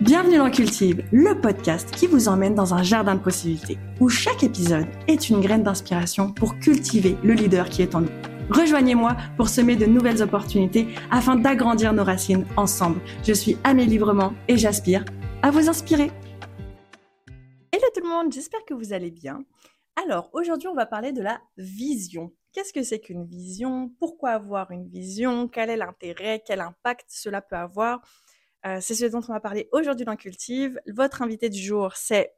Bienvenue 0.00 0.38
dans 0.38 0.48
Cultive, 0.48 1.04
le 1.10 1.40
podcast 1.40 1.90
qui 1.90 2.06
vous 2.06 2.28
emmène 2.28 2.54
dans 2.54 2.72
un 2.72 2.84
jardin 2.84 3.16
de 3.16 3.20
possibilités, 3.20 3.78
où 3.98 4.08
chaque 4.08 4.44
épisode 4.44 4.86
est 5.08 5.28
une 5.28 5.40
graine 5.40 5.64
d'inspiration 5.64 6.32
pour 6.32 6.56
cultiver 6.60 7.16
le 7.24 7.32
leader 7.32 7.68
qui 7.68 7.82
est 7.82 7.96
en 7.96 8.02
nous. 8.02 8.10
Rejoignez-moi 8.48 9.16
pour 9.36 9.48
semer 9.48 9.74
de 9.74 9.86
nouvelles 9.86 10.22
opportunités 10.22 10.86
afin 11.10 11.34
d'agrandir 11.34 11.92
nos 11.92 12.04
racines 12.04 12.46
ensemble. 12.56 13.00
Je 13.24 13.32
suis 13.32 13.56
Amélie 13.64 13.90
Librement 13.90 14.34
et 14.46 14.56
j'aspire 14.56 15.04
à 15.42 15.50
vous 15.50 15.68
inspirer. 15.68 16.12
Hello 17.72 17.86
tout 17.92 18.02
le 18.04 18.08
monde, 18.08 18.32
j'espère 18.32 18.64
que 18.64 18.74
vous 18.74 18.92
allez 18.92 19.10
bien. 19.10 19.42
Alors 20.00 20.30
aujourd'hui 20.32 20.68
on 20.68 20.74
va 20.74 20.86
parler 20.86 21.10
de 21.10 21.22
la 21.22 21.40
vision. 21.56 22.32
Qu'est-ce 22.52 22.72
que 22.72 22.84
c'est 22.84 23.00
qu'une 23.00 23.26
vision? 23.26 23.90
Pourquoi 23.98 24.30
avoir 24.30 24.70
une 24.70 24.88
vision? 24.88 25.48
Quel 25.48 25.70
est 25.70 25.76
l'intérêt? 25.76 26.40
Quel 26.46 26.60
impact 26.60 27.06
cela 27.08 27.42
peut 27.42 27.56
avoir? 27.56 28.00
Euh, 28.66 28.78
C'est 28.80 28.94
ce 28.94 29.06
dont 29.06 29.20
on 29.28 29.32
va 29.32 29.40
parler 29.40 29.68
aujourd'hui 29.72 30.04
dans 30.04 30.16
Cultive. 30.16 30.80
Votre 30.86 31.22
invité 31.22 31.48
du 31.48 31.60
jour, 31.60 31.94
c'est 31.94 32.34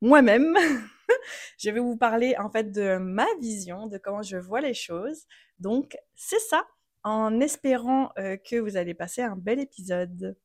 moi-même. 0.00 0.56
je 1.58 1.70
vais 1.70 1.80
vous 1.80 1.96
parler 1.96 2.36
en 2.38 2.50
fait 2.50 2.72
de 2.72 2.98
ma 2.98 3.26
vision, 3.40 3.86
de 3.86 3.98
comment 3.98 4.22
je 4.22 4.36
vois 4.36 4.60
les 4.60 4.74
choses. 4.74 5.24
Donc 5.58 5.96
c'est 6.14 6.40
ça, 6.40 6.66
en 7.04 7.40
espérant 7.40 8.12
euh, 8.18 8.36
que 8.36 8.56
vous 8.56 8.76
allez 8.76 8.94
passer 8.94 9.22
un 9.22 9.36
bel 9.36 9.60
épisode. 9.60 10.36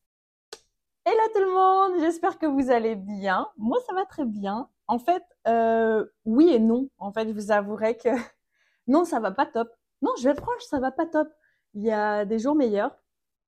Hello 1.04 1.22
tout 1.34 1.40
le 1.40 1.52
monde, 1.52 2.00
j'espère 2.00 2.38
que 2.38 2.46
vous 2.46 2.70
allez 2.70 2.94
bien. 2.94 3.48
Moi 3.56 3.78
ça 3.86 3.94
va 3.94 4.04
très 4.04 4.24
bien. 4.24 4.68
En 4.88 4.98
fait, 4.98 5.22
euh, 5.46 6.06
oui 6.24 6.50
et 6.50 6.58
non. 6.58 6.88
En 6.98 7.12
fait, 7.12 7.28
je 7.28 7.34
vous 7.34 7.50
avouerai 7.50 7.96
que 7.96 8.08
non, 8.86 9.04
ça 9.04 9.20
va 9.20 9.30
pas 9.30 9.46
top. 9.46 9.68
Non, 10.02 10.12
je 10.18 10.24
vais 10.24 10.30
être 10.30 10.40
franche, 10.40 10.62
ça 10.62 10.80
va 10.80 10.90
pas 10.90 11.06
top. 11.06 11.28
Il 11.74 11.82
y 11.82 11.90
a 11.90 12.24
des 12.24 12.38
jours 12.38 12.54
meilleurs. 12.54 12.96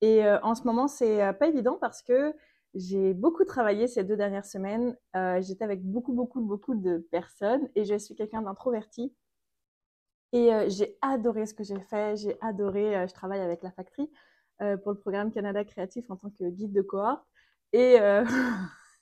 Et 0.01 0.25
euh, 0.25 0.39
en 0.43 0.55
ce 0.55 0.63
moment, 0.65 0.89
c'est 0.89 1.23
euh, 1.23 1.33
pas 1.33 1.49
évident 1.49 1.77
parce 1.81 2.03
que 2.03 2.35
j'ai 2.75 3.15
beaucoup 3.15 3.45
travaillé 3.45 3.87
ces 3.89 4.05
deux 4.05 4.17
dernières 4.17 4.47
semaines. 4.47 4.97
Euh, 5.17 5.41
J'étais 5.43 5.65
avec 5.65 5.83
beaucoup, 5.83 6.13
beaucoup, 6.13 6.41
beaucoup 6.41 6.75
de 6.75 7.07
personnes 7.11 7.69
et 7.75 7.85
je 7.85 7.97
suis 7.99 8.15
quelqu'un 8.15 8.43
d'introverti. 8.43 9.15
Et 10.33 10.55
euh, 10.55 10.69
j'ai 10.69 10.97
adoré 11.03 11.47
ce 11.47 11.55
que 11.55 11.65
j'ai 11.65 11.81
fait. 11.81 12.17
J'ai 12.17 12.37
adoré, 12.41 13.07
je 13.09 13.13
travaille 13.13 13.41
avec 13.41 13.63
la 13.63 13.73
Factory 13.73 14.11
pour 14.83 14.93
le 14.93 14.99
programme 14.99 15.33
Canada 15.33 15.65
Créatif 15.65 16.11
en 16.11 16.17
tant 16.17 16.29
que 16.31 16.45
guide 16.51 16.73
de 16.73 16.83
cohorte. 16.83 17.25
Et 17.73 17.97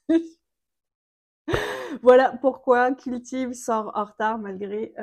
voilà 2.02 2.30
pourquoi 2.40 2.92
Cultive 2.92 3.52
sort 3.54 3.90
en 3.94 4.04
retard 4.04 4.38
malgré 4.38 4.94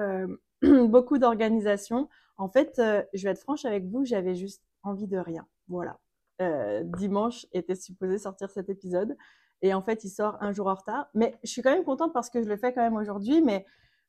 beaucoup 0.64 1.18
d'organisation. 1.18 2.08
En 2.38 2.48
fait, 2.48 2.76
je 2.78 3.24
vais 3.24 3.32
être 3.32 3.42
franche 3.42 3.66
avec 3.66 3.86
vous, 3.86 4.06
j'avais 4.06 4.36
juste 4.36 4.64
envie 4.82 5.08
de 5.08 5.18
rien. 5.18 5.46
Voilà. 5.68 5.98
Euh, 6.42 6.84
dimanche 6.84 7.46
était 7.54 7.76
supposé 7.76 8.18
sortir 8.18 8.50
cet 8.50 8.70
épisode 8.70 9.16
et 9.62 9.74
en 9.74 9.82
fait, 9.82 10.04
il 10.04 10.10
sort 10.10 10.38
un 10.42 10.52
jour 10.52 10.68
en 10.68 10.76
retard. 10.76 11.08
Mais 11.14 11.38
je 11.44 11.50
suis 11.50 11.62
quand 11.62 11.72
même 11.72 11.84
contente 11.84 12.14
parce 12.14 12.30
que 12.30 12.42
je 12.42 12.48
le 12.48 12.58
fais 12.58 12.74
quand 12.74 12.82
même 12.82 12.96
aujourd'hui. 12.98 13.42
Mais 13.42 13.66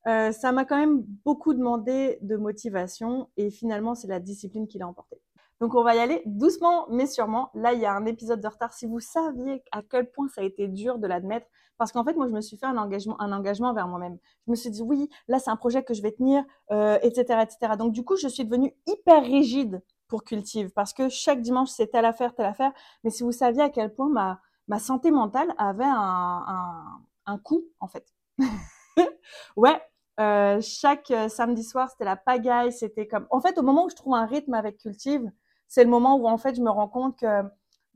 euh, 0.07 0.33
ça 0.33 0.53
m'a 0.53 0.65
quand 0.65 0.79
même 0.79 1.03
beaucoup 1.25 1.55
demandé 1.55 2.19
de 2.23 2.37
motivation 2.37 3.29
et 3.37 3.51
finalement, 3.51 3.95
c'est 3.95 4.09
la 4.09 4.21
discipline 4.21 4.67
qui 4.69 4.79
l'a 4.79 4.87
emporté. 4.87 5.21
Donc 5.61 5.75
on 5.75 5.83
va 5.83 5.95
y 5.95 5.99
aller 5.99 6.23
doucement 6.27 6.87
mais 6.91 7.07
sûrement. 7.07 7.51
Là, 7.55 7.73
il 7.73 7.81
y 7.81 7.87
a 7.87 7.93
un 7.95 8.05
épisode 8.05 8.41
de 8.41 8.49
retard. 8.49 8.73
Si 8.73 8.87
vous 8.87 9.01
saviez 9.01 9.63
à 9.73 9.83
quel 9.83 10.11
point 10.11 10.29
ça 10.29 10.43
a 10.43 10.45
été 10.45 10.69
dur 10.69 10.99
de 10.99 11.07
l'admettre, 11.07 11.47
parce 11.79 11.93
qu'en 11.93 12.05
fait, 12.05 12.15
moi, 12.15 12.27
je 12.27 12.33
me 12.33 12.41
suis 12.41 12.57
fait 12.57 12.67
un 12.67 12.77
engagement, 12.77 13.21
un 13.21 13.33
engagement 13.33 13.73
vers 13.75 13.89
moi-même. 13.89 14.19
Je 14.47 14.51
me 14.51 14.57
suis 14.57 14.71
dit, 14.71 14.83
oui, 14.83 15.09
là, 15.29 15.39
c'est 15.39 15.51
un 15.51 15.57
projet 15.57 15.83
que 15.83 15.93
je 15.93 16.03
vais 16.03 16.13
tenir, 16.13 16.43
euh, 16.71 16.99
etc., 17.03 17.41
etc. 17.43 17.77
Donc 17.79 17.93
du 17.93 18.03
coup, 18.05 18.17
je 18.17 18.29
suis 18.29 18.45
devenue 18.45 18.75
hyper 18.87 19.23
rigide 19.23 19.83
pour 20.09 20.25
Cultive, 20.25 20.71
parce 20.71 20.93
que 20.93 21.09
chaque 21.09 21.41
dimanche, 21.41 21.71
c'est 21.71 21.89
telle 21.89 22.05
affaire, 22.05 22.35
telle 22.35 22.47
affaire. 22.47 22.73
Mais 23.05 23.11
si 23.11 23.23
vous 23.23 23.33
saviez 23.33 23.63
à 23.63 23.71
quel 23.71 23.93
point 23.93 24.09
ma, 24.09 24.79
santé 24.79 25.11
mentale 25.11 25.53
avait 25.59 25.85
un, 25.85 27.39
coût, 27.43 27.65
en 27.81 27.89
fait. 27.89 28.07
ouais, 29.57 29.81
euh, 30.21 30.61
chaque 30.61 31.11
euh, 31.11 31.29
samedi 31.29 31.63
soir, 31.63 31.91
c'était 31.91 32.05
la 32.05 32.17
pagaille, 32.17 32.73
c'était 32.73 33.07
comme... 33.07 33.27
En 33.31 33.41
fait, 33.41 33.59
au 33.59 33.63
moment 33.63 33.85
où 33.87 33.91
je 33.91 33.97
trouve 33.97 34.15
un 34.15 34.27
rythme 34.27 34.55
avec 34.55 34.79
Cultive, 34.79 35.31
c'est 35.69 35.85
le 35.85 35.91
moment 35.91 36.17
où 36.17 36.29
en 36.29 36.39
fait 36.39 36.55
je 36.55 36.63
me 36.63 36.71
rends 36.71 36.89
compte 36.89 37.19
que 37.19 37.43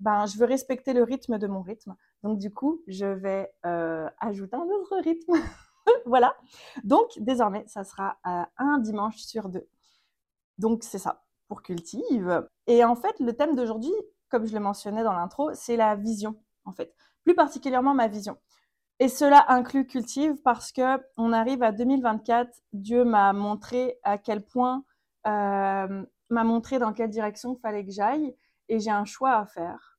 ben 0.00 0.27
je 0.27 0.37
veux 0.38 0.44
respecter 0.44 0.92
le 0.92 1.04
rythme 1.04 1.38
de 1.38 1.47
mon 1.47 1.62
rythme. 1.62 1.94
Donc 2.25 2.38
du 2.38 2.53
coup, 2.53 2.82
je 2.88 3.06
vais 3.06 3.53
euh, 3.65 4.09
ajouter 4.19 4.56
un 4.56 4.66
autre 4.66 4.97
rythme. 5.04 5.34
voilà. 6.06 6.37
Donc 6.82 7.10
désormais, 7.19 7.65
ça 7.69 7.84
sera 7.84 8.19
un 8.25 8.78
dimanche 8.78 9.19
sur 9.19 9.48
deux. 9.48 9.69
Donc 10.59 10.82
c'est 10.82 10.98
ça 10.98 11.22
pour 11.50 11.62
cultive. 11.62 12.47
Et 12.69 12.84
en 12.84 12.94
fait, 12.94 13.19
le 13.19 13.33
thème 13.33 13.56
d'aujourd'hui, 13.56 13.93
comme 14.28 14.47
je 14.47 14.55
le 14.55 14.61
mentionnais 14.61 15.03
dans 15.03 15.12
l'intro, 15.12 15.50
c'est 15.53 15.77
la 15.77 15.97
vision 15.97 16.37
en 16.65 16.71
fait. 16.71 16.94
Plus 17.25 17.34
particulièrement 17.34 17.93
ma 17.93 18.06
vision. 18.06 18.38
Et 19.00 19.09
cela 19.09 19.44
inclut 19.49 19.84
cultive 19.84 20.37
parce 20.44 20.71
que 20.71 21.03
on 21.16 21.33
arrive 21.33 21.65
à 21.65 21.72
2024. 21.72 22.49
Dieu 22.72 23.05
m'a 23.05 23.33
montré 23.33 23.99
à 24.05 24.16
quel 24.16 24.44
point 24.44 24.84
euh, 25.27 26.05
m'a 26.28 26.44
montré 26.44 26.78
dans 26.78 26.93
quelle 26.93 27.10
direction 27.10 27.56
fallait 27.56 27.84
que 27.84 27.91
j'aille 27.91 28.37
et 28.69 28.78
j'ai 28.78 28.93
un 28.93 29.05
choix 29.05 29.33
à 29.33 29.44
faire. 29.44 29.99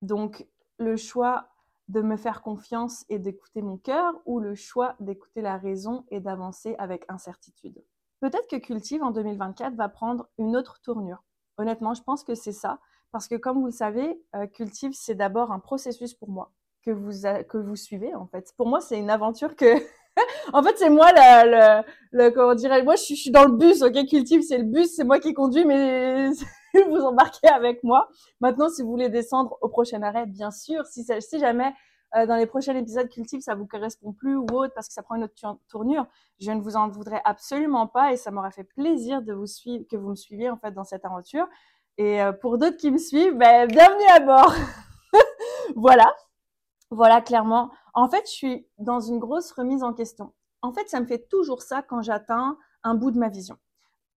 Donc, 0.00 0.46
le 0.78 0.96
choix 0.96 1.48
de 1.88 2.02
me 2.02 2.16
faire 2.16 2.40
confiance 2.40 3.04
et 3.08 3.18
d'écouter 3.18 3.62
mon 3.62 3.78
cœur 3.78 4.14
ou 4.26 4.38
le 4.38 4.54
choix 4.54 4.94
d'écouter 5.00 5.40
la 5.40 5.56
raison 5.56 6.04
et 6.10 6.20
d'avancer 6.20 6.76
avec 6.78 7.04
incertitude. 7.08 7.82
Peut-être 8.20 8.48
que 8.48 8.56
Cultive 8.56 9.02
en 9.02 9.10
2024 9.10 9.74
va 9.74 9.88
prendre 9.88 10.28
une 10.38 10.56
autre 10.56 10.80
tournure. 10.82 11.22
Honnêtement, 11.58 11.94
je 11.94 12.02
pense 12.02 12.24
que 12.24 12.34
c'est 12.34 12.52
ça. 12.52 12.78
Parce 13.12 13.28
que 13.28 13.34
comme 13.34 13.60
vous 13.60 13.66
le 13.66 13.72
savez, 13.72 14.20
euh, 14.34 14.46
Cultive, 14.46 14.92
c'est 14.94 15.14
d'abord 15.14 15.52
un 15.52 15.58
processus 15.58 16.14
pour 16.14 16.28
moi 16.28 16.52
que 16.84 16.90
vous, 16.90 17.22
que 17.48 17.58
vous 17.58 17.76
suivez 17.76 18.14
en 18.14 18.26
fait. 18.26 18.52
Pour 18.56 18.68
moi, 18.68 18.80
c'est 18.80 18.98
une 18.98 19.10
aventure 19.10 19.56
que 19.56 19.74
en 20.52 20.62
fait, 20.62 20.76
c'est 20.78 20.90
moi 20.90 21.10
le, 21.12 21.82
le, 22.12 22.30
comment 22.30 22.54
dirais 22.54 22.82
moi, 22.82 22.96
je 22.96 23.02
suis, 23.02 23.16
je 23.16 23.22
suis 23.22 23.30
dans 23.30 23.44
le 23.44 23.52
bus, 23.52 23.82
ok, 23.82 24.06
cultive, 24.06 24.42
c'est 24.42 24.58
le 24.58 24.64
bus, 24.64 24.94
c'est 24.94 25.04
moi 25.04 25.18
qui 25.18 25.34
conduis, 25.34 25.64
mais 25.64 26.30
vous 26.88 27.00
embarquez 27.00 27.48
avec 27.48 27.82
moi. 27.82 28.08
Maintenant, 28.40 28.68
si 28.68 28.82
vous 28.82 28.90
voulez 28.90 29.08
descendre 29.08 29.58
au 29.60 29.68
prochain 29.68 30.02
arrêt, 30.02 30.26
bien 30.26 30.50
sûr, 30.50 30.86
si, 30.86 31.04
si 31.20 31.38
jamais 31.38 31.72
euh, 32.16 32.26
dans 32.26 32.36
les 32.36 32.46
prochains 32.46 32.74
épisodes 32.74 33.08
cultive, 33.08 33.40
ça 33.40 33.54
vous 33.54 33.66
correspond 33.66 34.12
plus 34.12 34.36
ou 34.36 34.46
autre 34.52 34.72
parce 34.74 34.88
que 34.88 34.94
ça 34.94 35.02
prend 35.02 35.16
une 35.16 35.24
autre 35.24 35.34
tournure, 35.68 36.06
je 36.40 36.50
ne 36.50 36.60
vous 36.60 36.76
en 36.76 36.88
voudrais 36.88 37.20
absolument 37.24 37.86
pas 37.86 38.12
et 38.12 38.16
ça 38.16 38.30
m'aurait 38.30 38.52
fait 38.52 38.64
plaisir 38.64 39.22
de 39.22 39.32
vous 39.32 39.46
suivre, 39.46 39.84
que 39.90 39.96
vous 39.96 40.10
me 40.10 40.14
suiviez 40.14 40.50
en 40.50 40.56
fait 40.56 40.72
dans 40.72 40.84
cette 40.84 41.04
aventure. 41.04 41.46
Et 41.98 42.22
euh, 42.22 42.32
pour 42.32 42.58
d'autres 42.58 42.76
qui 42.76 42.90
me 42.90 42.98
suivent, 42.98 43.36
ben, 43.36 43.66
bienvenue 43.66 44.06
à 44.14 44.20
bord. 44.20 44.54
voilà. 45.76 46.14
Voilà, 46.90 47.20
clairement. 47.20 47.70
En 47.94 48.08
fait, 48.08 48.22
je 48.26 48.32
suis 48.32 48.68
dans 48.78 49.00
une 49.00 49.18
grosse 49.18 49.50
remise 49.52 49.82
en 49.82 49.92
question. 49.92 50.32
En 50.62 50.72
fait, 50.72 50.88
ça 50.88 51.00
me 51.00 51.06
fait 51.06 51.26
toujours 51.28 51.62
ça 51.62 51.82
quand 51.82 52.02
j'atteins 52.02 52.56
un 52.82 52.94
bout 52.94 53.10
de 53.10 53.18
ma 53.18 53.28
vision. 53.28 53.56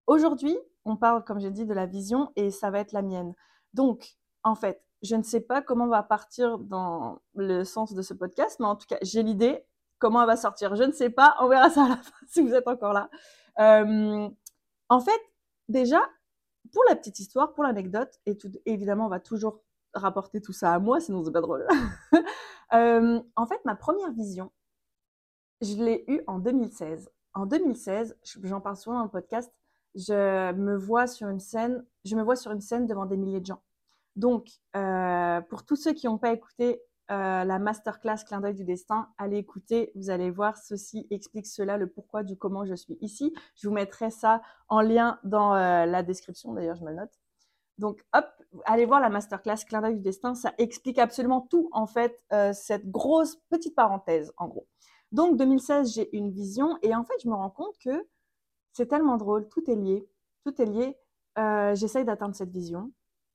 Aujourd'hui, 0.06 0.56
on 0.84 0.96
parle, 0.96 1.24
comme 1.24 1.40
j'ai 1.40 1.50
dit, 1.50 1.66
de 1.66 1.74
la 1.74 1.86
vision 1.86 2.30
et 2.36 2.50
ça 2.50 2.70
va 2.70 2.80
être 2.80 2.92
la 2.92 3.02
mienne. 3.02 3.34
Donc, 3.74 4.16
en 4.42 4.54
fait, 4.54 4.82
je 5.02 5.16
ne 5.16 5.22
sais 5.22 5.40
pas 5.40 5.62
comment 5.62 5.86
va 5.88 6.02
partir 6.02 6.58
dans 6.58 7.20
le 7.34 7.64
sens 7.64 7.94
de 7.94 8.02
ce 8.02 8.14
podcast, 8.14 8.58
mais 8.60 8.66
en 8.66 8.76
tout 8.76 8.86
cas, 8.86 8.98
j'ai 9.02 9.22
l'idée. 9.22 9.64
Comment 9.98 10.22
elle 10.22 10.26
va 10.28 10.36
sortir, 10.36 10.76
je 10.76 10.84
ne 10.84 10.92
sais 10.92 11.10
pas. 11.10 11.36
On 11.40 11.48
verra 11.48 11.70
ça 11.70 11.84
à 11.84 11.88
la 11.88 11.96
fin 11.96 12.12
si 12.28 12.40
vous 12.42 12.54
êtes 12.54 12.68
encore 12.68 12.92
là. 12.92 13.10
Euh, 13.58 14.28
en 14.88 15.00
fait, 15.00 15.20
déjà, 15.68 16.00
pour 16.72 16.82
la 16.88 16.96
petite 16.96 17.18
histoire, 17.18 17.52
pour 17.52 17.64
l'anecdote, 17.64 18.18
et 18.26 18.36
évidemment, 18.66 19.06
on 19.06 19.10
va 19.10 19.20
toujours 19.20 19.60
rapporter 19.94 20.40
tout 20.40 20.52
ça 20.52 20.72
à 20.72 20.78
moi, 20.78 21.00
sinon 21.00 21.24
c'est 21.24 21.32
pas 21.32 21.40
drôle. 21.40 21.66
euh, 22.72 23.20
en 23.36 23.46
fait, 23.46 23.60
ma 23.64 23.74
première 23.74 24.12
vision, 24.12 24.50
je 25.60 25.74
l'ai 25.76 26.04
eue 26.08 26.22
en 26.26 26.38
2016. 26.38 27.10
En 27.34 27.46
2016, 27.46 28.16
j'en 28.42 28.60
parle 28.60 28.76
souvent 28.76 28.98
dans 28.98 29.04
le 29.04 29.10
podcast, 29.10 29.52
je 29.94 30.52
me 30.52 30.76
vois 30.76 31.06
sur 31.06 31.28
une 31.28 31.40
scène, 31.40 31.84
je 32.04 32.16
me 32.16 32.22
vois 32.22 32.36
sur 32.36 32.52
une 32.52 32.60
scène 32.60 32.86
devant 32.86 33.06
des 33.06 33.16
milliers 33.16 33.40
de 33.40 33.46
gens. 33.46 33.62
Donc, 34.20 34.50
euh, 34.76 35.40
pour 35.40 35.64
tous 35.64 35.76
ceux 35.76 35.94
qui 35.94 36.06
n'ont 36.06 36.18
pas 36.18 36.34
écouté 36.34 36.82
euh, 37.10 37.42
la 37.42 37.58
masterclass 37.58 38.22
Clin 38.26 38.42
d'œil 38.42 38.52
du 38.52 38.64
destin, 38.64 39.08
allez 39.16 39.38
écouter, 39.38 39.92
vous 39.94 40.10
allez 40.10 40.30
voir, 40.30 40.58
ceci 40.58 41.06
explique 41.10 41.46
cela, 41.46 41.78
le 41.78 41.86
pourquoi 41.86 42.22
du 42.22 42.36
comment 42.36 42.66
je 42.66 42.74
suis 42.74 42.98
ici. 43.00 43.32
Je 43.56 43.66
vous 43.66 43.72
mettrai 43.72 44.10
ça 44.10 44.42
en 44.68 44.82
lien 44.82 45.18
dans 45.24 45.54
euh, 45.54 45.86
la 45.86 46.02
description, 46.02 46.52
d'ailleurs, 46.52 46.76
je 46.76 46.84
me 46.84 46.90
le 46.90 46.96
note. 46.96 47.18
Donc, 47.78 48.04
hop, 48.12 48.26
allez 48.66 48.84
voir 48.84 49.00
la 49.00 49.08
masterclass 49.08 49.64
Clin 49.66 49.80
d'œil 49.80 49.94
du 49.94 50.02
destin, 50.02 50.34
ça 50.34 50.52
explique 50.58 50.98
absolument 50.98 51.40
tout, 51.40 51.70
en 51.72 51.86
fait, 51.86 52.22
cette 52.52 52.90
grosse 52.90 53.36
petite 53.48 53.74
parenthèse, 53.74 54.34
en 54.36 54.48
gros. 54.48 54.66
Donc, 55.12 55.38
2016, 55.38 55.94
j'ai 55.94 56.14
une 56.14 56.30
vision 56.30 56.76
et 56.82 56.94
en 56.94 57.04
fait, 57.04 57.14
je 57.24 57.28
me 57.30 57.34
rends 57.34 57.48
compte 57.48 57.78
que 57.82 58.06
c'est 58.74 58.86
tellement 58.86 59.16
drôle, 59.16 59.48
tout 59.48 59.68
est 59.70 59.76
lié, 59.76 60.06
tout 60.44 60.60
est 60.60 60.66
lié. 60.66 60.98
J'essaye 61.74 62.04
d'atteindre 62.04 62.34
cette 62.34 62.50
vision 62.50 62.92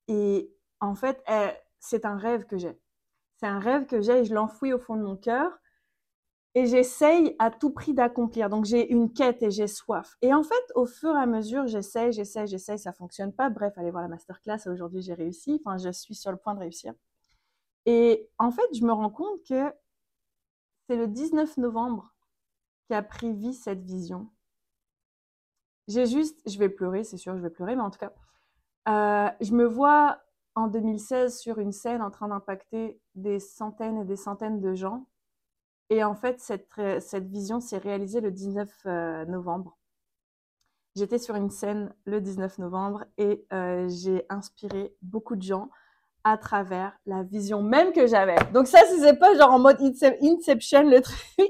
et 0.08 0.55
en 0.80 0.95
fait, 0.95 1.24
euh, 1.30 1.51
c'est 1.80 2.06
un 2.06 2.18
rêve 2.18 2.45
que 2.45 2.57
j'ai. 2.57 2.80
C'est 3.38 3.48
un 3.48 3.60
rêve 3.60 3.86
que 3.86 4.01
j'ai 4.01 4.19
et 4.19 4.25
je 4.25 4.33
l'enfouis 4.33 4.74
au 4.74 4.80
fond 4.80 4.95
de 4.95 5.01
mon 5.01 5.16
cœur 5.16 5.51
et 6.56 6.68
j'essaye 6.68 7.36
à 7.38 7.51
tout 7.51 7.69
prix 7.69 7.94
d'accomplir. 7.94 8.50
Donc 8.50 8.63
j'ai 8.63 8.89
une 8.89 9.12
quête 9.12 9.44
et 9.44 9.51
j'ai 9.51 9.68
soif. 9.68 10.16
Et 10.22 10.33
en 10.33 10.42
fait, 10.42 10.72
au 10.74 10.86
fur 10.86 11.13
et 11.16 11.19
à 11.19 11.25
mesure, 11.25 11.68
j'essaye, 11.68 12.13
j'essaye, 12.13 12.48
j'essaye, 12.48 12.80
ça 12.80 12.94
fonctionne 12.94 13.33
pas. 13.33 13.50
Bref, 13.50 13.74
allez 13.77 13.92
voir 13.92 14.04
la 14.04 14.07
masterclass. 14.07 14.68
Aujourd'hui, 14.68 15.01
j'ai 15.01 15.13
réussi. 15.13 15.62
Enfin, 15.63 15.77
je 15.77 15.89
suis 15.92 16.16
sur 16.16 16.31
le 16.31 16.38
point 16.38 16.56
de 16.56 16.60
réussir. 16.60 16.94
Et 17.86 18.30
en 18.39 18.51
fait, 18.51 18.68
je 18.74 18.86
me 18.86 18.94
rends 18.94 19.10
compte 19.10 19.44
que 19.48 19.74
c'est 20.88 20.95
le 20.95 21.07
19 21.07 21.57
novembre 21.57 22.16
qui 22.88 22.94
a 22.94 23.04
pris 23.04 23.33
vie 23.33 23.54
cette 23.54 23.83
vision. 23.83 24.30
J'ai 25.88 26.06
juste, 26.07 26.42
je 26.50 26.57
vais 26.57 26.69
pleurer, 26.69 27.04
c'est 27.04 27.18
sûr, 27.18 27.36
je 27.36 27.42
vais 27.42 27.50
pleurer, 27.50 27.75
mais 27.75 27.83
en 27.83 27.92
tout 27.92 28.00
cas, 28.00 28.13
euh, 28.88 29.30
je 29.42 29.51
me 29.51 29.66
vois 29.66 30.19
en 30.56 30.68
2016 30.68 31.38
sur 31.38 31.60
une 31.60 31.72
scène 31.72 32.02
en 32.02 32.10
train 32.10 32.30
d'impacter 32.30 33.00
des 33.13 33.40
centaines 33.40 33.98
et 33.98 34.06
des 34.06 34.16
centaines 34.16 34.62
de 34.62 34.74
gens. 34.74 35.06
Et 35.90 36.04
en 36.04 36.16
fait, 36.16 36.40
cette, 36.40 36.68
cette 37.00 37.28
vision 37.28 37.60
s'est 37.60 37.78
réalisée 37.78 38.22
le 38.22 38.31
19 38.31 38.69
euh, 38.86 39.25
novembre. 39.25 39.78
J'étais 40.96 41.19
sur 41.19 41.36
une 41.36 41.50
scène 41.50 41.94
le 42.06 42.22
19 42.22 42.57
novembre 42.60 43.04
et 43.18 43.46
euh, 43.52 43.88
j'ai 43.90 44.25
inspiré 44.30 44.96
beaucoup 45.02 45.36
de 45.36 45.42
gens 45.42 45.69
à 46.24 46.38
travers 46.38 46.98
la 47.06 47.22
vision 47.24 47.62
même 47.62 47.92
que 47.92 48.07
j'avais. 48.07 48.38
Donc 48.54 48.68
ça, 48.68 48.80
c'est 48.88 49.19
pas 49.19 49.36
genre 49.36 49.52
en 49.52 49.60
mode 49.60 49.78
Inception 49.81 50.84
le 50.90 51.02
truc. 51.02 51.50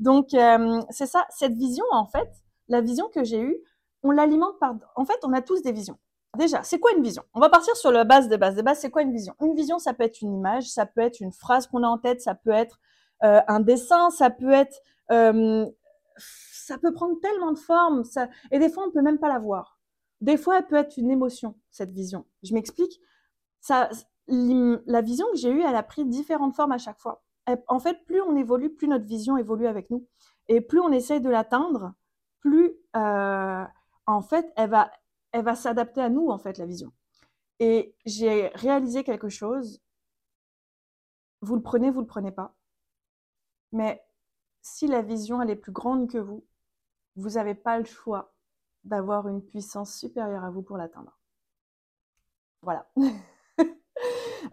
Donc 0.00 0.32
euh, 0.32 0.80
c'est 0.90 1.06
ça, 1.06 1.26
cette 1.30 1.54
vision 1.54 1.84
en 1.90 2.06
fait, 2.06 2.28
la 2.68 2.80
vision 2.80 3.08
que 3.08 3.22
j'ai 3.22 3.40
eue, 3.40 3.56
on 4.02 4.10
l'alimente 4.10 4.58
par. 4.58 4.74
En 4.94 5.04
fait, 5.04 5.18
on 5.24 5.32
a 5.34 5.42
tous 5.42 5.62
des 5.62 5.72
visions. 5.72 5.98
Déjà, 6.36 6.62
c'est 6.62 6.78
quoi 6.78 6.92
une 6.92 7.02
vision? 7.02 7.22
On 7.34 7.40
va 7.40 7.48
partir 7.48 7.76
sur 7.76 7.90
la 7.90 8.04
base 8.04 8.28
des 8.28 8.38
bases. 8.38 8.54
Des 8.54 8.62
bases, 8.62 8.78
c'est 8.78 8.90
quoi 8.90 9.02
une 9.02 9.12
vision? 9.12 9.34
Une 9.40 9.54
vision, 9.54 9.78
ça 9.78 9.94
peut 9.94 10.04
être 10.04 10.20
une 10.20 10.34
image, 10.34 10.68
ça 10.68 10.86
peut 10.86 11.00
être 11.00 11.20
une 11.20 11.32
phrase 11.32 11.66
qu'on 11.66 11.82
a 11.82 11.88
en 11.88 11.98
tête, 11.98 12.20
ça 12.20 12.34
peut 12.34 12.50
être 12.50 12.78
euh, 13.24 13.40
un 13.48 13.60
dessin, 13.60 14.10
ça 14.10 14.30
peut 14.30 14.52
être, 14.52 14.82
ça 16.18 16.78
peut 16.78 16.92
prendre 16.92 17.18
tellement 17.20 17.52
de 17.52 17.58
formes. 17.58 18.02
Et 18.50 18.58
des 18.58 18.68
fois, 18.68 18.84
on 18.86 18.90
peut 18.90 19.02
même 19.02 19.18
pas 19.18 19.28
la 19.28 19.38
voir. 19.38 19.78
Des 20.20 20.36
fois, 20.36 20.58
elle 20.58 20.66
peut 20.66 20.76
être 20.76 20.96
une 20.96 21.10
émotion 21.10 21.54
cette 21.70 21.92
vision. 21.92 22.24
Je 22.42 22.54
m'explique. 22.54 23.00
La 23.68 25.02
vision 25.02 25.26
que 25.32 25.38
j'ai 25.38 25.50
eue, 25.50 25.62
elle 25.62 25.76
a 25.76 25.82
pris 25.82 26.04
différentes 26.04 26.54
formes 26.54 26.72
à 26.72 26.78
chaque 26.78 26.98
fois. 26.98 27.22
En 27.68 27.78
fait, 27.78 28.04
plus 28.04 28.20
on 28.22 28.34
évolue, 28.36 28.70
plus 28.70 28.88
notre 28.88 29.04
vision 29.04 29.36
évolue 29.36 29.66
avec 29.66 29.90
nous. 29.90 30.06
Et 30.48 30.60
plus 30.60 30.80
on 30.80 30.90
essaye 30.92 31.20
de 31.20 31.30
l'atteindre, 31.30 31.92
plus, 32.40 32.72
euh, 32.96 33.64
en 34.06 34.22
fait, 34.22 34.52
elle 34.56 34.70
va, 34.70 34.90
elle 35.36 35.44
va 35.44 35.54
s'adapter 35.54 36.00
à 36.00 36.08
nous, 36.08 36.30
en 36.30 36.38
fait, 36.38 36.56
la 36.56 36.64
vision. 36.64 36.92
Et 37.58 37.94
j'ai 38.06 38.48
réalisé 38.54 39.04
quelque 39.04 39.28
chose. 39.28 39.82
Vous 41.42 41.56
le 41.56 41.62
prenez, 41.62 41.90
vous 41.90 42.00
le 42.00 42.06
prenez 42.06 42.32
pas. 42.32 42.54
Mais 43.70 44.02
si 44.62 44.86
la 44.86 45.02
vision, 45.02 45.42
elle 45.42 45.50
est 45.50 45.56
plus 45.56 45.72
grande 45.72 46.08
que 46.10 46.16
vous, 46.16 46.46
vous 47.16 47.30
n'avez 47.30 47.54
pas 47.54 47.78
le 47.78 47.84
choix 47.84 48.34
d'avoir 48.84 49.28
une 49.28 49.42
puissance 49.42 49.94
supérieure 49.94 50.42
à 50.42 50.50
vous 50.50 50.62
pour 50.62 50.78
l'atteindre. 50.78 51.18
Voilà. 52.62 52.90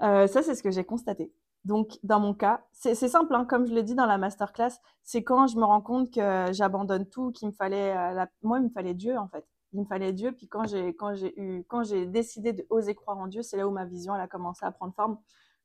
Euh, 0.02 0.28
ça, 0.28 0.42
c'est 0.42 0.56
ce 0.56 0.64
que 0.64 0.72
j'ai 0.72 0.86
constaté. 0.86 1.32
Donc, 1.66 2.00
dans 2.02 2.20
mon 2.20 2.34
cas, 2.34 2.66
c'est 2.72 2.96
simple, 2.96 3.36
hein, 3.36 3.46
comme 3.46 3.68
je 3.68 3.74
l'ai 3.74 3.84
dit 3.84 3.94
dans 3.94 4.08
la 4.08 4.18
masterclass, 4.18 4.72
c'est 5.04 5.24
quand 5.24 5.46
je 5.46 5.58
me 5.58 5.64
rends 5.66 5.82
compte 5.82 6.12
que 6.12 6.48
j'abandonne 6.52 7.08
tout, 7.08 7.32
qu'il 7.32 7.50
me 7.50 7.54
fallait, 7.54 7.96
euh, 7.96 8.26
moi, 8.42 8.58
il 8.58 8.64
me 8.64 8.70
fallait 8.70 8.96
Dieu 8.96 9.20
en 9.20 9.28
fait. 9.28 9.46
Il 9.74 9.82
me 9.82 9.86
fallait 9.86 10.14
Dieu. 10.14 10.32
Puis 10.32 10.48
quand 10.48 10.66
j'ai 10.68 10.96
quand 10.96 11.16
j'ai 11.16 11.40
eu 11.40 11.64
quand 11.68 11.84
j'ai 11.84 12.06
décidé 12.06 12.54
de 12.54 12.66
oser 12.70 12.96
croire 12.96 13.18
en 13.18 13.28
Dieu, 13.28 13.42
c'est 13.42 13.58
là 13.58 13.68
où 13.68 13.72
ma 13.72 13.86
vision 13.86 14.14
a 14.14 14.28
commencé 14.28 14.66
à 14.66 14.72
prendre 14.72 14.94
forme. 14.94 15.18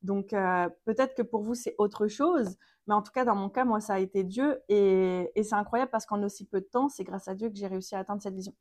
Donc 0.02 0.32
euh, 0.32 0.68
peut-être 0.84 1.14
que 1.14 1.22
pour 1.22 1.42
vous 1.42 1.54
c'est 1.54 1.74
autre 1.78 2.06
chose, 2.06 2.56
mais 2.86 2.94
en 2.94 3.02
tout 3.02 3.12
cas 3.12 3.24
dans 3.24 3.34
mon 3.34 3.48
cas 3.48 3.64
moi 3.64 3.80
ça 3.80 3.94
a 3.94 3.98
été 3.98 4.22
Dieu 4.24 4.60
et, 4.68 5.30
c'est 5.36 5.54
incroyable 5.54 5.90
parce 5.90 6.06
qu'en 6.06 6.22
aussi 6.22 6.46
peu 6.46 6.60
de 6.60 6.66
temps 6.66 6.88
c'est 6.88 7.04
grâce 7.04 7.26
à 7.28 7.34
Dieu 7.34 7.48
que 7.48 7.56
j'ai 7.56 7.66
réussi 7.66 7.94
à 7.96 8.00
atteindre 8.00 8.22
cette 8.22 8.34
vision. 8.34 8.54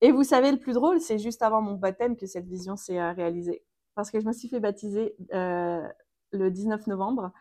Et 0.00 0.12
vous 0.12 0.24
savez 0.24 0.50
le 0.50 0.58
plus 0.58 0.72
drôle, 0.72 1.00
c'est 1.00 1.18
juste 1.18 1.42
avant 1.42 1.60
mon 1.60 1.74
baptême 1.74 2.16
que 2.16 2.26
cette 2.26 2.46
vision 2.46 2.76
s'est 2.76 3.12
réalisée 3.12 3.62
parce 3.94 4.10
que 4.10 4.20
je 4.20 4.26
me 4.26 4.32
suis 4.32 4.48
fait 4.48 4.60
baptiser 4.60 5.14
euh, 5.34 5.86
le 6.32 6.50
19 6.50 6.86
novembre. 6.86 7.32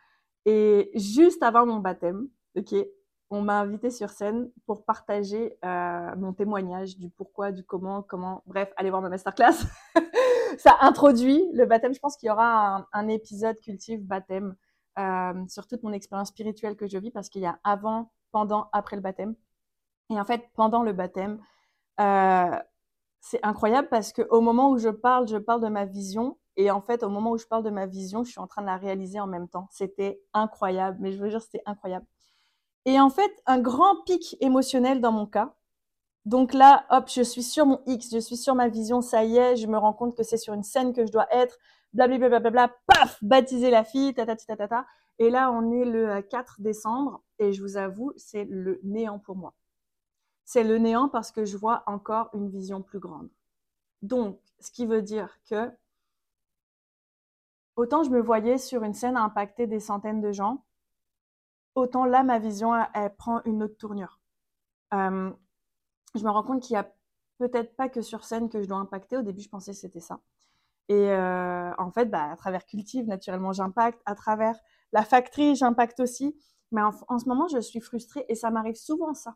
Et 0.45 0.92
juste 0.95 1.44
avant 1.44 1.66
mon 1.66 1.80
baptême, 1.80 2.28
ok, 2.57 2.75
on 3.30 3.42
m'a 3.42 3.60
invité 3.60 3.92
sur 3.92 4.10
scène 4.10 4.50
pour 4.66 4.86
partager 4.86 5.58
euh, 5.64 6.16
mon 6.16 6.34
témoignage 6.34 6.98
du 6.98 7.10
pourquoi, 7.10 7.52
du 7.52 7.64
comment, 7.64 8.02
comment. 8.02 8.44
Bref, 8.48 8.74
allez 8.76 8.90
voir 8.90 9.02
ma 9.02 9.10
masterclass. 9.10 9.66
Ça 10.58 10.78
introduit 10.81 11.44
le 11.54 11.66
baptême. 11.66 11.94
Je 11.94 12.00
pense 12.00 12.18
qu'il 12.18 12.28
y 12.28 12.31
aura 12.31 12.88
un, 12.92 13.08
épisode 13.08 13.60
cultive 13.60 14.04
baptême 14.04 14.56
euh, 14.98 15.46
sur 15.48 15.68
toute 15.68 15.84
mon 15.84 15.94
expérience 15.94 16.30
spirituelle 16.30 16.76
que 16.76 16.88
je 16.88 16.98
vis 16.98 17.12
parce 17.12 17.30
qu'il 17.30 17.44
y 17.44 17.46
a 17.46 17.60
avant, 17.64 18.12
pendant, 18.31 18.68
après 18.74 18.96
le 18.96 19.02
baptême. 19.04 19.36
Et 20.10 20.20
en 20.20 20.26
fait, 20.26 20.50
pendant 20.56 20.81
le 20.81 20.94
baptême, 20.94 21.40
c'est 23.22 23.40
incroyable 23.44 23.90
parce 23.90 24.12
qu'au 24.12 24.42
moment 24.42 24.72
où 24.72 24.80
je 24.80 24.90
parle, 24.90 25.28
je 25.28 25.38
parle 25.38 25.62
de 25.62 25.68
ma 25.68 25.86
vision 25.86 26.38
et 26.56 26.72
en 26.72 26.81
fait, 26.81 27.04
au 27.04 27.10
moment 27.10 27.31
où 27.31 27.38
je 27.38 27.46
parle 27.46 27.64
de 27.64 27.70
ma 27.70 27.86
vision, 27.86 28.24
je 28.26 28.31
suis 28.31 28.40
en 28.42 28.48
train 28.48 28.62
de 28.62 28.68
la 28.68 28.76
réaliser 28.76 29.20
en 29.20 29.28
même 29.28 29.48
temps. 29.48 29.68
C'était 29.72 30.20
incroyable, 30.34 30.98
mais 31.00 31.14
je 31.14 31.22
veux 31.22 31.30
dire, 31.30 31.42
c'était 31.42 31.62
incroyable. 31.66 32.06
Et 32.90 33.00
en 33.00 33.12
fait, 33.12 33.32
un 33.46 33.60
grand 33.60 34.02
pic 34.02 34.36
émotionnel 34.40 35.00
dans 35.00 35.12
mon 35.12 35.28
cas. 35.28 35.54
Donc 36.26 36.56
là, 36.56 36.88
hop, 36.90 37.08
je 37.08 37.22
suis 37.22 37.44
sur 37.44 37.68
mon 37.68 37.84
X, 37.86 38.10
je 38.12 38.18
suis 38.18 38.36
sur 38.36 38.56
ma 38.56 38.68
vision, 38.68 39.04
ça 39.04 39.24
y 39.24 39.38
est, 39.38 39.58
je 39.58 39.68
me 39.68 39.78
rends 39.78 39.94
compte 39.94 40.18
que 40.18 40.24
c'est 40.24 40.38
sur 40.38 40.56
une 40.56 40.64
scène 40.64 40.92
que 40.92 41.06
je 41.06 41.12
dois 41.12 41.28
être, 41.32 41.60
blablabla, 41.94 42.40
bla, 42.50 42.76
paf, 42.88 43.24
baptiser 43.24 43.70
la 43.70 43.84
fille, 43.84 44.16
ta, 44.16 44.26
ta, 44.26 44.36
ta, 44.36 44.58
ta, 44.58 44.68
ta. 44.68 44.88
Et 45.20 45.30
là, 45.30 45.52
on 45.52 45.72
est 45.72 45.86
le 45.86 46.24
4 46.24 46.62
décembre, 46.62 47.22
et 47.38 47.54
je 47.54 47.62
vous 47.62 47.78
avoue, 47.78 48.12
c'est 48.18 48.46
le 48.46 48.80
néant 48.82 49.20
pour 49.20 49.36
moi. 49.36 49.54
C'est 50.46 50.64
le 50.64 50.80
néant 50.80 51.10
parce 51.10 51.32
que 51.32 51.46
je 51.46 51.58
vois 51.58 51.84
encore 51.86 52.32
une 52.34 52.50
vision 52.50 52.82
plus 52.82 52.98
grande. 52.98 53.30
Donc, 54.02 54.40
ce 54.62 54.72
qui 54.72 54.88
veut 54.88 55.04
dire 55.04 55.38
que 55.48 55.72
Autant 57.76 58.02
je 58.02 58.10
me 58.10 58.20
voyais 58.20 58.58
sur 58.58 58.84
une 58.84 58.96
scène 58.96 59.16
à 59.16 59.22
impacter 59.22 59.68
des 59.68 59.80
centaines 59.80 60.22
de 60.22 60.32
gens, 60.32 60.66
autant 61.75 62.06
là, 62.06 62.24
ma 62.24 62.39
vision, 62.39 62.74
elle, 62.94 63.16
prend 63.16 63.42
une 63.45 63.63
autre 63.63 63.77
tournure. 63.77 64.19
Euh, 64.94 65.31
je 66.16 66.24
me 66.24 66.30
rends 66.30 66.44
compte 66.44 66.63
qu'il 66.63 66.74
n'y 66.74 66.80
a 66.80 66.92
peut-être 67.38 67.75
pas 67.75 67.89
que 67.89 68.01
sur 68.01 68.24
scène 68.24 68.50
que 68.50 68.62
je 68.62 68.68
dois 68.68 68.77
impacter. 68.77 69.18
Au 69.18 69.21
début, 69.21 69.42
je 69.42 69.50
pensais 69.50 69.71
que 69.71 69.77
c'était 69.77 70.00
ça. 70.00 70.19
Et 70.89 71.12
euh, 71.12 71.71
en 71.77 71.92
fait, 71.92 72.06
bah, 72.06 72.31
à 72.31 72.36
travers 72.36 72.66
Cultive, 72.66 73.07
naturellement, 73.07 73.54
j'impacte. 73.54 74.01
À 74.06 74.16
travers 74.16 74.60
la 74.92 75.04
factory, 75.04 75.56
j'impacte 75.56 76.00
aussi. 76.00 76.36
Mais 76.71 76.81
en, 76.81 77.19
ce 77.19 77.27
moment, 77.27 77.48
je 77.48 77.60
suis 77.60 77.80
frustrée 77.80 78.25
et 78.30 78.36
ça 78.36 78.51
m'arrive 78.51 78.75
souvent 78.75 79.13
ça. 79.13 79.36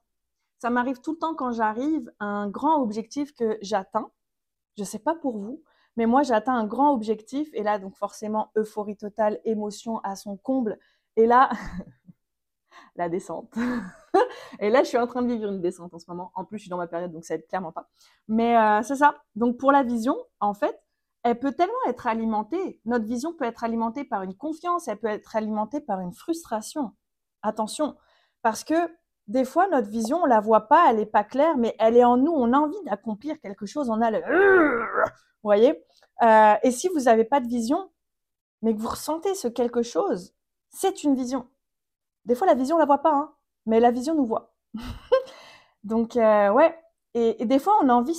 Ça 0.59 0.69
m'arrive 0.69 1.01
tout 1.01 1.13
le 1.13 1.17
temps 1.17 1.35
quand 1.35 1.51
j'arrive 1.51 2.11
à 2.19 2.25
un 2.25 2.47
grand 2.49 2.81
objectif 2.81 3.33
que 3.33 3.57
j'atteins. 3.61 4.11
Je 4.77 4.83
ne 4.83 4.87
sais 4.87 4.99
pas 4.99 5.15
pour 5.15 5.37
vous, 5.37 5.63
mais 5.97 6.05
moi, 6.05 6.23
j'atteins 6.23 6.55
un 6.55 6.65
grand 6.65 6.93
objectif 6.93 7.49
et 7.53 7.63
là, 7.63 7.79
donc 7.79 7.95
forcément, 7.95 8.51
euphorie 8.55 8.97
totale, 8.97 9.39
émotion 9.45 9.99
à 9.99 10.15
son 10.15 10.37
comble. 10.37 10.79
Et 11.15 11.25
là, 11.25 11.49
la 12.95 13.09
descente. 13.09 13.53
et 14.59 14.69
là, 14.69 14.83
je 14.83 14.89
suis 14.89 14.97
en 14.97 15.07
train 15.07 15.21
de 15.21 15.27
vivre 15.27 15.49
une 15.49 15.61
descente 15.61 15.93
en 15.93 15.99
ce 15.99 16.05
moment. 16.07 16.31
En 16.35 16.45
plus, 16.45 16.57
je 16.57 16.63
suis 16.63 16.69
dans 16.69 16.77
ma 16.77 16.87
période, 16.87 17.11
donc 17.11 17.25
ça 17.25 17.35
aide 17.35 17.47
clairement 17.47 17.71
pas. 17.71 17.89
Mais 18.27 18.57
euh, 18.57 18.81
c'est 18.83 18.95
ça. 18.95 19.15
Donc 19.35 19.57
pour 19.57 19.71
la 19.71 19.83
vision, 19.83 20.15
en 20.39 20.53
fait, 20.53 20.79
elle 21.23 21.39
peut 21.39 21.53
tellement 21.53 21.73
être 21.87 22.07
alimentée. 22.07 22.81
Notre 22.85 23.05
vision 23.05 23.33
peut 23.33 23.45
être 23.45 23.63
alimentée 23.63 24.03
par 24.03 24.23
une 24.23 24.35
confiance, 24.35 24.87
elle 24.87 24.97
peut 24.97 25.07
être 25.07 25.35
alimentée 25.35 25.81
par 25.81 25.99
une 25.99 26.13
frustration. 26.13 26.93
Attention, 27.41 27.95
parce 28.41 28.63
que 28.63 28.75
des 29.27 29.45
fois, 29.45 29.67
notre 29.69 29.89
vision, 29.89 30.21
on 30.23 30.25
la 30.25 30.41
voit 30.41 30.67
pas, 30.67 30.89
elle 30.89 30.99
est 30.99 31.05
pas 31.05 31.23
claire, 31.23 31.57
mais 31.57 31.75
elle 31.79 31.95
est 31.95 32.03
en 32.03 32.17
nous. 32.17 32.31
On 32.31 32.51
a 32.51 32.57
envie 32.57 32.81
d'accomplir 32.85 33.39
quelque 33.39 33.65
chose. 33.65 33.89
On 33.89 34.01
a 34.01 34.11
le, 34.11 34.19
vous 34.19 35.47
voyez? 35.47 35.81
Euh, 36.21 36.55
et 36.63 36.71
si 36.71 36.89
vous 36.89 37.01
n'avez 37.01 37.23
pas 37.23 37.39
de 37.39 37.47
vision, 37.47 37.89
mais 38.61 38.75
que 38.75 38.79
vous 38.79 38.89
ressentez 38.89 39.33
ce 39.35 39.47
quelque 39.47 39.81
chose, 39.81 40.33
c'est 40.69 41.03
une 41.03 41.15
vision. 41.15 41.47
Des 42.25 42.35
fois, 42.35 42.47
la 42.47 42.55
vision, 42.55 42.75
on 42.75 42.79
la 42.79 42.85
voit 42.85 43.01
pas, 43.01 43.13
hein, 43.13 43.33
mais 43.65 43.79
la 43.79 43.91
vision 43.91 44.15
nous 44.15 44.25
voit. 44.25 44.53
Donc, 45.83 46.15
euh, 46.17 46.49
ouais. 46.51 46.77
Et, 47.13 47.45
des 47.45 47.59
fois, 47.59 47.77
on 47.81 47.89
a 47.89 47.93
envie 47.93 48.17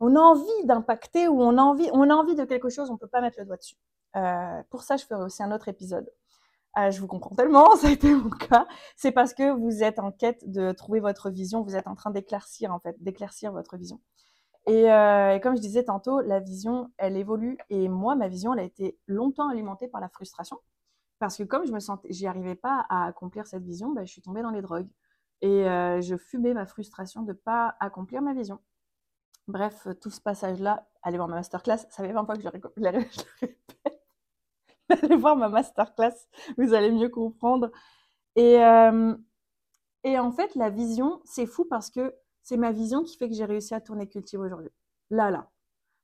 on 0.00 0.16
a 0.16 0.20
envie 0.20 0.64
d'impacter 0.64 1.28
ou 1.28 1.40
on 1.42 1.56
a 1.56 1.62
envie, 1.62 1.88
on 1.92 2.08
a 2.10 2.14
envie 2.14 2.34
de 2.34 2.44
quelque 2.44 2.68
chose, 2.68 2.90
on 2.90 2.96
peut 2.96 3.06
pas 3.06 3.20
mettre 3.20 3.38
le 3.38 3.46
doigt 3.46 3.56
dessus. 3.56 3.76
Euh, 4.16 4.62
pour 4.70 4.82
ça, 4.82 4.96
je 4.96 5.04
ferai 5.04 5.22
aussi 5.22 5.42
un 5.42 5.52
autre 5.52 5.68
épisode. 5.68 6.10
Ah, 6.74 6.90
je 6.90 7.00
vous 7.00 7.06
comprends 7.06 7.34
tellement, 7.34 7.76
ça 7.76 7.88
a 7.88 7.90
été 7.90 8.12
mon 8.12 8.30
cas. 8.30 8.66
C'est 8.96 9.12
parce 9.12 9.34
que 9.34 9.50
vous 9.50 9.82
êtes 9.82 9.98
en 9.98 10.12
quête 10.12 10.50
de 10.50 10.72
trouver 10.72 11.00
votre 11.00 11.30
vision, 11.30 11.62
vous 11.62 11.76
êtes 11.76 11.86
en 11.86 11.94
train 11.94 12.10
d'éclaircir 12.10 12.72
en 12.72 12.80
fait, 12.80 12.96
d'éclaircir 13.02 13.52
votre 13.52 13.76
vision. 13.76 14.00
Euh, 14.68 15.34
et, 15.34 15.40
comme 15.40 15.56
je 15.56 15.60
disais 15.60 15.84
tantôt, 15.84 16.20
la 16.20 16.40
vision, 16.40 16.90
elle 16.98 17.16
évolue. 17.16 17.58
Et 17.70 17.88
moi, 17.88 18.14
ma 18.16 18.28
vision, 18.28 18.54
elle 18.54 18.60
a 18.60 18.64
été 18.64 18.98
longtemps 19.06 19.48
alimentée 19.48 19.88
par 19.88 20.00
la 20.00 20.08
frustration. 20.08 20.58
Parce 21.24 21.38
que 21.38 21.42
comme 21.44 21.64
je 21.64 21.72
me 21.72 21.80
sentais, 21.80 22.08
j'y 22.10 22.26
arrivais 22.26 22.54
pas 22.54 22.84
à 22.90 23.06
accomplir 23.06 23.46
cette 23.46 23.62
vision, 23.62 23.92
ben, 23.92 24.04
je 24.04 24.12
suis 24.12 24.20
tombée 24.20 24.42
dans 24.42 24.50
les 24.50 24.60
drogues. 24.60 24.90
Et 25.40 25.66
euh, 25.66 26.02
je 26.02 26.18
fumais 26.18 26.52
ma 26.52 26.66
frustration 26.66 27.22
de 27.22 27.32
pas 27.32 27.74
accomplir 27.80 28.20
ma 28.20 28.34
vision. 28.34 28.60
Bref, 29.48 29.88
tout 30.02 30.10
ce 30.10 30.20
passage-là, 30.20 30.86
allez 31.00 31.16
voir 31.16 31.28
ma 31.28 31.36
masterclass, 31.36 31.78
ça 31.88 32.04
fait 32.04 32.12
20 32.12 32.26
fois 32.26 32.36
que 32.36 32.42
je 32.42 32.46
le 32.46 32.50
répète. 32.90 33.26
allez 35.02 35.16
voir 35.16 35.34
ma 35.34 35.48
masterclass, 35.48 36.12
vous 36.58 36.74
allez 36.74 36.90
mieux 36.90 37.08
comprendre. 37.08 37.70
Et, 38.36 38.62
euh, 38.62 39.16
et 40.02 40.18
en 40.18 40.30
fait, 40.30 40.54
la 40.56 40.68
vision, 40.68 41.22
c'est 41.24 41.46
fou 41.46 41.64
parce 41.64 41.88
que 41.88 42.14
c'est 42.42 42.58
ma 42.58 42.70
vision 42.70 43.02
qui 43.02 43.16
fait 43.16 43.30
que 43.30 43.34
j'ai 43.34 43.46
réussi 43.46 43.72
à 43.72 43.80
tourner 43.80 44.06
Cultive 44.06 44.40
aujourd'hui. 44.40 44.72
Là, 45.08 45.30
là. 45.30 45.50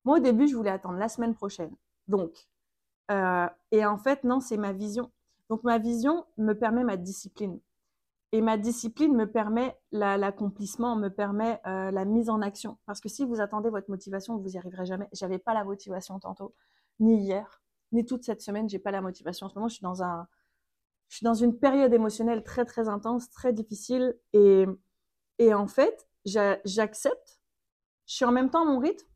Moi, 0.06 0.16
au 0.16 0.20
début, 0.20 0.48
je 0.48 0.56
voulais 0.56 0.70
attendre 0.70 0.96
la 0.96 1.10
semaine 1.10 1.34
prochaine. 1.34 1.76
Donc, 2.08 2.48
Euh, 3.10 3.48
et 3.72 3.84
en 3.84 3.98
fait, 3.98 4.24
non, 4.24 4.40
c'est 4.40 4.56
ma 4.56 4.72
vision. 4.72 5.10
Donc 5.48 5.64
ma 5.64 5.78
vision 5.78 6.24
me 6.38 6.52
permet 6.52 6.84
ma 6.84 6.96
discipline. 6.96 7.60
Et 8.32 8.40
ma 8.42 8.56
discipline 8.56 9.16
me 9.16 9.26
permet 9.26 9.76
l'accomplissement, 9.90 10.94
me 10.94 11.08
permet 11.08 11.60
euh, 11.66 11.90
la 11.90 12.04
mise 12.04 12.30
en 12.30 12.40
action. 12.42 12.78
Parce 12.86 13.00
que 13.00 13.08
si 13.08 13.24
vous 13.24 13.40
attendez 13.40 13.70
votre 13.70 13.90
motivation, 13.90 14.36
vous 14.36 14.48
n'y 14.48 14.58
arriverez 14.58 14.86
jamais. 14.86 15.08
J'avais 15.12 15.38
pas 15.38 15.52
la 15.52 15.64
motivation 15.64 16.20
tantôt, 16.20 16.54
ni 17.00 17.16
hier, 17.16 17.60
ni 17.90 18.06
toute 18.06 18.22
cette 18.22 18.40
semaine, 18.40 18.68
j'ai 18.68 18.78
pas 18.78 18.92
la 18.92 19.00
motivation. 19.00 19.46
En 19.46 19.48
ce 19.48 19.56
moment, 19.56 19.66
je 19.68 19.74
suis 19.74 19.82
dans 19.82 20.04
un, 20.04 20.28
je 21.08 21.16
suis 21.16 21.24
dans 21.24 21.34
une 21.34 21.58
période 21.58 21.92
émotionnelle 21.92 22.44
très 22.44 22.64
très 22.64 22.88
intense, 22.88 23.30
très 23.30 23.52
difficile. 23.52 24.16
Et, 24.32 24.64
et 25.38 25.52
en 25.52 25.66
fait, 25.66 26.08
j'accepte. 26.24 27.40
Je 28.06 28.14
suis 28.14 28.24
en 28.24 28.32
même 28.32 28.50
temps 28.50 28.62
à 28.62 28.64
mon 28.64 28.78
rythme. 28.78 29.06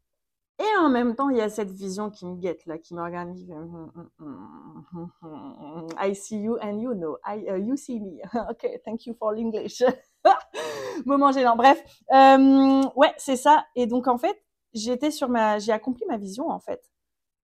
Et 0.61 0.77
en 0.79 0.89
même 0.89 1.17
temps, 1.17 1.31
il 1.31 1.37
y 1.37 1.41
a 1.41 1.49
cette 1.49 1.73
vision 1.73 2.11
qui 2.11 2.27
me 2.27 2.37
guette, 2.37 2.65
là, 2.67 2.79
qui 2.79 2.95
me 2.95 3.03
regarde. 3.03 3.35
I 6.01 6.15
see 6.15 6.41
you 6.41 6.57
and 6.63 6.79
you 6.81 6.95
know. 6.95 7.19
I, 7.25 7.45
uh, 7.51 7.59
you 7.59 7.77
see 7.77 7.99
me. 7.99 8.21
ok, 8.51 8.81
thank 8.85 9.07
you 9.07 9.15
for 9.15 9.33
l'English. 9.33 9.83
Moment 11.07 11.33
gênant. 11.33 11.57
Bref, 11.57 11.83
euh, 12.13 12.83
ouais, 12.95 13.13
c'est 13.19 13.37
ça. 13.37 13.67
Et 13.75 13.89
donc, 13.89 14.07
en 14.07 14.17
fait, 14.17 14.41
j'étais 14.73 15.11
sur 15.11 15.29
ma, 15.29 15.59
j'ai 15.59 15.73
accompli 15.73 16.05
ma 16.07 16.19
vision, 16.19 16.49
en 16.49 16.61
fait, 16.61 16.89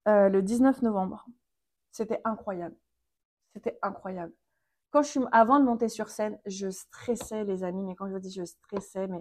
euh, 0.06 0.28
le 0.28 0.40
19 0.40 0.82
novembre. 0.82 1.26
C'était 1.90 2.20
incroyable. 2.24 2.76
C'était 3.54 3.76
incroyable. 3.82 4.32
Quand 4.92 5.02
je 5.02 5.08
suis, 5.08 5.20
avant 5.32 5.58
de 5.58 5.64
monter 5.64 5.88
sur 5.88 6.10
scène, 6.10 6.38
je 6.46 6.70
stressais, 6.70 7.44
les 7.44 7.64
amis. 7.64 7.82
Mais 7.82 7.96
quand 7.96 8.06
je 8.06 8.12
vous 8.12 8.20
dis 8.20 8.32
je 8.32 8.44
stressais, 8.44 9.08
mais 9.08 9.18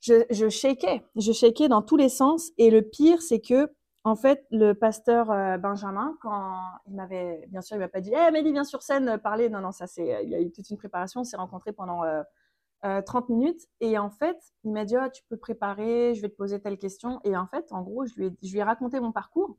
je, 0.00 0.24
je 0.30 0.48
shakeais, 0.48 1.04
je 1.16 1.32
shakeais 1.32 1.68
dans 1.68 1.82
tous 1.82 1.96
les 1.96 2.08
sens. 2.08 2.50
Et 2.58 2.70
le 2.70 2.82
pire, 2.82 3.22
c'est 3.22 3.40
que, 3.40 3.70
en 4.04 4.16
fait, 4.16 4.46
le 4.50 4.72
pasteur 4.72 5.30
euh, 5.30 5.58
Benjamin, 5.58 6.16
quand 6.22 6.54
il 6.86 6.94
m'avait, 6.94 7.46
bien 7.48 7.60
sûr, 7.60 7.76
il 7.76 7.80
m'a 7.80 7.88
pas 7.88 8.00
dit, 8.00 8.12
eh, 8.14 8.30
Mélie, 8.30 8.52
viens 8.52 8.64
sur 8.64 8.82
scène 8.82 9.08
euh, 9.08 9.18
parler. 9.18 9.48
Non, 9.50 9.60
non, 9.60 9.72
ça 9.72 9.86
c'est, 9.86 10.24
il 10.24 10.30
y 10.30 10.34
a 10.34 10.40
eu 10.40 10.50
toute 10.52 10.70
une 10.70 10.78
préparation. 10.78 11.20
On 11.20 11.24
s'est 11.24 11.36
rencontrés 11.36 11.72
pendant 11.72 12.02
euh, 12.04 13.02
30 13.02 13.30
euh, 13.30 13.34
minutes. 13.34 13.68
Et 13.80 13.98
en 13.98 14.10
fait, 14.10 14.38
il 14.64 14.72
m'a 14.72 14.84
dit, 14.84 14.96
oh, 14.96 15.08
tu 15.12 15.22
peux 15.28 15.36
préparer, 15.36 16.14
je 16.14 16.22
vais 16.22 16.28
te 16.28 16.36
poser 16.36 16.60
telle 16.60 16.78
question. 16.78 17.20
Et 17.24 17.36
en 17.36 17.46
fait, 17.46 17.70
en 17.72 17.82
gros, 17.82 18.06
je 18.06 18.14
lui 18.16 18.26
ai, 18.26 18.30
je 18.42 18.52
lui 18.52 18.58
ai 18.58 18.62
raconté 18.62 19.00
mon 19.00 19.12
parcours, 19.12 19.58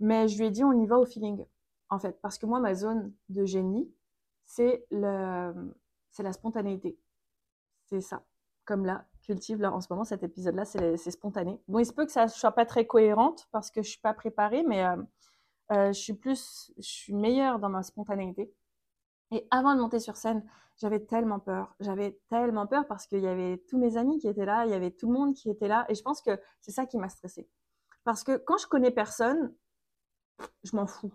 mais 0.00 0.28
je 0.28 0.38
lui 0.38 0.46
ai 0.46 0.50
dit, 0.50 0.64
on 0.64 0.72
y 0.72 0.86
va 0.86 0.98
au 0.98 1.06
feeling. 1.06 1.46
En 1.88 1.98
fait, 1.98 2.20
parce 2.20 2.38
que 2.38 2.46
moi, 2.46 2.60
ma 2.60 2.74
zone 2.74 3.12
de 3.28 3.44
génie, 3.44 3.90
c'est 4.44 4.86
le, 4.90 5.52
c'est 6.10 6.22
la 6.22 6.32
spontanéité. 6.32 6.98
C'est 7.86 8.00
ça. 8.00 8.24
Comme 8.64 8.84
là, 8.84 9.06
cultive 9.30 9.60
là 9.60 9.72
en 9.72 9.80
ce 9.80 9.86
moment, 9.90 10.04
cet 10.04 10.24
épisode-là, 10.24 10.64
c'est 10.64 11.10
spontané. 11.10 11.60
Bon, 11.68 11.78
il 11.78 11.86
se 11.86 11.92
peut 11.92 12.04
que 12.04 12.10
ça 12.10 12.26
soit 12.26 12.50
pas 12.50 12.66
très 12.66 12.84
cohérente 12.86 13.46
parce 13.52 13.70
que 13.70 13.80
je 13.80 13.88
suis 13.88 14.00
pas 14.00 14.12
préparée, 14.12 14.64
mais 14.64 14.84
euh, 14.84 14.96
euh, 15.72 15.92
je 15.92 16.00
suis 16.00 16.14
plus, 16.14 16.72
je 16.78 16.88
suis 16.88 17.14
meilleure 17.14 17.60
dans 17.60 17.68
ma 17.68 17.84
spontanéité. 17.84 18.52
Et 19.30 19.46
avant 19.52 19.76
de 19.76 19.80
monter 19.80 20.00
sur 20.00 20.16
scène, 20.16 20.44
j'avais 20.78 20.98
tellement 20.98 21.38
peur. 21.38 21.76
J'avais 21.78 22.18
tellement 22.28 22.66
peur 22.66 22.88
parce 22.88 23.06
qu'il 23.06 23.20
y 23.20 23.28
avait 23.28 23.58
tous 23.68 23.78
mes 23.78 23.96
amis 23.96 24.18
qui 24.18 24.26
étaient 24.26 24.44
là, 24.44 24.64
il 24.66 24.72
y 24.72 24.74
avait 24.74 24.90
tout 24.90 25.06
le 25.06 25.12
monde 25.12 25.34
qui 25.34 25.48
était 25.48 25.68
là. 25.68 25.86
Et 25.88 25.94
je 25.94 26.02
pense 26.02 26.20
que 26.20 26.40
c'est 26.60 26.72
ça 26.72 26.86
qui 26.86 26.98
m'a 26.98 27.08
stressée. 27.08 27.48
Parce 28.02 28.24
que 28.24 28.36
quand 28.36 28.58
je 28.58 28.66
connais 28.66 28.90
personne, 28.90 29.54
je 30.64 30.74
m'en 30.74 30.88
fous. 30.88 31.12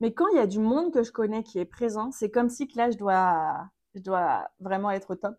Mais 0.00 0.14
quand 0.14 0.28
il 0.28 0.36
y 0.36 0.40
a 0.40 0.46
du 0.46 0.60
monde 0.60 0.90
que 0.90 1.02
je 1.02 1.12
connais 1.12 1.42
qui 1.42 1.58
est 1.58 1.66
présent, 1.66 2.10
c'est 2.12 2.30
comme 2.30 2.48
si 2.48 2.66
que 2.66 2.78
là, 2.78 2.90
je 2.90 2.96
dois, 2.96 3.68
je 3.94 4.00
dois 4.00 4.48
vraiment 4.58 4.90
être 4.90 5.10
au 5.10 5.16
top. 5.16 5.36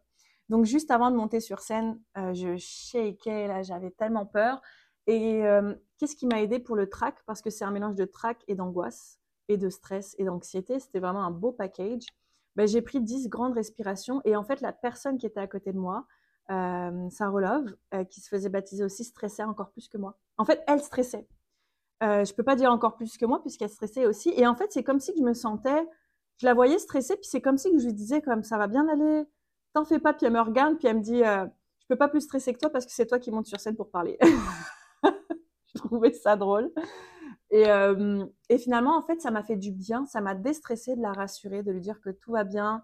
Donc 0.50 0.66
juste 0.66 0.92
avant 0.92 1.12
de 1.12 1.16
monter 1.16 1.40
sur 1.40 1.60
scène, 1.60 2.00
euh, 2.18 2.34
je 2.34 2.58
shakeais, 2.58 3.48
là 3.48 3.62
j'avais 3.62 3.92
tellement 3.92 4.26
peur. 4.26 4.62
Et 5.08 5.46
euh, 5.46 5.74
qu'est-ce 5.98 6.16
qui 6.16 6.28
m'a 6.28 6.42
aidé 6.42 6.60
pour 6.60 6.76
le 6.76 6.90
track? 6.90 7.16
Parce 7.26 7.42
que 7.42 7.50
c'est 7.50 7.66
un 7.66 7.72
mélange 7.72 7.96
de 7.96 8.06
track 8.06 8.44
et 8.48 8.56
d'angoisse 8.56 9.20
et 9.48 9.58
de 9.58 9.70
stress 9.70 10.16
et 10.18 10.26
d'anxiété. 10.26 10.80
C'était 10.80 11.00
vraiment 11.00 11.24
un 11.24 11.32
beau 11.32 11.52
package. 11.52 12.04
Ben, 12.56 12.68
j'ai 12.68 12.82
pris 12.82 13.02
10 13.02 13.30
grandes 13.30 13.54
respirations 13.54 14.22
et 14.26 14.36
en 14.36 14.44
fait 14.44 14.62
la 14.62 14.74
personne 14.74 15.18
qui 15.18 15.26
était 15.26 15.40
à 15.40 15.48
côté 15.48 15.72
de 15.72 15.78
moi, 15.78 16.06
euh, 16.52 17.10
Sarah 17.10 17.62
euh, 17.94 18.04
qui 18.06 18.22
se 18.22 18.28
faisait 18.28 18.50
baptiser 18.50 18.84
aussi, 18.84 19.04
stressait 19.04 19.44
encore 19.44 19.72
plus 19.72 19.88
que 19.88 19.98
moi. 19.98 20.18
En 20.38 20.46
fait, 20.46 20.64
elle 20.68 20.82
stressait. 20.82 21.28
Euh, 22.02 22.26
je 22.26 22.34
peux 22.34 22.44
pas 22.44 22.56
dire 22.56 22.72
encore 22.72 22.96
plus 22.96 23.18
que 23.18 23.26
moi 23.26 23.42
puisqu'elle 23.42 23.70
stressait 23.70 24.06
aussi. 24.06 24.34
Et 24.36 24.48
en 24.48 24.56
fait, 24.56 24.72
c'est 24.72 24.84
comme 24.84 25.00
si 25.00 25.14
je 25.18 25.22
me 25.22 25.34
sentais, 25.34 25.88
je 26.38 26.46
la 26.46 26.54
voyais 26.54 26.80
stresser, 26.80 27.16
puis 27.18 27.28
c'est 27.30 27.42
comme 27.42 27.58
si 27.58 27.70
je 27.78 27.86
lui 27.86 27.94
disais 27.94 28.22
comme 28.22 28.44
ça 28.44 28.58
va 28.58 28.68
bien 28.68 28.88
aller, 28.88 29.26
t'en 29.74 29.86
fais 29.86 30.00
pas, 30.00 30.14
puis 30.14 30.26
elle 30.26 30.34
me 30.34 30.42
regarde, 30.42 30.78
puis 30.78 30.88
elle 30.88 30.98
me 30.98 31.02
dit, 31.02 31.24
euh, 31.24 31.46
je 31.80 31.86
peux 31.88 31.98
pas 31.98 32.08
plus 32.08 32.22
stresser 32.22 32.54
que 32.54 32.60
toi 32.60 32.70
parce 32.70 32.86
que 32.86 32.92
c'est 32.92 33.06
toi 33.06 33.20
qui 33.20 33.32
montes 33.32 33.48
sur 33.48 33.60
scène 33.60 33.76
pour 33.76 33.90
parler. 33.90 34.18
je 35.04 35.78
trouvais 35.80 36.14
ça 36.14 36.36
drôle. 36.36 36.72
Et, 37.52 37.68
euh, 37.70 38.26
et 38.50 38.58
finalement, 38.58 38.96
en 38.96 39.02
fait, 39.02 39.22
ça 39.22 39.32
m'a 39.32 39.44
fait 39.44 39.56
du 39.56 39.72
bien, 39.72 40.06
ça 40.06 40.22
m'a 40.22 40.36
déstressé 40.36 40.96
de 40.96 41.02
la 41.02 41.12
rassurer, 41.14 41.64
de 41.64 41.72
lui 41.72 41.82
dire 41.82 42.00
que 42.02 42.10
tout 42.10 42.32
va 42.32 42.44
bien. 42.44 42.84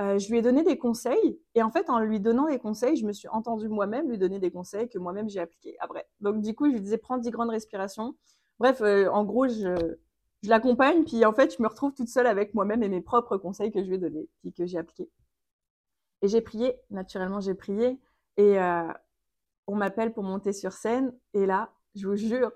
Euh, 0.00 0.18
je 0.18 0.30
lui 0.30 0.38
ai 0.38 0.42
donné 0.42 0.62
des 0.62 0.78
conseils, 0.78 1.38
et 1.54 1.62
en 1.62 1.70
fait, 1.70 1.90
en 1.90 1.98
lui 1.98 2.18
donnant 2.20 2.46
des 2.46 2.58
conseils, 2.58 2.96
je 2.96 3.06
me 3.06 3.12
suis 3.12 3.28
entendue 3.28 3.68
moi-même 3.68 4.08
lui 4.08 4.18
donner 4.18 4.38
des 4.38 4.50
conseils 4.50 4.88
que 4.88 4.98
moi-même 4.98 5.28
j'ai 5.28 5.40
appliqués 5.40 5.76
après. 5.80 6.06
Donc, 6.20 6.40
du 6.40 6.54
coup, 6.54 6.66
je 6.66 6.72
lui 6.72 6.80
disais, 6.80 6.98
prends 6.98 7.18
10 7.18 7.30
grandes 7.30 7.50
respirations. 7.50 8.14
Bref, 8.58 8.80
euh, 8.80 9.08
en 9.10 9.24
gros, 9.24 9.48
je, 9.48 9.96
je 10.42 10.48
l'accompagne, 10.48 11.04
puis 11.04 11.24
en 11.24 11.32
fait, 11.32 11.54
je 11.56 11.62
me 11.62 11.68
retrouve 11.68 11.92
toute 11.94 12.08
seule 12.08 12.26
avec 12.26 12.54
moi-même 12.54 12.82
et 12.82 12.88
mes 12.88 13.02
propres 13.02 13.36
conseils 13.36 13.70
que 13.70 13.82
je 13.82 13.88
lui 13.88 13.96
ai 13.96 13.98
donnés, 13.98 14.28
que 14.56 14.66
j'ai 14.66 14.78
appliqués. 14.78 15.10
Et 16.22 16.28
j'ai 16.28 16.40
prié, 16.40 16.80
naturellement 16.90 17.40
j'ai 17.40 17.54
prié, 17.54 18.00
et 18.36 18.58
euh, 18.58 18.92
on 19.66 19.74
m'appelle 19.74 20.12
pour 20.12 20.22
monter 20.22 20.52
sur 20.52 20.72
scène, 20.72 21.12
et 21.34 21.46
là, 21.46 21.74
je 21.94 22.06
vous 22.06 22.16
jure, 22.16 22.52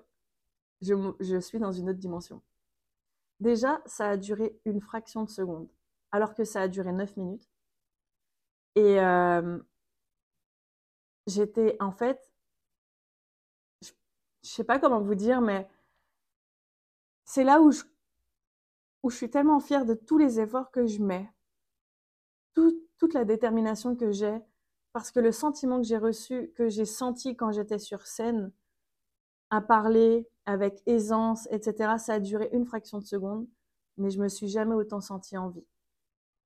je, 0.81 1.41
suis 1.41 1.59
dans 1.59 1.73
une 1.73 1.91
autre 1.91 1.99
dimension. 1.99 2.43
Déjà, 3.41 3.83
ça 3.85 4.11
a 4.11 4.17
duré 4.17 4.59
une 4.65 4.81
fraction 4.81 5.25
de 5.25 5.31
seconde, 5.31 5.69
alors 6.13 6.35
que 6.35 6.45
ça 6.45 6.63
a 6.63 6.69
duré 6.69 6.93
9 6.93 7.17
minutes. 7.17 7.51
Et 8.77 9.01
euh, 9.01 9.59
j'étais, 11.27 11.77
en 11.81 11.91
fait, 11.91 12.33
je, 13.83 13.91
je 14.43 14.49
sais 14.49 14.65
pas 14.65 14.79
comment 14.79 15.01
vous 15.01 15.15
dire, 15.15 15.41
mais 15.41 15.69
c'est 17.25 17.45
là 17.45 17.61
où 17.61 17.73
je 17.73 19.17
suis 19.17 19.31
tellement 19.31 19.61
fière 19.61 19.85
de 19.85 19.95
tous 19.95 20.19
les 20.19 20.39
efforts 20.41 20.71
que 20.71 20.87
je 20.87 21.03
mets 21.03 21.29
toute 22.99 23.15
la 23.15 23.25
détermination 23.25 23.97
que 23.97 24.11
j'ai, 24.11 24.39
parce 24.93 25.11
que 25.11 25.21
le 25.21 25.33
sentiment 25.33 25.79
que 25.79 25.87
j'ai 25.87 25.99
reçu, 25.99 26.53
que 26.57 26.69
j'ai 26.69 26.87
senti 26.87 27.37
quand 27.37 27.53
j'étais 27.53 27.79
sur 27.79 28.07
scène, 28.07 28.53
à 29.51 29.61
parler 29.61 30.29
avec 30.47 30.83
aisance, 30.87 31.49
etc., 31.51 31.95
ça 31.99 32.15
a 32.15 32.21
duré 32.21 32.49
une 32.53 32.67
fraction 32.67 32.99
de 32.99 33.05
seconde, 33.05 33.47
mais 33.97 34.11
je 34.11 34.21
me 34.21 34.29
suis 34.29 34.49
jamais 34.49 34.75
autant 34.75 35.01
sentie 35.01 35.37
en 35.37 35.49
vie. 35.49 35.67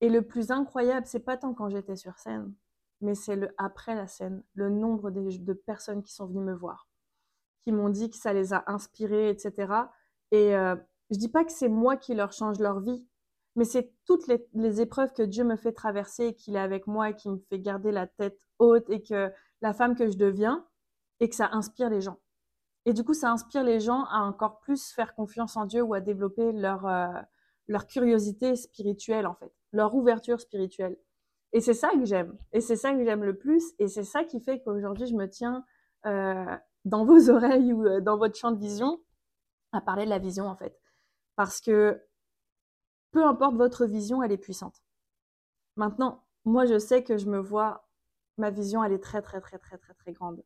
Et 0.01 0.09
le 0.09 0.23
plus 0.23 0.51
incroyable, 0.51 1.07
c'est 1.07 1.21
pas 1.21 1.37
tant 1.37 1.55
quand 1.55 1.69
j'étais 1.69 1.97
sur 1.97 2.19
scène, 2.19 2.53
mais 3.01 3.15
c'est 3.15 3.37
le 3.37 3.55
après 3.59 3.95
la 3.95 4.07
scène, 4.07 4.43
le 4.55 4.71
nombre 4.71 5.11
de, 5.11 5.53
personnes 5.53 6.03
qui 6.03 6.13
sont 6.13 6.27
venues 6.27 6.41
me 6.41 6.55
voir, 6.55 6.89
qui 7.65 7.73
m'ont 7.73 7.91
dit 7.91 8.11
que 8.11 8.17
ça 8.17 8.33
les 8.33 8.53
a 8.53 8.65
inspirés, 8.67 9.29
etc. 9.29 9.73
Et 10.31 10.57
euh, 10.57 10.77
je 11.11 11.19
dis 11.19 11.29
pas 11.29 11.45
que 11.45 11.53
c'est 11.53 11.69
moi 11.69 11.97
qui 11.97 12.15
leur 12.15 12.33
change 12.33 12.59
leur 12.59 12.81
vie, 12.81 13.07
mais 13.57 13.65
c'est 13.65 13.93
toutes 14.07 14.27
les, 14.29 14.81
épreuves 14.81 15.13
que 15.13 15.23
Dieu 15.23 15.45
me 15.45 15.57
fait 15.57 15.73
traverser, 15.73 16.35
qu'il 16.35 16.57
est 16.57 16.61
avec 16.61 16.87
moi 16.87 17.11
et 17.11 17.17
qui 17.17 17.29
me 17.29 17.39
fait 17.49 17.59
garder 17.59 17.91
la 17.91 18.07
tête 18.07 18.39
haute 18.59 18.89
et 18.91 19.03
que 19.03 19.33
la 19.61 19.73
femme 19.73 19.97
que 19.97 20.09
je 20.09 20.17
deviens 20.17 20.67
et 21.19 21.29
que 21.29 21.35
ça 21.35 21.51
inspire 21.53 21.91
les 21.91 22.01
gens. 22.01 22.19
Et 22.87 22.93
du 22.93 23.05
coup, 23.05 23.13
ça 23.13 23.31
inspire 23.31 23.63
les 23.63 23.81
gens 23.81 24.05
à 24.05 24.21
encore 24.21 24.61
plus 24.61 24.93
faire 24.93 25.15
confiance 25.15 25.57
en 25.57 25.67
Dieu 25.67 25.83
ou 25.83 25.95
à 25.95 26.01
développer 26.01 26.53
leur, 26.53 26.87
euh, 26.87 27.09
leur 27.69 27.87
curiosité 27.87 28.57
spirituelle, 28.57 29.27
en 29.27 29.35
fait, 29.35 29.53
leur 29.73 29.95
ouverture 29.95 30.41
spirituelle. 30.41 30.97
Et 31.53 31.61
c'est 31.61 31.75
ça 31.75 31.91
que 31.91 32.05
j'aime. 32.05 32.37
Et 32.53 32.61
c'est 32.61 32.77
ça 32.77 32.93
que 32.93 33.05
j'aime 33.05 33.25
le 33.25 33.37
plus. 33.37 33.75
Et 33.79 33.89
c'est 33.89 34.05
ça 34.05 34.25
qui 34.25 34.41
fait 34.41 34.63
qu'aujourd'hui, 34.63 35.07
je 35.07 35.15
me 35.15 35.29
tiens 35.29 35.65
euh, 36.07 36.57
dans 36.85 37.05
vos 37.05 37.29
oreilles 37.31 37.73
ou 37.73 37.85
euh, 37.85 38.01
dans 38.01 38.17
votre 38.17 38.37
champ 38.37 38.53
de 38.53 38.59
vision 38.59 39.01
à 39.73 39.81
parler 39.81 40.05
de 40.05 40.11
la 40.11 40.19
vision, 40.19 40.47
en 40.47 40.57
fait. 40.57 40.79
Parce 41.37 41.61
que 41.61 42.01
peu 43.13 43.25
importe 43.25 43.57
votre 43.57 43.87
vision, 43.87 44.23
elle 44.23 44.33
est 44.33 44.39
puissante. 44.39 44.83
Maintenant, 45.77 46.25
moi, 46.45 46.67
je 46.67 46.79
sais 46.79 47.05
que 47.05 47.19
je 47.19 47.27
me 47.27 47.39
vois, 47.39 47.89
ma 48.39 48.51
vision, 48.51 48.83
elle 48.85 48.93
est 48.93 49.03
très, 49.03 49.23
très, 49.23 49.41
très, 49.41 49.59
très, 49.59 49.79
très, 49.79 49.95
très 49.95 50.13
grande. 50.13 50.45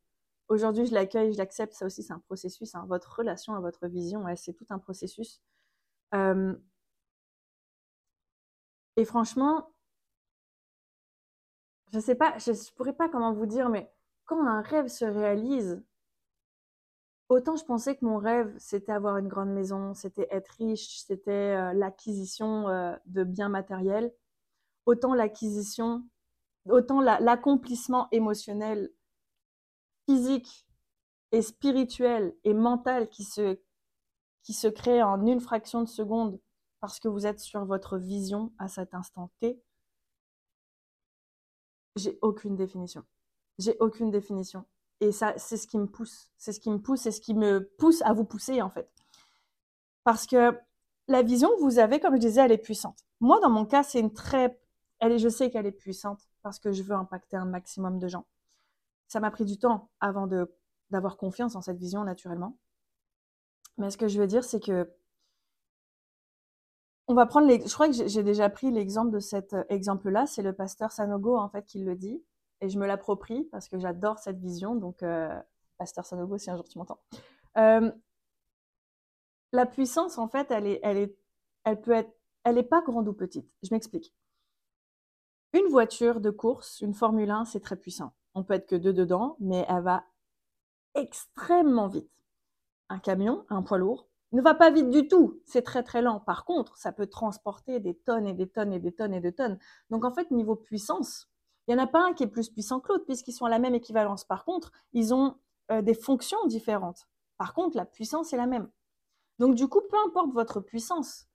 Aujourd'hui, 0.48 0.86
je 0.86 0.94
l'accueille, 0.94 1.32
je 1.32 1.38
l'accepte. 1.38 1.74
Ça 1.74 1.86
aussi, 1.86 2.02
c'est 2.02 2.12
un 2.12 2.18
processus. 2.20 2.74
Hein. 2.74 2.84
Votre 2.88 3.18
relation 3.18 3.54
à 3.54 3.60
votre 3.60 3.86
vision, 3.86 4.24
c'est 4.36 4.52
tout 4.52 4.66
un 4.70 4.78
processus. 4.78 5.40
Euh... 6.14 6.54
Et 8.96 9.04
franchement, 9.04 9.74
je 11.92 11.98
sais 11.98 12.14
pas, 12.14 12.36
je, 12.38 12.52
je 12.52 12.72
pourrais 12.74 12.92
pas 12.92 13.08
comment 13.08 13.32
vous 13.32 13.46
dire, 13.46 13.68
mais 13.68 13.90
quand 14.24 14.46
un 14.46 14.60
rêve 14.62 14.88
se 14.88 15.04
réalise, 15.04 15.82
Autant 17.34 17.56
je 17.56 17.64
pensais 17.64 17.96
que 17.96 18.04
mon 18.04 18.18
rêve, 18.18 18.54
c'était 18.58 18.92
avoir 18.92 19.16
une 19.16 19.26
grande 19.26 19.48
maison, 19.48 19.92
c'était 19.92 20.28
être 20.30 20.50
riche, 20.50 21.00
c'était 21.00 21.32
euh, 21.32 21.72
l'acquisition 21.72 22.68
euh, 22.68 22.94
de 23.06 23.24
biens 23.24 23.48
matériels. 23.48 24.14
Autant 24.86 25.14
l'acquisition, 25.14 26.08
autant 26.66 27.00
l'accomplissement 27.00 28.06
émotionnel, 28.12 28.88
physique 30.08 30.64
et 31.32 31.42
spirituel 31.42 32.36
et 32.44 32.54
mental 32.54 33.08
qui 33.08 33.24
se, 33.24 33.58
qui 34.44 34.52
se 34.52 34.68
crée 34.68 35.02
en 35.02 35.26
une 35.26 35.40
fraction 35.40 35.82
de 35.82 35.88
seconde 35.88 36.38
parce 36.78 37.00
que 37.00 37.08
vous 37.08 37.26
êtes 37.26 37.40
sur 37.40 37.64
votre 37.64 37.98
vision 37.98 38.52
à 38.60 38.68
cet 38.68 38.94
instant 38.94 39.32
T, 39.40 39.60
j'ai 41.96 42.16
aucune 42.22 42.54
définition. 42.54 43.04
J'ai 43.58 43.76
aucune 43.80 44.12
définition. 44.12 44.64
Et 45.00 45.12
ça, 45.12 45.34
c'est 45.36 45.56
ce 45.56 45.66
qui 45.66 45.78
me 45.78 45.86
pousse. 45.86 46.30
C'est 46.38 46.52
ce 46.52 46.60
qui 46.60 46.70
me 46.70 46.78
pousse, 46.78 47.02
c'est 47.02 47.12
ce 47.12 47.20
qui 47.20 47.34
me 47.34 47.68
pousse 47.78 48.02
à 48.02 48.12
vous 48.12 48.24
pousser, 48.24 48.62
en 48.62 48.70
fait. 48.70 48.90
Parce 50.04 50.26
que 50.26 50.58
la 51.08 51.22
vision 51.22 51.50
que 51.50 51.60
vous 51.60 51.78
avez, 51.78 52.00
comme 52.00 52.14
je 52.14 52.20
disais, 52.20 52.42
elle 52.42 52.52
est 52.52 52.58
puissante. 52.58 53.04
Moi, 53.20 53.40
dans 53.40 53.50
mon 53.50 53.66
cas, 53.66 53.82
c'est 53.82 54.00
une 54.00 54.12
très... 54.12 54.58
Elle 55.00 55.12
est, 55.12 55.18
je 55.18 55.28
sais 55.28 55.50
qu'elle 55.50 55.66
est 55.66 55.72
puissante 55.72 56.28
parce 56.42 56.58
que 56.58 56.72
je 56.72 56.82
veux 56.82 56.94
impacter 56.94 57.36
un 57.36 57.44
maximum 57.44 57.98
de 57.98 58.08
gens. 58.08 58.26
Ça 59.08 59.20
m'a 59.20 59.30
pris 59.30 59.44
du 59.44 59.58
temps 59.58 59.90
avant 60.00 60.26
d'avoir 60.90 61.16
confiance 61.16 61.56
en 61.56 61.62
cette 61.62 61.78
vision, 61.78 62.04
naturellement. 62.04 62.56
Mais 63.76 63.90
ce 63.90 63.98
que 63.98 64.08
je 64.08 64.20
veux 64.20 64.26
dire, 64.26 64.44
c'est 64.44 64.60
que 64.60 64.90
on 67.06 67.14
va 67.14 67.26
prendre 67.26 67.46
les... 67.46 67.66
Je 67.66 67.74
crois 67.74 67.88
que 67.88 68.06
j'ai 68.06 68.22
déjà 68.22 68.48
pris 68.48 68.70
l'exemple 68.70 69.10
de 69.10 69.20
cet 69.20 69.52
euh, 69.52 69.64
exemple-là. 69.68 70.26
C'est 70.26 70.42
le 70.42 70.54
pasteur 70.54 70.90
Sanogo, 70.90 71.36
en 71.36 71.48
fait, 71.50 71.64
qui 71.66 71.84
le 71.84 71.96
dit. 71.96 72.22
Et 72.64 72.70
je 72.70 72.78
me 72.78 72.86
l'approprie 72.86 73.44
parce 73.52 73.68
que 73.68 73.78
j'adore 73.78 74.18
cette 74.18 74.38
vision. 74.38 74.74
Donc, 74.74 75.02
euh, 75.02 75.38
pasteur 75.76 76.06
Sanogo, 76.06 76.38
si 76.38 76.50
un 76.50 76.56
jour 76.56 76.66
tu 76.66 76.78
m'entends. 76.78 76.98
Euh, 77.58 77.92
la 79.52 79.66
puissance, 79.66 80.16
en 80.16 80.28
fait, 80.28 80.50
elle, 80.50 80.66
est, 80.66 80.80
elle, 80.82 80.96
est, 80.96 81.14
elle 81.64 81.78
peut 81.78 81.92
être... 81.92 82.10
Elle 82.42 82.54
n'est 82.54 82.62
pas 82.62 82.80
grande 82.80 83.06
ou 83.06 83.12
petite. 83.12 83.52
Je 83.62 83.68
m'explique. 83.70 84.14
Une 85.52 85.66
voiture 85.66 86.22
de 86.22 86.30
course, 86.30 86.80
une 86.80 86.94
Formule 86.94 87.30
1, 87.30 87.44
c'est 87.44 87.60
très 87.60 87.76
puissant. 87.76 88.14
On 88.34 88.44
peut 88.44 88.54
être 88.54 88.66
que 88.66 88.76
deux 88.76 88.94
dedans, 88.94 89.36
mais 89.40 89.66
elle 89.68 89.82
va 89.82 90.04
extrêmement 90.94 91.88
vite. 91.88 92.10
Un 92.88 92.98
camion, 92.98 93.44
un 93.50 93.62
poids 93.62 93.76
lourd, 93.76 94.08
ne 94.32 94.40
va 94.40 94.54
pas 94.54 94.70
vite 94.70 94.90
du 94.90 95.06
tout, 95.06 95.42
c'est 95.44 95.62
très 95.62 95.82
très 95.82 96.00
lent. 96.00 96.18
Par 96.20 96.46
contre, 96.46 96.78
ça 96.78 96.92
peut 96.92 97.06
transporter 97.06 97.78
des 97.78 97.94
tonnes 97.94 98.26
et 98.26 98.34
des 98.34 98.48
tonnes 98.48 98.72
et 98.72 98.80
des 98.80 98.92
tonnes 98.92 99.14
et 99.14 99.20
des 99.20 99.34
tonnes. 99.34 99.58
Donc 99.90 100.04
en 100.04 100.12
fait, 100.12 100.30
niveau 100.30 100.56
puissance, 100.56 101.28
il 101.66 101.74
n'y 101.74 101.80
en 101.80 101.84
a 101.84 101.86
pas 101.86 102.04
un 102.04 102.12
qui 102.12 102.24
est 102.24 102.28
plus 102.28 102.50
puissant 102.50 102.80
que 102.80 102.92
l'autre 102.92 103.04
puisqu'ils 103.04 103.32
sont 103.32 103.46
à 103.46 103.50
la 103.50 103.58
même 103.58 103.74
équivalence. 103.74 104.24
Par 104.24 104.44
contre, 104.44 104.72
ils 104.92 105.14
ont 105.14 105.36
euh, 105.70 105.82
des 105.82 105.94
fonctions 105.94 106.44
différentes. 106.46 107.06
Par 107.38 107.54
contre, 107.54 107.76
la 107.76 107.84
puissance 107.84 108.32
est 108.32 108.36
la 108.36 108.46
même. 108.46 108.68
Donc 109.38 109.54
du 109.54 109.66
coup, 109.68 109.80
peu 109.90 109.96
importe 110.06 110.32
votre 110.32 110.60
puissance, 110.60 111.26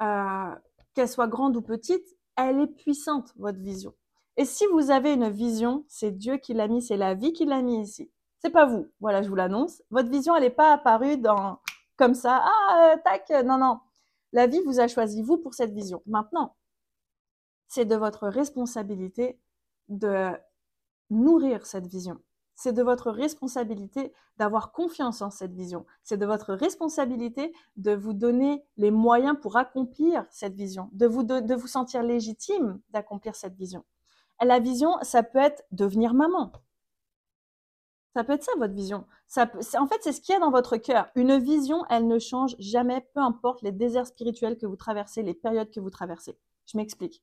euh, 0.00 0.54
qu'elle 0.94 1.08
soit 1.08 1.28
grande 1.28 1.56
ou 1.56 1.62
petite, 1.62 2.16
elle 2.36 2.60
est 2.60 2.66
puissante, 2.66 3.32
votre 3.36 3.58
vision. 3.58 3.94
Et 4.36 4.44
si 4.44 4.64
vous 4.66 4.90
avez 4.90 5.12
une 5.12 5.28
vision, 5.28 5.84
c'est 5.88 6.10
Dieu 6.10 6.38
qui 6.38 6.54
l'a 6.54 6.68
mis, 6.68 6.80
c'est 6.80 6.96
la 6.96 7.14
vie 7.14 7.32
qui 7.32 7.44
l'a 7.44 7.60
mis 7.60 7.82
ici. 7.82 8.10
C'est 8.38 8.50
pas 8.50 8.66
vous. 8.66 8.88
Voilà, 9.00 9.22
je 9.22 9.28
vous 9.28 9.34
l'annonce. 9.34 9.82
Votre 9.90 10.10
vision, 10.10 10.34
elle 10.34 10.42
n'est 10.42 10.50
pas 10.50 10.72
apparue 10.72 11.18
dans 11.18 11.60
comme 11.96 12.14
ça. 12.14 12.42
Ah, 12.42 12.94
euh, 12.94 12.96
tac. 13.04 13.30
Non, 13.44 13.58
non. 13.58 13.78
La 14.32 14.46
vie 14.46 14.60
vous 14.64 14.80
a 14.80 14.88
choisi, 14.88 15.22
vous, 15.22 15.36
pour 15.36 15.54
cette 15.54 15.72
vision. 15.72 16.02
Maintenant, 16.06 16.56
c'est 17.68 17.84
de 17.84 17.94
votre 17.94 18.26
responsabilité 18.28 19.38
de 19.92 20.30
nourrir 21.10 21.66
cette 21.66 21.86
vision. 21.86 22.20
C'est 22.54 22.72
de 22.72 22.82
votre 22.82 23.10
responsabilité 23.10 24.12
d'avoir 24.36 24.72
confiance 24.72 25.22
en 25.22 25.30
cette 25.30 25.54
vision. 25.54 25.84
C'est 26.02 26.16
de 26.16 26.26
votre 26.26 26.54
responsabilité 26.54 27.52
de 27.76 27.92
vous 27.92 28.12
donner 28.12 28.64
les 28.76 28.90
moyens 28.90 29.36
pour 29.40 29.56
accomplir 29.56 30.26
cette 30.30 30.54
vision, 30.54 30.88
de 30.92 31.06
vous, 31.06 31.22
de 31.22 31.54
vous 31.54 31.66
sentir 31.66 32.02
légitime 32.02 32.80
d'accomplir 32.90 33.34
cette 33.34 33.56
vision. 33.56 33.84
La 34.40 34.58
vision, 34.58 34.96
ça 35.02 35.22
peut 35.22 35.38
être 35.38 35.64
devenir 35.70 36.14
maman. 36.14 36.52
Ça 38.14 38.24
peut 38.24 38.34
être 38.34 38.44
ça, 38.44 38.52
votre 38.58 38.74
vision. 38.74 39.06
Ça 39.26 39.50
en 39.78 39.86
fait, 39.86 40.00
c'est 40.02 40.12
ce 40.12 40.20
qu'il 40.20 40.34
y 40.34 40.36
a 40.36 40.40
dans 40.40 40.50
votre 40.50 40.76
cœur. 40.76 41.08
Une 41.14 41.38
vision, 41.38 41.84
elle 41.88 42.06
ne 42.06 42.18
change 42.18 42.56
jamais, 42.58 43.06
peu 43.14 43.20
importe 43.20 43.62
les 43.62 43.72
déserts 43.72 44.06
spirituels 44.06 44.58
que 44.58 44.66
vous 44.66 44.76
traversez, 44.76 45.22
les 45.22 45.34
périodes 45.34 45.70
que 45.70 45.80
vous 45.80 45.90
traversez. 45.90 46.36
Je 46.66 46.76
m'explique. 46.76 47.22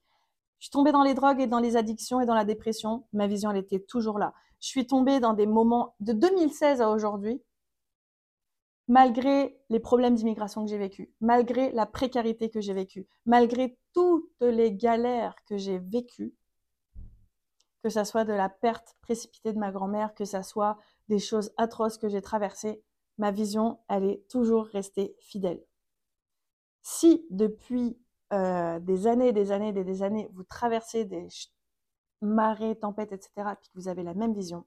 Je 0.59 0.65
suis 0.65 0.71
tombée 0.71 0.91
dans 0.91 1.03
les 1.03 1.13
drogues 1.13 1.39
et 1.39 1.47
dans 1.47 1.59
les 1.59 1.77
addictions 1.77 2.19
et 2.19 2.25
dans 2.25 2.35
la 2.35 2.45
dépression. 2.45 3.05
Ma 3.13 3.27
vision, 3.27 3.51
elle 3.51 3.57
était 3.57 3.79
toujours 3.79 4.19
là. 4.19 4.33
Je 4.59 4.67
suis 4.67 4.85
tombée 4.85 5.19
dans 5.19 5.33
des 5.33 5.45
moments 5.45 5.95
de 6.01 6.11
2016 6.11 6.81
à 6.81 6.89
aujourd'hui, 6.89 7.41
malgré 8.89 9.57
les 9.69 9.79
problèmes 9.79 10.15
d'immigration 10.15 10.65
que 10.65 10.69
j'ai 10.69 10.77
vécus, 10.77 11.07
malgré 11.21 11.71
la 11.71 11.85
précarité 11.85 12.49
que 12.49 12.59
j'ai 12.59 12.73
vécue, 12.73 13.07
malgré 13.25 13.77
toutes 13.93 14.29
les 14.41 14.73
galères 14.73 15.35
que 15.45 15.57
j'ai 15.57 15.79
vécues, 15.79 16.35
que 17.81 17.89
ça 17.89 18.03
soit 18.03 18.25
de 18.25 18.33
la 18.33 18.49
perte 18.49 18.97
précipitée 19.01 19.53
de 19.53 19.59
ma 19.59 19.71
grand-mère, 19.71 20.13
que 20.13 20.25
ça 20.25 20.43
soit 20.43 20.77
des 21.07 21.19
choses 21.19 21.53
atroces 21.55 21.97
que 21.97 22.09
j'ai 22.09 22.21
traversées, 22.21 22.83
ma 23.17 23.31
vision, 23.31 23.79
elle 23.87 24.03
est 24.03 24.27
toujours 24.29 24.65
restée 24.65 25.15
fidèle. 25.19 25.63
Si 26.81 27.25
depuis 27.29 27.97
euh, 28.33 28.79
des 28.79 29.07
années, 29.07 29.33
des 29.33 29.51
années, 29.51 29.73
des, 29.73 29.83
des 29.83 30.03
années, 30.03 30.29
vous 30.33 30.43
traversez 30.43 31.05
des 31.05 31.27
marées, 32.21 32.75
tempêtes, 32.75 33.11
etc., 33.11 33.31
puis 33.59 33.69
que 33.69 33.75
vous 33.75 33.87
avez 33.87 34.03
la 34.03 34.13
même 34.13 34.33
vision, 34.33 34.65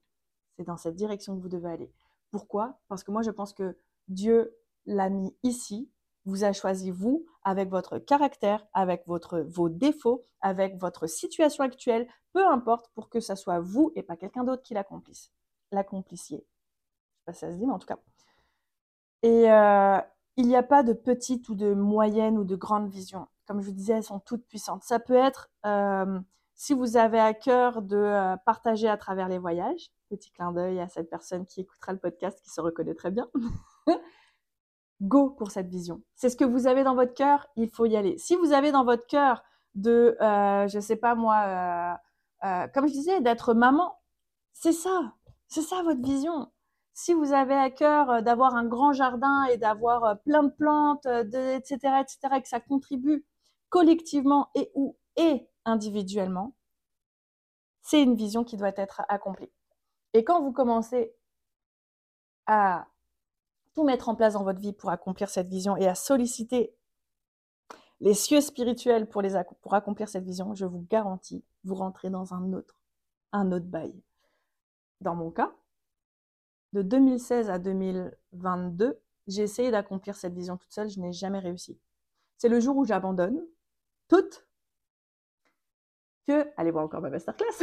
c'est 0.57 0.65
dans 0.65 0.77
cette 0.77 0.97
direction 0.97 1.37
que 1.37 1.43
vous 1.43 1.49
devez 1.49 1.71
aller. 1.71 1.93
Pourquoi? 2.31 2.81
Parce 2.89 3.05
que 3.05 3.11
moi, 3.11 3.23
je 3.23 3.31
pense 3.31 3.53
que 3.53 3.77
Dieu 4.09 4.57
l'a 4.87 5.11
mis 5.11 5.37
ici 5.43 5.91
vous 6.25 6.45
a 6.45 6.53
choisi 6.53 6.91
vous 6.91 7.27
avec 7.43 7.69
votre 7.69 7.99
caractère, 7.99 8.67
avec 8.73 9.07
votre, 9.07 9.41
vos 9.41 9.69
défauts, 9.69 10.25
avec 10.41 10.77
votre 10.77 11.07
situation 11.07 11.65
actuelle, 11.65 12.07
peu 12.33 12.47
importe, 12.47 12.89
pour 12.95 13.09
que 13.09 13.21
ça 13.21 13.37
soit 13.37 13.61
vous 13.61 13.93
et 13.97 14.03
pas 14.03 14.17
quelqu'un 14.17 14.45
d'autre 14.45 14.63
qui 14.63 14.75
l'accomplisse. 14.75 15.33
L'accomplissiez. 15.73 16.39
Je 16.39 16.43
sais 16.43 17.25
pas 17.27 17.33
si 17.33 17.41
ça 17.41 17.53
se 17.53 17.57
dit, 17.57 17.67
mais 17.67 17.73
en 17.73 17.79
tout 17.79 17.89
cas. 17.89 17.99
Et 19.23 19.51
euh, 19.51 20.01
il 20.37 20.47
n'y 20.47 20.57
a 20.57 20.63
pas 20.63 20.83
de 20.83 20.93
petite 20.93 21.49
ou 21.49 21.55
de 21.55 21.75
moyenne 21.75 22.39
ou 22.39 22.45
de 22.45 22.57
grande 22.57 22.89
vision. 22.89 23.27
Comme 23.53 23.61
je 23.61 23.67
vous 23.67 23.75
disais, 23.75 23.93
elles 23.93 24.03
sont 24.03 24.19
toutes 24.19 24.47
puissantes. 24.47 24.83
Ça 24.83 24.99
peut 24.99 25.13
être, 25.13 25.51
euh, 25.67 26.19
si 26.55 26.73
vous 26.73 26.97
avez 26.97 27.21
à 27.21 27.35
cœur 27.35 27.83
de 27.83 27.99
euh, 27.99 28.35
partager 28.47 28.89
à 28.89 28.97
travers 28.97 29.29
les 29.29 29.37
voyages, 29.37 29.91
petit 30.09 30.33
clin 30.33 30.53
d'œil 30.53 30.81
à 30.81 30.89
cette 30.89 31.11
personne 31.11 31.45
qui 31.45 31.61
écoutera 31.61 31.93
le 31.93 31.99
podcast, 31.99 32.41
qui 32.43 32.49
se 32.49 32.63
reconnaît 32.63 32.95
très 32.95 33.11
bien. 33.11 33.29
go 35.03 35.29
pour 35.29 35.51
cette 35.51 35.69
vision. 35.69 36.01
C'est 36.15 36.31
ce 36.31 36.37
que 36.39 36.47
vous 36.47 36.67
avez 36.67 36.83
dans 36.83 36.95
votre 36.95 37.13
cœur, 37.13 37.47
il 37.57 37.69
faut 37.69 37.85
y 37.85 37.95
aller. 37.95 38.17
Si 38.17 38.37
vous 38.37 38.55
avez 38.55 38.73
dans 38.73 38.87
votre 38.87 39.07
cœur 39.07 39.43
de, 39.75 40.17
euh, 40.23 40.67
je 40.67 40.81
sais 40.81 40.97
pas 40.97 41.15
moi, 41.15 42.01
comme 42.73 42.89
je 42.89 42.93
disais, 42.95 43.21
d'être 43.21 43.53
maman, 43.53 43.99
c'est 44.55 44.73
ça, 44.73 45.13
c'est 45.47 45.61
ça 45.61 45.83
votre 45.83 46.01
vision. 46.01 46.51
Si 46.95 47.13
vous 47.13 47.35
avez 47.35 47.55
à 47.55 47.69
cœur 47.69 48.23
d'avoir 48.23 48.57
un 48.57 48.65
grand 48.65 48.95
jardin 48.95 49.45
et 49.45 49.59
d'avoir 49.59 50.23
plein 50.23 50.43
de 50.43 50.53
plantes, 50.53 51.05
etc., 51.05 52.01
etc., 52.01 52.19
et 52.39 52.41
que 52.41 52.49
ça 52.49 52.59
contribue 52.59 53.27
collectivement 53.73 54.51
et 54.55 54.71
ou 54.75 54.99
et 55.17 55.49
individuellement, 55.65 56.55
c'est 57.81 58.03
une 58.03 58.15
vision 58.15 58.45
qui 58.45 58.59
doit 58.59 58.73
être 58.77 59.01
accomplie. 59.09 59.51
Et 60.13 60.25
quand 60.25 60.43
vous 60.43 60.53
commencez 60.53 61.15
à 62.47 62.87
tout 63.73 63.85
mettre 63.85 64.11
en 64.11 64.15
place 64.15 64.35
dans 64.35 64.45
votre 64.45 64.61
vie 64.61 64.75
pour 64.75 64.91
accomplir 64.91 65.31
cette 65.31 65.49
vision 65.49 65.75
et 65.79 65.89
à 65.89 65.95
solliciter 65.95 66.77
les 68.01 68.13
cieux 68.13 68.43
spirituels 68.43 69.09
pour, 69.09 69.23
les, 69.23 69.41
pour 69.63 69.73
accomplir 69.73 70.07
cette 70.09 70.25
vision, 70.25 70.55
je 70.55 70.67
vous 70.67 70.87
garantis, 70.91 71.43
vous 71.65 71.75
rentrez 71.75 72.11
dans 72.11 72.35
un 72.35 72.53
autre, 72.53 72.79
un 73.33 73.53
autre 73.53 73.67
bail. 73.67 73.95
Dans 75.01 75.15
mon 75.15 75.31
cas, 75.31 75.51
de 76.75 76.83
2016 76.83 77.49
à 77.49 77.59
2022, 77.59 79.01
j'ai 79.29 79.43
essayé 79.43 79.71
d'accomplir 79.71 80.15
cette 80.15 80.35
vision 80.35 80.59
toute 80.59 80.73
seule, 80.73 80.91
je 80.91 81.01
n'ai 81.01 81.13
jamais 81.13 81.39
réussi. 81.39 81.81
C'est 82.37 82.51
le 82.51 82.61
jour 82.61 82.77
où 82.77 82.85
j'abandonne 82.85 83.43
que, 86.27 86.47
allez 86.57 86.71
voir 86.71 86.85
encore 86.85 87.01
ma 87.01 87.11
masterclass, 87.11 87.59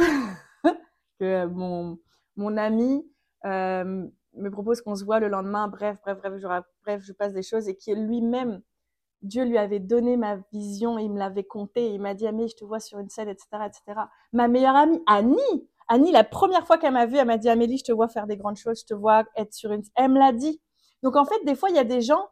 que 1.20 1.46
mon, 1.46 1.98
mon 2.36 2.56
ami 2.56 3.04
euh, 3.44 4.06
me 4.34 4.50
propose 4.50 4.80
qu'on 4.82 4.94
se 4.94 5.04
voit 5.04 5.20
le 5.20 5.28
lendemain, 5.28 5.68
bref, 5.68 5.98
bref, 6.02 6.18
bref, 6.20 7.02
je, 7.02 7.12
passe 7.12 7.32
des 7.32 7.42
choses 7.42 7.68
et 7.68 7.76
qui 7.76 7.94
lui-même, 7.94 8.62
Dieu 9.22 9.44
lui 9.44 9.58
avait 9.58 9.80
donné 9.80 10.16
ma 10.16 10.36
vision, 10.52 10.98
il 10.98 11.10
me 11.10 11.18
l'avait 11.18 11.44
compté, 11.44 11.92
il 11.92 12.00
m'a 12.00 12.14
dit, 12.14 12.26
Amé, 12.26 12.48
je 12.48 12.56
te 12.56 12.64
vois 12.64 12.80
sur 12.80 12.98
une 12.98 13.10
scène, 13.10 13.28
etc., 13.28 13.48
etc. 13.66 14.00
Ma 14.32 14.48
meilleure 14.48 14.76
amie, 14.76 15.02
Annie, 15.06 15.68
Annie, 15.88 16.12
la 16.12 16.24
première 16.24 16.66
fois 16.66 16.78
qu'elle 16.78 16.92
m'a 16.92 17.06
vue, 17.06 17.16
elle 17.16 17.26
m'a 17.26 17.36
dit, 17.36 17.48
Amélie, 17.48 17.78
je 17.78 17.84
te 17.84 17.92
vois 17.92 18.08
faire 18.08 18.26
des 18.26 18.36
grandes 18.36 18.56
choses, 18.56 18.80
je 18.80 18.86
te 18.86 18.94
vois 18.94 19.24
être 19.36 19.52
sur 19.52 19.72
une, 19.72 19.82
elle 19.96 20.12
me 20.12 20.18
l'a 20.18 20.32
dit. 20.32 20.60
Donc 21.02 21.16
en 21.16 21.24
fait, 21.24 21.44
des 21.44 21.54
fois, 21.54 21.68
il 21.68 21.76
y 21.76 21.80
a 21.80 21.84
des 21.84 22.00
gens, 22.00 22.28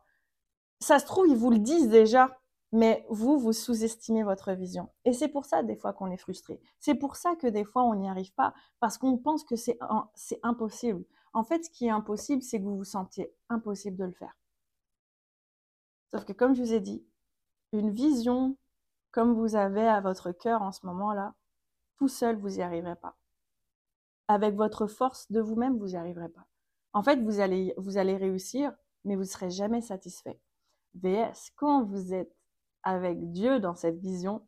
ça 0.80 0.98
se 0.98 1.06
trouve, 1.06 1.26
ils 1.28 1.36
vous 1.36 1.50
le 1.50 1.58
disent 1.58 1.88
déjà, 1.88 2.38
mais 2.72 3.06
vous, 3.08 3.38
vous 3.38 3.52
sous-estimez 3.52 4.22
votre 4.22 4.52
vision. 4.52 4.90
Et 5.04 5.12
c'est 5.12 5.28
pour 5.28 5.44
ça, 5.44 5.62
des 5.62 5.76
fois, 5.76 5.92
qu'on 5.92 6.10
est 6.10 6.18
frustré. 6.18 6.60
C'est 6.78 6.94
pour 6.94 7.16
ça 7.16 7.34
que 7.36 7.46
des 7.46 7.64
fois, 7.64 7.84
on 7.84 7.94
n'y 7.94 8.08
arrive 8.08 8.34
pas, 8.34 8.52
parce 8.80 8.98
qu'on 8.98 9.16
pense 9.16 9.44
que 9.44 9.56
c'est 9.56 9.78
impossible. 10.42 11.04
En 11.32 11.44
fait, 11.44 11.64
ce 11.64 11.70
qui 11.70 11.86
est 11.86 11.90
impossible, 11.90 12.42
c'est 12.42 12.58
que 12.58 12.64
vous 12.64 12.76
vous 12.76 12.84
sentiez 12.84 13.32
impossible 13.48 13.96
de 13.96 14.04
le 14.04 14.12
faire. 14.12 14.36
Sauf 16.12 16.24
que 16.24 16.32
comme 16.32 16.54
je 16.54 16.62
vous 16.62 16.72
ai 16.72 16.80
dit, 16.80 17.04
une 17.72 17.90
vision 17.90 18.56
comme 19.10 19.34
vous 19.34 19.56
avez 19.56 19.86
à 19.86 20.00
votre 20.00 20.32
cœur 20.32 20.62
en 20.62 20.72
ce 20.72 20.86
moment-là, 20.86 21.34
tout 21.96 22.08
seul, 22.08 22.36
vous 22.36 22.50
n'y 22.50 22.62
arriverez 22.62 22.96
pas. 22.96 23.16
Avec 24.28 24.54
votre 24.54 24.86
force 24.86 25.30
de 25.32 25.40
vous-même, 25.40 25.78
vous 25.78 25.88
n'y 25.88 25.96
arriverez 25.96 26.28
pas. 26.28 26.46
En 26.92 27.02
fait, 27.02 27.20
vous 27.22 27.40
allez, 27.40 27.74
vous 27.76 27.96
allez 27.96 28.16
réussir, 28.16 28.72
mais 29.04 29.14
vous 29.14 29.22
ne 29.22 29.26
serez 29.26 29.50
jamais 29.50 29.80
satisfait. 29.80 30.40
VS, 30.94 31.50
quand 31.56 31.84
vous 31.84 32.14
êtes 32.14 32.34
avec 32.88 33.32
Dieu 33.32 33.60
dans 33.60 33.74
cette 33.74 33.98
vision, 33.98 34.42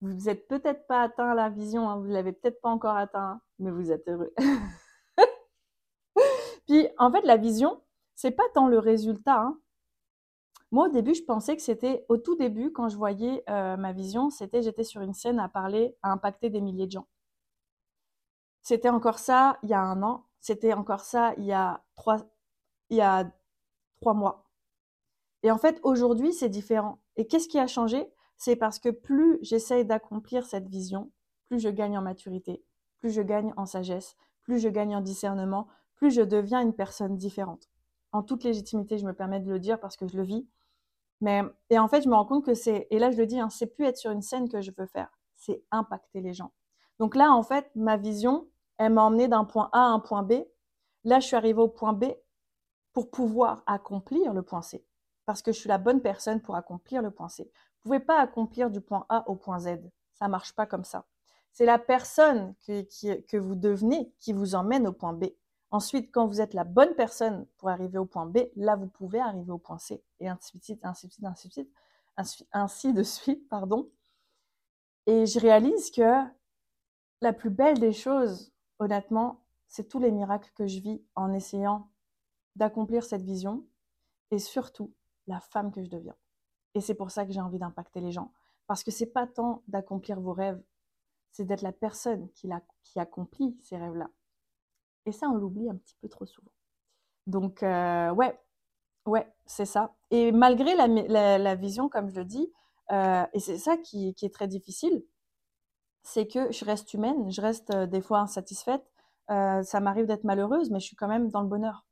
vous 0.00 0.12
n'êtes 0.12 0.46
peut-être 0.48 0.86
pas 0.86 1.02
atteint 1.02 1.34
la 1.34 1.48
vision, 1.48 1.88
hein, 1.88 1.98
vous 1.98 2.06
l'avez 2.06 2.32
peut-être 2.32 2.60
pas 2.60 2.70
encore 2.70 2.96
atteint, 2.96 3.40
mais 3.58 3.70
vous 3.70 3.90
êtes 3.90 4.08
heureux. 4.08 4.32
Puis 6.68 6.88
en 6.98 7.10
fait, 7.10 7.22
la 7.22 7.36
vision, 7.36 7.82
c'est 8.14 8.30
pas 8.30 8.44
tant 8.54 8.68
le 8.68 8.78
résultat. 8.78 9.40
Hein. 9.40 9.58
Moi, 10.70 10.86
au 10.86 10.90
début, 10.90 11.14
je 11.14 11.24
pensais 11.24 11.56
que 11.56 11.62
c'était, 11.62 12.04
au 12.08 12.18
tout 12.18 12.36
début, 12.36 12.72
quand 12.72 12.88
je 12.88 12.96
voyais 12.96 13.42
euh, 13.48 13.76
ma 13.76 13.92
vision, 13.92 14.30
c'était 14.30 14.62
j'étais 14.62 14.84
sur 14.84 15.00
une 15.00 15.14
scène 15.14 15.40
à 15.40 15.48
parler, 15.48 15.96
à 16.02 16.12
impacter 16.12 16.50
des 16.50 16.60
milliers 16.60 16.86
de 16.86 16.92
gens. 16.92 17.08
C'était 18.62 18.90
encore 18.90 19.18
ça 19.18 19.58
il 19.62 19.70
y 19.70 19.74
a 19.74 19.80
un 19.80 20.02
an, 20.02 20.26
c'était 20.40 20.74
encore 20.74 21.00
ça 21.00 21.32
il 21.38 21.44
y 21.44 21.52
a 21.52 21.82
trois, 21.94 22.18
il 22.90 22.98
y 22.98 23.00
a 23.00 23.30
trois 24.00 24.14
mois. 24.14 24.48
Et 25.42 25.50
en 25.50 25.58
fait, 25.58 25.80
aujourd'hui, 25.82 26.32
c'est 26.32 26.48
différent. 26.48 26.98
Et 27.18 27.26
qu'est-ce 27.26 27.48
qui 27.48 27.58
a 27.58 27.66
changé? 27.66 28.10
C'est 28.36 28.56
parce 28.56 28.78
que 28.78 28.88
plus 28.88 29.38
j'essaye 29.42 29.84
d'accomplir 29.84 30.46
cette 30.46 30.68
vision, 30.68 31.10
plus 31.48 31.58
je 31.58 31.68
gagne 31.68 31.98
en 31.98 32.02
maturité, 32.02 32.64
plus 32.98 33.10
je 33.10 33.20
gagne 33.20 33.52
en 33.56 33.66
sagesse, 33.66 34.16
plus 34.42 34.60
je 34.60 34.68
gagne 34.68 34.94
en 34.94 35.00
discernement, 35.00 35.66
plus 35.96 36.12
je 36.12 36.22
deviens 36.22 36.62
une 36.62 36.72
personne 36.72 37.16
différente. 37.16 37.68
En 38.12 38.22
toute 38.22 38.44
légitimité, 38.44 38.96
je 38.96 39.04
me 39.04 39.12
permets 39.12 39.40
de 39.40 39.50
le 39.50 39.58
dire 39.58 39.80
parce 39.80 39.96
que 39.96 40.06
je 40.06 40.16
le 40.16 40.22
vis. 40.22 40.48
Mais, 41.20 41.42
et 41.70 41.80
en 41.80 41.88
fait, 41.88 42.02
je 42.02 42.08
me 42.08 42.14
rends 42.14 42.24
compte 42.24 42.44
que 42.44 42.54
c'est, 42.54 42.86
et 42.90 43.00
là 43.00 43.10
je 43.10 43.16
le 43.16 43.26
dis, 43.26 43.40
hein, 43.40 43.50
c'est 43.50 43.66
plus 43.66 43.84
être 43.84 43.96
sur 43.96 44.12
une 44.12 44.22
scène 44.22 44.48
que 44.48 44.60
je 44.60 44.70
veux 44.78 44.86
faire, 44.86 45.10
c'est 45.34 45.64
impacter 45.72 46.20
les 46.20 46.32
gens. 46.32 46.52
Donc 47.00 47.16
là, 47.16 47.32
en 47.32 47.42
fait, 47.42 47.68
ma 47.74 47.96
vision, 47.96 48.48
elle 48.76 48.92
m'a 48.92 49.02
emmené 49.02 49.26
d'un 49.26 49.44
point 49.44 49.68
A 49.72 49.80
à 49.80 49.88
un 49.88 49.98
point 49.98 50.22
B. 50.22 50.34
Là, 51.02 51.18
je 51.18 51.26
suis 51.26 51.36
arrivée 51.36 51.60
au 51.60 51.68
point 51.68 51.92
B 51.92 52.04
pour 52.92 53.10
pouvoir 53.10 53.64
accomplir 53.66 54.32
le 54.32 54.42
point 54.42 54.62
C 54.62 54.84
parce 55.28 55.42
que 55.42 55.52
je 55.52 55.58
suis 55.58 55.68
la 55.68 55.76
bonne 55.76 56.00
personne 56.00 56.40
pour 56.40 56.56
accomplir 56.56 57.02
le 57.02 57.10
point 57.10 57.28
C. 57.28 57.42
Vous 57.42 57.50
ne 57.50 57.82
pouvez 57.82 58.00
pas 58.00 58.18
accomplir 58.18 58.70
du 58.70 58.80
point 58.80 59.04
A 59.10 59.28
au 59.28 59.36
point 59.36 59.58
Z. 59.58 59.78
Ça 60.14 60.24
ne 60.24 60.30
marche 60.30 60.54
pas 60.54 60.64
comme 60.64 60.84
ça. 60.84 61.04
C'est 61.52 61.66
la 61.66 61.78
personne 61.78 62.54
que, 62.66 63.36
vous 63.36 63.54
devenez 63.54 64.10
qui 64.20 64.32
vous 64.32 64.54
emmène 64.54 64.86
au 64.86 64.92
point 64.94 65.12
B. 65.12 65.26
Ensuite, 65.70 66.10
quand 66.12 66.26
vous 66.26 66.40
êtes 66.40 66.54
la 66.54 66.64
bonne 66.64 66.94
personne 66.94 67.44
pour 67.58 67.68
arriver 67.68 67.98
au 67.98 68.06
point 68.06 68.24
B, 68.24 68.38
là, 68.56 68.74
vous 68.74 68.86
pouvez 68.86 69.20
arriver 69.20 69.52
au 69.52 69.58
point 69.58 69.76
C. 69.76 70.02
Et 70.18 70.30
ainsi 70.30 70.56
de 70.56 70.64
suite, 70.64 70.82
ainsi 70.86 71.08
de 71.08 71.12
suite, 71.12 71.26
ainsi 71.26 71.48
de 71.48 71.52
suite, 71.52 71.68
ainsi 72.52 72.94
de 72.94 73.02
suite, 73.02 73.46
pardon. 73.50 73.90
Et 75.04 75.26
je 75.26 75.38
réalise 75.38 75.90
que 75.90 76.24
la 77.20 77.34
plus 77.34 77.50
belle 77.50 77.78
des 77.78 77.92
choses, 77.92 78.50
honnêtement, 78.78 79.42
c'est 79.66 79.90
tous 79.90 79.98
les 79.98 80.10
miracles 80.10 80.52
que 80.54 80.66
je 80.66 80.80
vis 80.80 81.02
en 81.14 81.34
essayant 81.34 81.90
d'accomplir 82.56 83.04
cette 83.04 83.20
vision. 83.20 83.66
Et 84.30 84.38
surtout, 84.38 84.90
la 85.28 85.40
femme 85.40 85.72
que 85.72 85.82
je 85.82 85.88
deviens. 85.88 86.16
Et 86.74 86.80
c'est 86.80 86.94
pour 86.94 87.10
ça 87.10 87.24
que 87.24 87.32
j'ai 87.32 87.40
envie 87.40 87.58
d'impacter 87.58 88.00
les 88.00 88.12
gens. 88.12 88.32
Parce 88.66 88.84
que 88.84 88.90
c'est 88.90 89.06
pas 89.06 89.26
tant 89.26 89.62
d'accomplir 89.68 90.20
vos 90.20 90.32
rêves, 90.32 90.62
c'est 91.32 91.44
d'être 91.44 91.62
la 91.62 91.72
personne 91.72 92.28
qui, 92.32 92.48
qui 92.84 93.00
accomplit 93.00 93.56
ces 93.60 93.76
rêves-là. 93.76 94.10
Et 95.06 95.12
ça, 95.12 95.28
on 95.28 95.34
l'oublie 95.34 95.70
un 95.70 95.76
petit 95.76 95.96
peu 96.00 96.08
trop 96.08 96.26
souvent. 96.26 96.52
Donc, 97.26 97.62
euh, 97.62 98.10
ouais, 98.10 98.38
ouais, 99.06 99.26
c'est 99.46 99.64
ça. 99.64 99.94
Et 100.10 100.32
malgré 100.32 100.74
la, 100.74 101.54
vision, 101.54 101.88
comme 101.88 102.10
je 102.10 102.16
le 102.16 102.24
dis, 102.24 102.52
euh, 102.92 103.26
et 103.32 103.40
c'est 103.40 103.58
ça 103.58 103.76
qui, 103.76 104.14
est 104.20 104.34
très 104.34 104.48
difficile, 104.48 105.04
c'est 106.02 106.26
que 106.26 106.52
je 106.52 106.64
reste 106.64 106.94
humaine, 106.94 107.30
je 107.30 107.40
reste 107.40 107.70
euh, 107.70 107.86
des 107.86 108.00
fois 108.00 108.20
insatisfaite. 108.20 108.84
ça 109.28 109.80
m'arrive 109.80 110.06
d'être 110.06 110.24
malheureuse, 110.24 110.70
mais 110.70 110.80
je 110.80 110.86
suis 110.86 110.96
quand 110.96 111.08
même 111.08 111.28
dans 111.30 111.42
le 111.42 111.48
bonheur. 111.48 111.87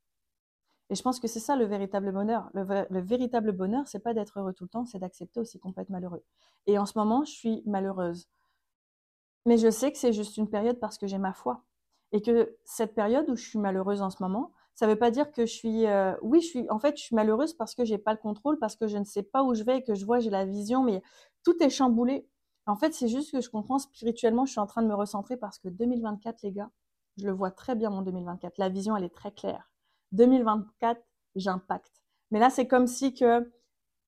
Et 0.90 0.94
je 0.94 1.02
pense 1.02 1.18
que 1.18 1.26
c'est 1.26 1.40
ça 1.40 1.56
le 1.56 1.64
véritable 1.64 2.12
bonheur. 2.12 2.48
Le, 2.54 3.00
véritable 3.00 3.52
bonheur, 3.52 3.88
c'est 3.88 3.98
pas 3.98 4.14
d'être 4.14 4.38
heureux 4.38 4.52
tout 4.52 4.64
le 4.64 4.70
temps, 4.70 4.86
c'est 4.86 4.98
d'accepter 4.98 5.40
aussi 5.40 5.58
qu'on 5.58 5.72
peut 5.72 5.80
être 5.80 5.90
malheureux. 5.90 6.22
Et 6.66 6.78
en 6.78 6.86
ce 6.86 6.96
moment, 6.96 7.24
je 7.24 7.32
suis 7.32 7.62
malheureuse. 7.66 8.28
Mais 9.46 9.58
je 9.58 9.70
sais 9.70 9.92
que 9.92 9.98
c'est 9.98 10.12
juste 10.12 10.36
une 10.36 10.48
période 10.48 10.78
parce 10.78 10.98
que 10.98 11.06
j'ai 11.06 11.18
ma 11.18 11.32
foi. 11.32 11.62
Et 12.12 12.22
que 12.22 12.56
cette 12.64 12.94
période 12.94 13.28
où 13.28 13.36
je 13.36 13.44
suis 13.44 13.58
malheureuse 13.58 14.00
en 14.00 14.10
ce 14.10 14.22
moment, 14.22 14.52
ça 14.74 14.86
ne 14.86 14.92
veut 14.92 14.98
pas 14.98 15.10
dire 15.10 15.32
que 15.32 15.46
je 15.46 15.52
suis. 15.52 15.86
Euh, 15.86 16.14
oui, 16.22 16.40
je 16.40 16.46
suis. 16.46 16.70
En 16.70 16.78
fait, 16.78 16.96
je 16.96 17.02
suis 17.02 17.16
malheureuse 17.16 17.54
parce 17.54 17.74
que 17.74 17.84
j'ai 17.84 17.98
pas 17.98 18.12
le 18.12 18.18
contrôle, 18.18 18.58
parce 18.58 18.76
que 18.76 18.86
je 18.86 18.98
ne 18.98 19.04
sais 19.04 19.22
pas 19.22 19.42
où 19.42 19.54
je 19.54 19.64
vais, 19.64 19.82
que 19.82 19.94
je 19.94 20.04
vois, 20.04 20.20
j'ai 20.20 20.30
la 20.30 20.44
vision, 20.44 20.84
mais 20.84 21.02
tout 21.44 21.60
est 21.62 21.70
chamboulé. 21.70 22.28
En 22.66 22.76
fait, 22.76 22.92
c'est 22.94 23.08
juste 23.08 23.32
que 23.32 23.40
je 23.40 23.48
comprends 23.50 23.78
spirituellement, 23.78 24.44
je 24.44 24.52
suis 24.52 24.60
en 24.60 24.66
train 24.66 24.82
de 24.82 24.88
me 24.88 24.94
recentrer 24.94 25.36
parce 25.36 25.58
que 25.58 25.68
2024, 25.68 26.42
les 26.42 26.52
gars, 26.52 26.70
je 27.16 27.26
le 27.26 27.32
vois 27.32 27.50
très 27.50 27.74
bien 27.74 27.90
mon 27.90 28.02
2024. 28.02 28.58
La 28.58 28.68
vision, 28.68 28.96
elle 28.96 29.04
est 29.04 29.14
très 29.14 29.32
claire. 29.32 29.70
2024, 30.12 31.00
j'impacte. 31.36 32.02
Mais 32.30 32.38
là, 32.38 32.50
c'est 32.50 32.66
comme 32.66 32.86
si 32.86 33.14
que 33.14 33.50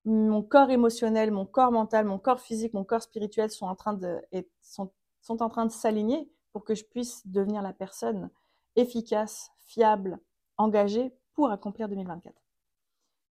mon 0.05 0.43
corps 0.43 0.71
émotionnel, 0.71 1.31
mon 1.31 1.47
corps 1.47 1.73
mental, 1.73 2.07
mon 2.07 2.19
corps 2.19 2.41
physique, 2.41 2.73
mon 2.75 2.85
corps 2.85 3.03
spirituel 3.03 3.51
sont 3.51 3.67
en 3.67 3.75
train 3.75 3.93
de, 3.93 4.21
sont, 4.63 4.91
sont 5.21 5.43
en 5.43 5.49
train 5.49 5.67
de 5.67 5.71
s'aligner 5.71 6.31
pour 6.53 6.65
que 6.65 6.75
je 6.75 6.85
puisse 6.85 7.27
devenir 7.27 7.63
la 7.63 7.73
personne 7.73 8.31
efficace, 8.77 9.51
fiable, 9.61 10.19
engagée 10.57 11.13
pour 11.35 11.51
accomplir 11.51 11.89
2024. 11.89 12.35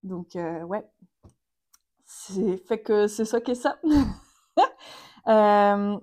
Donc, 0.02 0.36
euh, 0.36 0.62
ouais, 0.62 0.86
c'est 2.04 2.58
fait 2.58 2.80
que 2.80 3.06
c'est 3.08 3.24
ça 3.24 3.40
qui 3.40 3.56
ça. 3.56 3.80
Euh, 5.28 5.98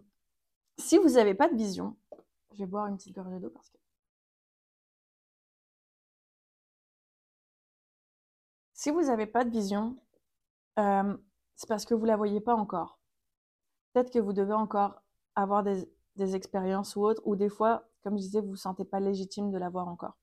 si 0.78 0.98
vous 0.98 1.12
n'avez 1.12 1.34
pas 1.34 1.48
de 1.48 1.56
vision, 1.56 1.96
je 2.52 2.60
vais 2.60 2.66
boire 2.66 2.88
une 2.88 2.98
petite 2.98 3.16
gorgée 3.16 3.40
d'eau 3.40 3.50
parce 3.50 3.70
que 3.70 3.78
Si 8.84 8.92
vous 8.92 9.04
n'avez 9.04 9.28
pas 9.28 9.46
de 9.46 9.50
vision, 9.50 9.96
euh, 10.78 11.16
c'est 11.56 11.70
parce 11.70 11.86
que 11.86 11.94
vous 11.94 12.02
ne 12.02 12.08
la 12.08 12.18
voyez 12.18 12.42
pas 12.42 12.54
encore. 12.54 13.00
Peut-être 13.94 14.12
que 14.12 14.20
vous 14.20 14.34
devez 14.34 14.52
encore 14.52 15.02
avoir 15.36 15.64
des, 15.64 15.88
expériences 16.36 16.98
ou 16.98 17.06
autres, 17.06 17.22
ou 17.24 17.38
des 17.38 17.48
fois, 17.48 17.88
comme 18.02 18.18
je 18.18 18.24
disais, 18.24 18.42
vous 18.42 18.48
ne 18.48 18.52
vous 18.52 18.58
sentez 18.58 18.84
pas 18.84 19.00
légitime 19.00 19.52
de 19.52 19.58
l'avoir 19.58 19.88
encore. 19.88 20.18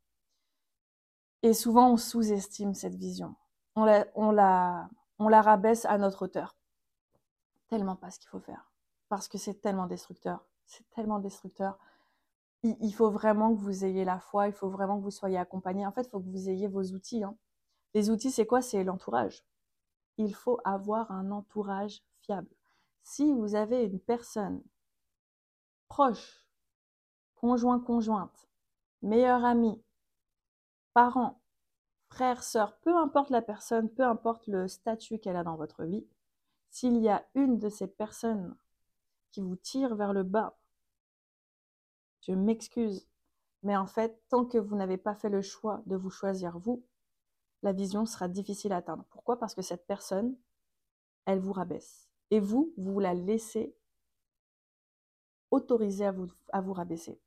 Et 1.42 1.54
souvent, 1.54 1.90
on 1.90 1.96
sous-estime 1.96 2.74
cette 2.74 2.96
vision. 2.96 3.34
On 3.76 3.86
la, 4.30 4.90
rabaisse 5.18 5.86
à 5.86 5.96
notre 5.96 6.26
hauteur. 6.26 6.54
Tellement 7.68 7.96
pas 7.96 8.10
ce 8.10 8.18
qu'il 8.18 8.28
faut 8.28 8.40
faire. 8.40 8.70
Parce 9.08 9.26
que 9.26 9.38
c'est 9.38 9.62
tellement 9.62 9.86
destructeur. 9.86 10.44
C'est 10.66 10.84
tellement 10.90 11.18
destructeur. 11.18 11.78
Il, 12.62 12.76
il, 12.82 12.92
faut 12.92 13.08
vraiment 13.08 13.54
que 13.54 13.58
vous 13.58 13.86
ayez 13.86 14.04
la 14.04 14.20
foi, 14.20 14.48
il 14.48 14.52
faut 14.52 14.68
vraiment 14.68 14.98
que 14.98 15.04
vous 15.04 15.10
soyez 15.10 15.38
accompagné. 15.38 15.86
En 15.86 15.92
fait, 15.92 16.02
il 16.02 16.10
faut 16.10 16.20
que 16.20 16.28
vous 16.28 16.50
ayez 16.50 16.68
vos 16.68 16.82
outils. 16.92 17.24
Hein. 17.24 17.34
Les 17.94 18.10
outils, 18.10 18.30
c'est 18.30 18.46
quoi? 18.46 18.62
C'est 18.62 18.84
l'entourage. 18.84 19.44
Il 20.16 20.34
faut 20.34 20.60
avoir 20.64 21.10
un 21.10 21.30
entourage 21.30 22.02
fiable. 22.20 22.48
Si 23.02 23.32
vous 23.32 23.54
avez 23.54 23.84
une 23.84 23.98
personne 23.98 24.62
proche, 25.88 26.44
conjoint, 27.34 27.80
conjointe, 27.80 28.48
meilleur 29.02 29.44
ami, 29.44 29.82
parent, 30.92 31.40
frère, 32.08 32.42
sœur, 32.42 32.76
peu 32.78 32.96
importe 32.96 33.30
la 33.30 33.42
personne, 33.42 33.88
peu 33.88 34.04
importe 34.04 34.46
le 34.46 34.68
statut 34.68 35.18
qu'elle 35.18 35.36
a 35.36 35.44
dans 35.44 35.56
votre 35.56 35.84
vie, 35.84 36.06
s'il 36.70 36.98
y 36.98 37.08
a 37.08 37.26
une 37.34 37.58
de 37.58 37.68
ces 37.68 37.88
personnes 37.88 38.56
qui 39.32 39.40
vous 39.40 39.56
tire 39.56 39.94
vers 39.96 40.12
le 40.12 40.22
bas, 40.22 40.56
je 42.20 42.32
m'excuse, 42.32 43.08
mais 43.62 43.76
en 43.76 43.86
fait, 43.86 44.20
tant 44.28 44.44
que 44.44 44.58
vous 44.58 44.76
n'avez 44.76 44.98
pas 44.98 45.14
fait 45.14 45.30
le 45.30 45.42
choix 45.42 45.82
de 45.86 45.96
vous 45.96 46.10
choisir 46.10 46.58
vous, 46.58 46.84
la 47.62 47.72
vision 47.72 48.06
sera 48.06 48.28
difficile 48.28 48.72
à 48.72 48.76
atteindre. 48.76 49.04
Pourquoi? 49.10 49.38
Parce 49.38 49.54
que 49.54 49.62
cette 49.62 49.86
personne, 49.86 50.36
elle 51.26 51.40
vous 51.40 51.52
rabaisse. 51.52 52.08
Et 52.30 52.40
vous, 52.40 52.72
vous 52.76 53.00
la 53.00 53.14
laissez 53.14 53.74
autoriser 55.50 56.06
à 56.06 56.12
vous, 56.12 56.28
à 56.52 56.60
vous 56.60 56.72
rabaisser. 56.72 57.20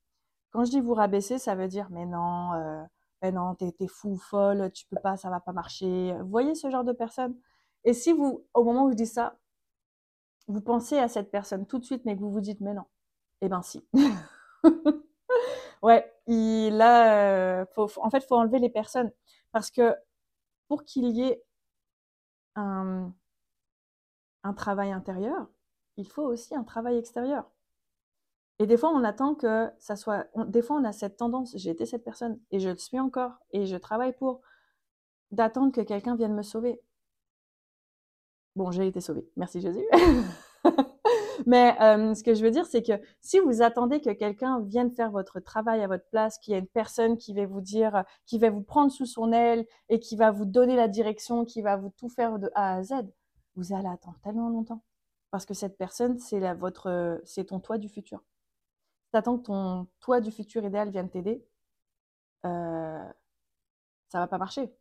Quand 0.51 0.65
je 0.65 0.71
dis 0.71 0.81
vous 0.81 0.93
rabaisser, 0.93 1.39
ça 1.39 1.55
veut 1.55 1.67
dire 1.67 1.89
mais 1.91 2.05
non, 2.05 2.53
euh, 2.53 2.83
mais 3.21 3.31
non, 3.31 3.55
t'es, 3.55 3.73
fou, 3.87 4.17
folle, 4.17 4.71
tu 4.71 4.85
peux 4.85 4.99
pas, 4.99 5.17
ça 5.17 5.29
va 5.29 5.39
pas 5.39 5.51
marcher. 5.51 6.15
Vous 6.19 6.29
voyez 6.29 6.55
ce 6.55 6.69
genre 6.69 6.83
de 6.83 6.93
personne? 6.93 7.35
Et 7.83 7.93
si 7.93 8.13
vous, 8.13 8.45
au 8.53 8.63
moment 8.63 8.85
où 8.85 8.91
je 8.91 8.95
dis 8.95 9.07
ça, 9.07 9.37
vous 10.47 10.61
pensez 10.61 10.97
à 10.99 11.07
cette 11.07 11.31
personne 11.31 11.65
tout 11.65 11.79
de 11.79 11.85
suite, 11.85 12.05
mais 12.05 12.15
que 12.15 12.21
vous 12.21 12.31
vous 12.31 12.41
dites 12.41 12.61
mais 12.61 12.73
non, 12.73 12.85
eh 13.41 13.49
ben 13.49 13.61
si. 13.61 13.85
ouais, 15.81 16.11
il, 16.27 16.77
là, 16.77 17.61
euh, 17.61 17.65
en 17.77 18.09
fait, 18.09 18.21
faut 18.21 18.35
enlever 18.35 18.59
les 18.59 18.69
personnes 18.69 19.11
parce 19.51 19.71
que 19.71 19.95
pour 20.73 20.86
qu'il 20.86 21.07
y 21.09 21.21
ait 21.21 21.43
un, 22.55 23.13
travail 24.57 24.91
intérieur, 24.91 25.47
il 25.97 26.07
faut 26.07 26.23
aussi 26.23 26.55
un 26.55 26.63
travail 26.63 26.97
extérieur. 26.97 27.47
Et 28.57 28.65
des 28.65 28.75
fois, 28.75 28.89
on 28.89 29.03
attend 29.03 29.36
que 29.36 29.69
ça 29.77 29.95
soit. 29.95 30.25
des 30.47 30.63
fois, 30.63 30.77
on 30.77 30.83
a 30.83 30.91
cette 30.91 31.17
tendance, 31.17 31.53
j'ai 31.55 31.69
été 31.69 31.86
cette 31.86 32.03
personne, 32.03 32.39
et 32.49 32.57
je 32.57 32.69
le 32.69 32.77
suis 32.77 32.99
encore, 32.99 33.33
et 33.51 33.67
je 33.67 33.75
travaille 33.75 34.13
pour, 34.13 34.41
d'attendre 35.29 35.71
que 35.71 35.81
quelqu'un 35.81 36.15
vienne 36.15 36.33
me 36.33 36.41
sauver. 36.41 36.81
Bon, 38.55 38.71
j'ai 38.71 38.88
été 38.88 38.99
sauvée. 38.99 39.29
Merci 39.36 39.62
Jésus. 39.62 39.86
Mais 41.45 41.75
euh, 41.81 42.13
ce 42.13 42.23
que 42.23 42.33
je 42.33 42.43
veux 42.43 42.51
dire, 42.51 42.65
c'est 42.65 42.81
que 42.83 42.93
si 43.21 43.39
vous 43.39 43.61
attendez 43.61 44.01
que 44.01 44.11
quelqu'un 44.11 44.61
vienne 44.61 44.91
faire 44.91 45.11
votre 45.11 45.39
travail 45.39 45.81
à 45.81 45.87
votre 45.87 46.07
place, 46.09 46.37
qu'il 46.39 46.53
y 46.53 46.57
ait 46.57 46.59
une 46.59 46.67
personne 46.67 47.17
qui 47.17 47.33
va 47.33 47.45
vous 47.45 47.61
dire, 47.61 48.03
qui 48.25 48.39
va 48.39 48.49
vous 48.49 48.61
prendre 48.61 48.91
sous 48.91 49.05
son 49.05 49.31
aile 49.31 49.65
et 49.89 49.99
qui 49.99 50.15
va 50.15 50.31
vous 50.31 50.45
donner 50.45 50.75
la 50.75 50.87
direction, 50.87 51.45
qui 51.45 51.61
va 51.61 51.77
vous 51.77 51.91
tout 51.97 52.09
faire 52.09 52.39
de 52.39 52.49
A 52.55 52.75
à 52.75 52.83
Z, 52.83 52.93
vous 53.55 53.73
allez 53.73 53.87
attendre 53.87 54.17
tellement 54.23 54.49
longtemps. 54.49 54.83
Parce 55.31 55.45
que 55.45 55.53
cette 55.53 55.77
personne, 55.77 56.19
c'est 56.19 56.53
votre, 56.53 57.21
c'est 57.25 57.45
ton 57.45 57.59
toit 57.59 57.77
du 57.77 57.89
futur. 57.89 58.23
Si 59.09 59.17
attends 59.17 59.37
que 59.37 59.43
ton 59.43 59.87
toit 59.99 60.21
du 60.21 60.31
futur 60.31 60.63
idéal 60.63 60.89
vienne 60.89 61.09
t'aider, 61.09 61.43
euh, 62.45 63.11
ça 64.09 64.19
va 64.19 64.27
pas 64.27 64.37
marcher. 64.37 64.71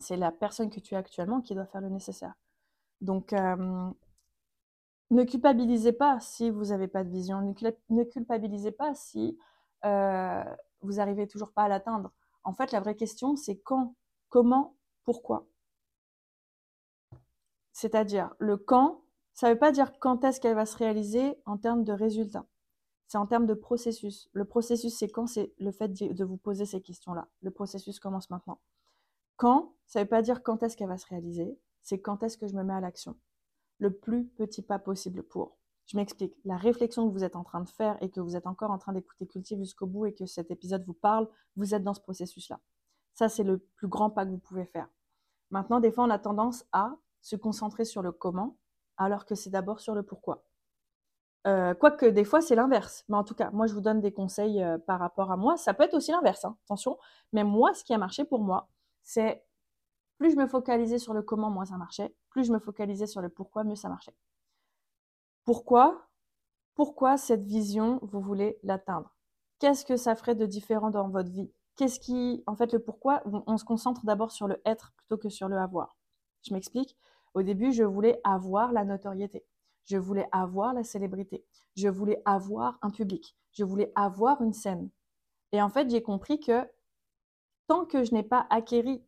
C'est 0.00 0.16
la 0.16 0.32
personne 0.32 0.70
que 0.70 0.80
tu 0.80 0.94
es 0.94 0.96
actuellement 0.96 1.40
qui 1.40 1.54
doit 1.54 1.66
faire 1.66 1.80
le 1.80 1.88
nécessaire. 1.88 2.34
Donc, 3.00 3.32
euh, 3.32 3.90
ne 5.10 5.24
culpabilisez 5.24 5.92
pas 5.92 6.20
si 6.20 6.50
vous 6.50 6.66
n'avez 6.66 6.88
pas 6.88 7.04
de 7.04 7.10
vision. 7.10 7.40
Ne, 7.88 8.04
culpabilisez 8.04 8.70
pas 8.70 8.94
si 8.94 9.38
euh, 9.84 10.44
vous 10.82 10.94
n'arrivez 10.94 11.26
toujours 11.26 11.52
pas 11.52 11.64
à 11.64 11.68
l'atteindre. 11.68 12.12
En 12.44 12.52
fait, 12.52 12.72
la 12.72 12.80
vraie 12.80 12.94
question, 12.94 13.36
c'est 13.36 13.58
quand, 13.58 13.94
comment, 14.28 14.76
pourquoi. 15.04 15.46
C'est-à-dire, 17.72 18.34
le 18.38 18.56
quand, 18.56 19.02
ça 19.34 19.48
ne 19.48 19.54
veut 19.54 19.58
pas 19.58 19.72
dire 19.72 19.98
quand 19.98 20.24
est-ce 20.24 20.40
qu'elle 20.40 20.54
va 20.54 20.66
se 20.66 20.76
réaliser 20.76 21.36
en 21.44 21.56
termes 21.56 21.84
de 21.84 21.92
résultats. 21.92 22.46
C'est 23.08 23.18
en 23.18 23.26
termes 23.26 23.46
de 23.46 23.54
processus. 23.54 24.28
Le 24.32 24.44
processus, 24.44 24.96
c'est 24.96 25.08
quand 25.08 25.26
c'est 25.26 25.52
le 25.58 25.72
fait 25.72 25.88
de 25.88 26.24
vous 26.24 26.36
poser 26.36 26.66
ces 26.66 26.80
questions-là. 26.80 27.26
Le 27.42 27.50
processus 27.50 27.98
commence 27.98 28.30
maintenant. 28.30 28.60
Quand, 29.36 29.74
ça 29.86 29.98
ne 29.98 30.04
veut 30.04 30.08
pas 30.08 30.22
dire 30.22 30.44
quand 30.44 30.62
est-ce 30.62 30.76
qu'elle 30.76 30.88
va 30.88 30.98
se 30.98 31.06
réaliser, 31.08 31.58
c'est 31.82 32.00
quand 32.00 32.22
est-ce 32.22 32.38
que 32.38 32.46
je 32.46 32.54
me 32.54 32.62
mets 32.62 32.74
à 32.74 32.80
l'action 32.80 33.16
le 33.80 33.90
plus 33.90 34.26
petit 34.26 34.62
pas 34.62 34.78
possible 34.78 35.22
pour. 35.22 35.56
Je 35.86 35.96
m'explique. 35.96 36.36
La 36.44 36.56
réflexion 36.56 37.08
que 37.08 37.12
vous 37.12 37.24
êtes 37.24 37.34
en 37.34 37.42
train 37.42 37.60
de 37.60 37.68
faire 37.68 38.00
et 38.00 38.10
que 38.10 38.20
vous 38.20 38.36
êtes 38.36 38.46
encore 38.46 38.70
en 38.70 38.78
train 38.78 38.92
d'écouter 38.92 39.26
Cultive 39.26 39.58
jusqu'au 39.58 39.86
bout 39.86 40.06
et 40.06 40.14
que 40.14 40.26
cet 40.26 40.52
épisode 40.52 40.84
vous 40.84 40.94
parle, 40.94 41.28
vous 41.56 41.74
êtes 41.74 41.82
dans 41.82 41.94
ce 41.94 42.00
processus-là. 42.00 42.60
Ça, 43.14 43.28
c'est 43.28 43.42
le 43.42 43.58
plus 43.58 43.88
grand 43.88 44.10
pas 44.10 44.24
que 44.24 44.30
vous 44.30 44.38
pouvez 44.38 44.66
faire. 44.66 44.88
Maintenant, 45.50 45.80
des 45.80 45.90
fois, 45.90 46.04
on 46.04 46.10
a 46.10 46.18
tendance 46.18 46.64
à 46.72 46.94
se 47.22 47.34
concentrer 47.34 47.84
sur 47.84 48.02
le 48.02 48.12
comment, 48.12 48.56
alors 48.96 49.26
que 49.26 49.34
c'est 49.34 49.50
d'abord 49.50 49.80
sur 49.80 49.94
le 49.94 50.04
pourquoi. 50.04 50.44
Euh, 51.46 51.74
quoique 51.74 52.06
des 52.06 52.24
fois, 52.24 52.40
c'est 52.40 52.54
l'inverse. 52.54 53.04
Mais 53.08 53.16
en 53.16 53.24
tout 53.24 53.34
cas, 53.34 53.50
moi, 53.50 53.66
je 53.66 53.74
vous 53.74 53.80
donne 53.80 54.00
des 54.00 54.12
conseils 54.12 54.62
euh, 54.62 54.78
par 54.78 55.00
rapport 55.00 55.32
à 55.32 55.36
moi. 55.36 55.56
Ça 55.56 55.74
peut 55.74 55.84
être 55.84 55.94
aussi 55.94 56.12
l'inverse, 56.12 56.44
hein, 56.44 56.56
attention. 56.66 56.98
Mais 57.32 57.42
moi, 57.42 57.74
ce 57.74 57.82
qui 57.82 57.94
a 57.94 57.98
marché 57.98 58.24
pour 58.24 58.40
moi, 58.40 58.68
c'est 59.02 59.42
plus 60.18 60.32
je 60.32 60.36
me 60.36 60.46
focalisais 60.46 60.98
sur 60.98 61.14
le 61.14 61.22
comment, 61.22 61.50
moins 61.50 61.64
ça 61.64 61.78
marchait. 61.78 62.14
Plus 62.30 62.44
je 62.44 62.52
me 62.52 62.58
focalisais 62.58 63.06
sur 63.06 63.20
le 63.20 63.28
pourquoi, 63.28 63.64
mieux 63.64 63.76
ça 63.76 63.88
marchait. 63.88 64.14
Pourquoi? 65.44 66.06
Pourquoi 66.74 67.16
cette 67.16 67.44
vision, 67.44 67.98
vous 68.02 68.20
voulez 68.20 68.58
l'atteindre? 68.62 69.14
Qu'est-ce 69.58 69.84
que 69.84 69.96
ça 69.96 70.14
ferait 70.14 70.34
de 70.34 70.46
différent 70.46 70.90
dans 70.90 71.08
votre 71.08 71.30
vie? 71.30 71.50
Qu'est-ce 71.76 72.00
qui, 72.00 72.42
en 72.46 72.56
fait, 72.56 72.72
le 72.72 72.78
pourquoi, 72.78 73.22
on 73.46 73.56
se 73.56 73.64
concentre 73.64 74.04
d'abord 74.04 74.32
sur 74.32 74.48
le 74.48 74.60
être 74.64 74.92
plutôt 74.96 75.18
que 75.18 75.28
sur 75.28 75.48
le 75.48 75.56
avoir. 75.58 75.96
Je 76.42 76.54
m'explique. 76.54 76.96
Au 77.34 77.42
début, 77.42 77.72
je 77.72 77.84
voulais 77.84 78.20
avoir 78.24 78.72
la 78.72 78.84
notoriété. 78.84 79.44
Je 79.84 79.96
voulais 79.96 80.28
avoir 80.32 80.72
la 80.74 80.84
célébrité. 80.84 81.44
Je 81.76 81.88
voulais 81.88 82.22
avoir 82.24 82.78
un 82.82 82.90
public. 82.90 83.36
Je 83.52 83.64
voulais 83.64 83.92
avoir 83.94 84.40
une 84.42 84.52
scène. 84.52 84.90
Et 85.52 85.60
en 85.60 85.68
fait, 85.68 85.90
j'ai 85.90 86.02
compris 86.02 86.38
que 86.38 86.66
tant 87.66 87.84
que 87.84 88.04
je 88.04 88.14
n'ai 88.14 88.22
pas 88.22 88.46
acquéri 88.50 89.02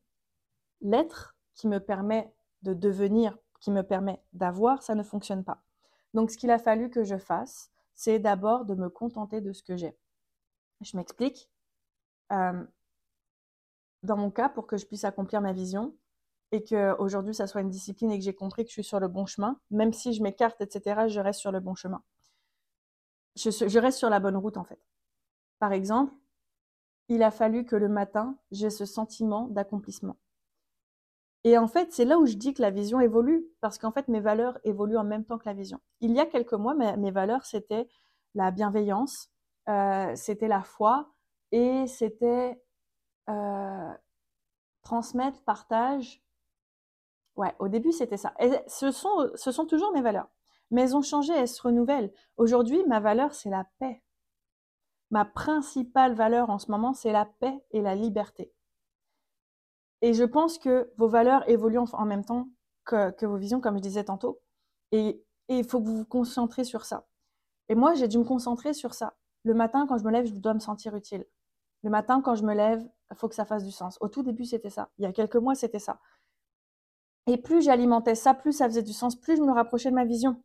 l'être 0.80 1.36
qui 1.54 1.68
me 1.68 1.78
permet 1.78 2.32
de 2.62 2.74
devenir, 2.74 3.38
qui 3.60 3.70
me 3.70 3.82
permet 3.82 4.22
d'avoir, 4.32 4.82
ça 4.82 4.94
ne 4.94 5.02
fonctionne 5.02 5.44
pas. 5.44 5.62
Donc 6.14 6.30
ce 6.30 6.36
qu'il 6.36 6.50
a 6.50 6.58
fallu 6.58 6.90
que 6.90 7.04
je 7.04 7.16
fasse, 7.16 7.70
c'est 7.94 8.18
d'abord 8.18 8.64
de 8.64 8.74
me 8.74 8.88
contenter 8.90 9.40
de 9.40 9.52
ce 9.52 9.62
que 9.62 9.76
j'ai. 9.76 9.96
Je 10.80 10.96
m'explique. 10.96 11.48
Euh, 12.32 12.64
dans 14.02 14.16
mon 14.16 14.30
cas, 14.30 14.48
pour 14.48 14.66
que 14.66 14.76
je 14.76 14.86
puisse 14.86 15.04
accomplir 15.04 15.40
ma 15.40 15.52
vision 15.52 15.94
et 16.50 16.64
que 16.64 16.94
aujourd'hui 16.98 17.34
ça 17.34 17.46
soit 17.46 17.60
une 17.60 17.70
discipline 17.70 18.10
et 18.10 18.18
que 18.18 18.24
j'ai 18.24 18.34
compris 18.34 18.64
que 18.64 18.68
je 18.68 18.74
suis 18.74 18.84
sur 18.84 19.00
le 19.00 19.08
bon 19.08 19.26
chemin, 19.26 19.60
même 19.70 19.92
si 19.92 20.12
je 20.12 20.22
m'écarte, 20.22 20.60
etc., 20.60 21.08
je 21.08 21.20
reste 21.20 21.40
sur 21.40 21.52
le 21.52 21.60
bon 21.60 21.74
chemin. 21.74 22.02
je 23.36 23.78
reste 23.78 23.98
sur 23.98 24.10
la 24.10 24.20
bonne 24.20 24.36
route 24.36 24.56
en 24.56 24.64
fait. 24.64 24.80
Par 25.58 25.72
exemple, 25.72 26.12
il 27.08 27.22
a 27.22 27.30
fallu 27.30 27.64
que 27.64 27.76
le 27.76 27.88
matin, 27.88 28.36
j'ai 28.50 28.70
ce 28.70 28.84
sentiment 28.84 29.46
d'accomplissement. 29.48 30.16
Et 31.44 31.58
en 31.58 31.66
fait, 31.66 31.92
c'est 31.92 32.04
là 32.04 32.18
où 32.18 32.26
je 32.26 32.34
dis 32.34 32.54
que 32.54 32.62
la 32.62 32.70
vision 32.70 33.00
évolue, 33.00 33.44
parce 33.60 33.78
qu'en 33.78 33.90
fait, 33.90 34.08
mes 34.08 34.20
valeurs 34.20 34.58
évoluent 34.64 34.96
en 34.96 35.04
même 35.04 35.24
temps 35.24 35.38
que 35.38 35.48
la 35.48 35.54
vision. 35.54 35.80
Il 36.00 36.12
y 36.12 36.20
a 36.20 36.26
quelques 36.26 36.52
mois, 36.52 36.74
mes, 36.74 37.10
valeurs, 37.10 37.44
c'était 37.44 37.88
la 38.34 38.50
bienveillance, 38.50 39.28
euh, 39.68 40.14
c'était 40.14 40.48
la 40.48 40.62
foi, 40.62 41.12
et 41.50 41.86
c'était 41.88 42.60
euh, 43.28 43.92
transmettre, 44.82 45.42
partage. 45.42 46.22
Ouais, 47.36 47.54
au 47.58 47.68
début, 47.68 47.92
c'était 47.92 48.16
ça. 48.16 48.34
Et 48.38 48.50
ce 48.68 48.90
sont, 48.90 49.30
ce 49.34 49.50
sont 49.50 49.66
toujours 49.66 49.92
mes 49.92 50.02
valeurs. 50.02 50.28
Mais 50.70 50.82
elles 50.82 50.96
ont 50.96 51.02
changé, 51.02 51.32
elles 51.34 51.48
se 51.48 51.62
renouvellent. 51.62 52.12
Aujourd'hui, 52.36 52.82
ma 52.86 53.00
valeur, 53.00 53.34
c'est 53.34 53.50
la 53.50 53.66
paix. 53.78 54.02
Ma 55.10 55.24
principale 55.24 56.14
valeur 56.14 56.50
en 56.50 56.58
ce 56.58 56.70
moment, 56.70 56.94
c'est 56.94 57.12
la 57.12 57.26
paix 57.26 57.62
et 57.72 57.82
la 57.82 57.94
liberté. 57.94 58.52
Et 60.02 60.14
je 60.14 60.24
pense 60.24 60.58
que 60.58 60.92
vos 60.96 61.08
valeurs 61.08 61.48
évoluent 61.48 61.78
en 61.78 62.04
même 62.04 62.24
temps 62.24 62.48
que, 62.84 63.24
vos 63.24 63.36
visions, 63.36 63.60
comme 63.60 63.76
je 63.76 63.82
disais 63.82 64.04
tantôt. 64.04 64.40
Et 64.90 65.24
il 65.48 65.64
faut 65.64 65.80
que 65.80 65.86
vous 65.86 65.98
vous 65.98 66.04
concentrez 66.04 66.64
sur 66.64 66.84
ça. 66.84 67.06
Et 67.68 67.76
moi, 67.76 67.94
j'ai 67.94 68.08
dû 68.08 68.18
me 68.18 68.24
concentrer 68.24 68.74
sur 68.74 68.94
ça. 68.94 69.16
Le 69.44 69.54
matin, 69.54 69.86
quand 69.88 69.98
je 69.98 70.04
me 70.04 70.10
lève, 70.10 70.26
je 70.26 70.34
dois 70.34 70.54
me 70.54 70.58
sentir 70.58 70.94
utile. 70.96 71.24
Le 71.82 71.90
matin, 71.90 72.20
quand 72.20 72.34
je 72.34 72.44
me 72.44 72.52
lève, 72.52 72.86
il 73.10 73.16
faut 73.16 73.28
que 73.28 73.34
ça 73.34 73.44
fasse 73.44 73.64
du 73.64 73.70
sens. 73.70 73.96
Au 74.00 74.08
tout 74.08 74.22
début, 74.22 74.44
c'était 74.44 74.70
ça. 74.70 74.90
Il 74.98 75.04
y 75.04 75.06
a 75.06 75.12
quelques 75.12 75.36
mois, 75.36 75.54
c'était 75.54 75.78
ça. 75.78 76.00
Et 77.26 77.38
plus 77.38 77.62
j'alimentais 77.62 78.16
ça, 78.16 78.34
plus 78.34 78.52
ça 78.52 78.66
faisait 78.66 78.82
du 78.82 78.92
sens, 78.92 79.14
plus 79.14 79.36
je 79.36 79.42
me 79.42 79.52
rapprochais 79.52 79.90
de 79.90 79.94
ma 79.94 80.04
vision. 80.04 80.42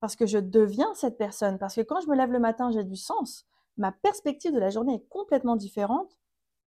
Parce 0.00 0.16
que 0.16 0.26
je 0.26 0.38
deviens 0.38 0.92
cette 0.94 1.18
personne. 1.18 1.58
Parce 1.58 1.74
que 1.74 1.82
quand 1.82 2.00
je 2.00 2.08
me 2.08 2.16
lève 2.16 2.32
le 2.32 2.38
matin, 2.38 2.70
j'ai 2.70 2.84
du 2.84 2.96
sens. 2.96 3.46
Ma 3.76 3.92
perspective 3.92 4.52
de 4.52 4.58
la 4.58 4.70
journée 4.70 4.94
est 4.94 5.08
complètement 5.08 5.56
différente 5.56 6.18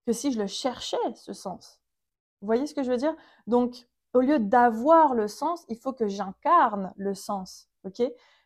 que 0.06 0.12
si 0.12 0.32
je 0.32 0.38
le 0.38 0.46
cherchais, 0.46 0.96
ce 1.14 1.32
sens. 1.32 1.80
Vous 2.44 2.46
voyez 2.46 2.66
ce 2.66 2.74
que 2.74 2.82
je 2.82 2.90
veux 2.90 2.98
dire? 2.98 3.16
Donc, 3.46 3.88
au 4.12 4.20
lieu 4.20 4.38
d'avoir 4.38 5.14
le 5.14 5.28
sens, 5.28 5.64
il 5.70 5.78
faut 5.78 5.94
que 5.94 6.08
j'incarne 6.08 6.92
le 6.96 7.14
sens. 7.14 7.70
OK? 7.84 8.02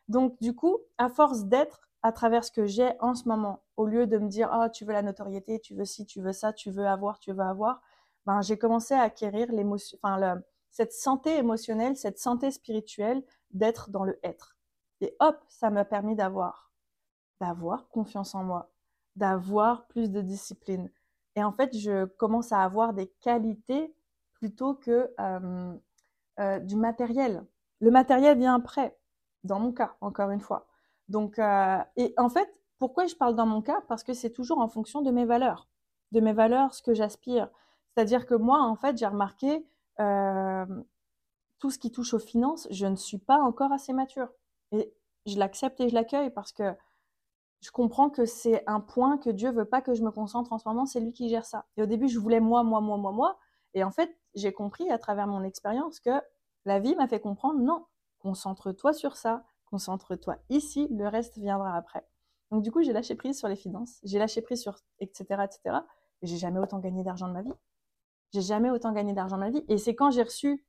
Donc, 0.06 0.40
du 0.40 0.54
coup, 0.54 0.78
à 0.98 1.08
force 1.08 1.46
d'être 1.46 1.88
à 2.02 2.12
travers 2.12 2.44
ce 2.44 2.52
que 2.52 2.64
j'ai 2.64 2.92
en 3.00 3.16
ce 3.16 3.28
moment, 3.28 3.64
au 3.76 3.87
lieu 3.87 4.06
de 4.06 4.18
me 4.18 4.28
dire, 4.28 4.56
oh, 4.56 4.68
tu 4.72 4.84
veux 4.84 4.92
la 4.92 5.02
notoriété, 5.02 5.58
tu 5.58 5.74
veux 5.74 5.84
ci, 5.84 6.06
tu 6.06 6.20
veux 6.20 6.32
ça, 6.32 6.52
tu 6.52 6.70
veux 6.70 6.87
avoir, 6.87 7.18
tu 7.18 7.32
veux 7.32 7.42
avoir, 7.42 7.82
ben, 8.24 8.40
j'ai 8.40 8.56
commencé 8.56 8.94
à 8.94 9.02
acquérir 9.02 9.48
cette 10.70 10.92
santé 10.92 11.37
émotionnelle, 11.37 11.96
cette 11.96 12.20
santé 12.20 12.52
spirituelle 12.52 13.24
d'être 13.50 13.90
dans 13.90 14.04
le 14.04 14.16
être. 14.22 14.56
Et 15.00 15.16
hop, 15.18 15.42
ça 15.48 15.70
m'a 15.70 15.84
permis 15.84 16.14
d'avoir, 16.14 16.70
d'avoir 17.40 17.88
confiance 17.88 18.37
en 18.37 18.44
moi, 18.44 18.70
d'avoir 19.16 19.88
plus 19.88 20.08
de 20.12 20.20
discipline, 20.20 20.88
et 21.38 21.44
en 21.44 21.53
fait, 21.53 21.77
je 21.79 22.05
commence 22.05 22.51
à 22.51 22.64
avoir 22.64 22.92
des 22.92 23.07
qualités 23.20 23.94
plutôt 24.33 24.74
que 24.74 25.09
euh, 25.20 25.72
euh, 26.40 26.59
du 26.59 26.74
matériel. 26.74 27.46
Le 27.79 27.92
matériel 27.92 28.37
vient 28.37 28.57
après, 28.57 28.98
dans 29.44 29.61
mon 29.61 29.70
cas, 29.70 29.94
encore 30.01 30.31
une 30.31 30.40
fois. 30.40 30.66
Donc, 31.09 31.38
euh, 31.38 31.79
et 31.94 32.12
en 32.16 32.29
fait, 32.29 32.61
pourquoi 32.81 33.07
je 33.07 33.14
parle 33.14 33.37
dans 33.37 33.46
mon 33.46 33.62
cas? 33.62 33.81
Parce 33.87 34.03
que 34.03 34.14
c'est 34.14 34.33
toujours 34.33 34.59
en 34.59 34.68
fonction 34.68 35.01
de 35.01 35.12
mes 35.12 35.24
valeurs, 35.24 35.68
de 36.11 36.18
mes 36.18 36.33
valeurs, 36.33 36.74
ce 36.74 36.83
que 36.83 36.92
j'aspire. 36.92 37.48
C'est-à-dire 37.94 38.27
que 38.27 38.35
moi, 38.35 38.61
en 38.61 38.74
fait, 38.74 38.98
j'ai 38.98 39.07
remarqué 39.07 39.64
tout 41.61 41.70
ce 41.70 41.79
qui 41.79 41.92
touche 41.92 42.14
aux 42.14 42.18
finances, 42.18 42.66
je 42.70 42.87
ne 42.87 42.96
suis 42.96 43.18
pas 43.18 43.38
encore 43.38 43.70
assez 43.70 43.92
mature. 43.92 44.29
Et 44.72 44.92
je 45.27 45.38
l'accepte 45.38 45.81
et 45.81 45.88
je 45.88 45.94
l'accueille 45.94 46.31
parce 46.31 46.51
que 46.51 46.74
je 47.61 47.71
comprends 47.71 48.11
que 48.11 48.25
c'est 48.25 48.62
un 48.66 48.81
point 48.81 49.18
que 49.18 49.31
Dieu 49.31 49.51
veut 49.51 49.64
pas 49.64 49.81
que 49.81 49.94
je 49.94 50.03
me 50.03 50.11
concentre 50.11 50.53
en 50.53 50.59
ce 50.59 50.68
moment, 50.68 50.87
c'est 50.87 51.01
lui 51.01 51.12
qui 51.12 51.29
gère 51.29 51.44
ça. 51.44 51.66
Et 51.77 51.83
au 51.83 51.87
début, 51.87 52.09
je 52.09 52.18
voulais 52.18 52.40
moi, 52.40 52.62
moi, 52.62 52.81
moi, 52.81 52.97
moi, 52.97 53.12
moi. 53.12 53.38
Et 53.75 53.83
en 53.83 53.90
fait, 53.90 54.16
j'ai 54.35 54.53
compris 54.53 54.90
à 54.90 54.99
travers 54.99 55.27
mon 55.27 55.42
expérience 55.42 56.01
que 56.01 56.23
la 56.64 56.79
vie 56.79 56.94
m'a 56.94 57.09
fait 57.09 57.21
comprendre, 57.21 57.61
non, 57.61 57.87
concentre-toi 58.21 58.92
sur 58.92 59.16
ça, 59.16 59.44
concentre-toi 59.66 60.37
ici, 60.51 60.88
le 60.90 61.09
reste 61.09 61.38
viendra 61.38 61.77
après. 61.77 62.07
Donc 62.51 62.62
du 62.62 62.71
coup, 62.71 62.83
j'ai 62.83 62.92
lâché 62.92 63.14
prise 63.14 63.38
sur 63.38 63.49
les 63.49 63.57
finances, 63.57 64.01
j'ai 64.05 64.18
lâché 64.18 64.40
prise 64.40 64.62
sur 64.62 64.77
etc. 65.01 65.42
etc. 65.44 65.79
Et 66.23 66.27
j'ai 66.27 66.37
jamais 66.37 66.59
autant 66.59 66.79
gagné 66.79 67.03
d'argent 67.03 67.29
de 67.29 67.33
ma 67.33 67.42
vie. 67.42 67.53
J'ai 68.33 68.42
jamais 68.42 68.71
autant 68.71 68.92
gagné 68.92 69.12
d'argent 69.12 69.37
de 69.37 69.40
ma 69.40 69.51
vie. 69.51 69.64
Et 69.68 69.79
c'est 69.79 69.94
quand 69.94 70.11
j'ai 70.11 70.23
reçu 70.23 70.64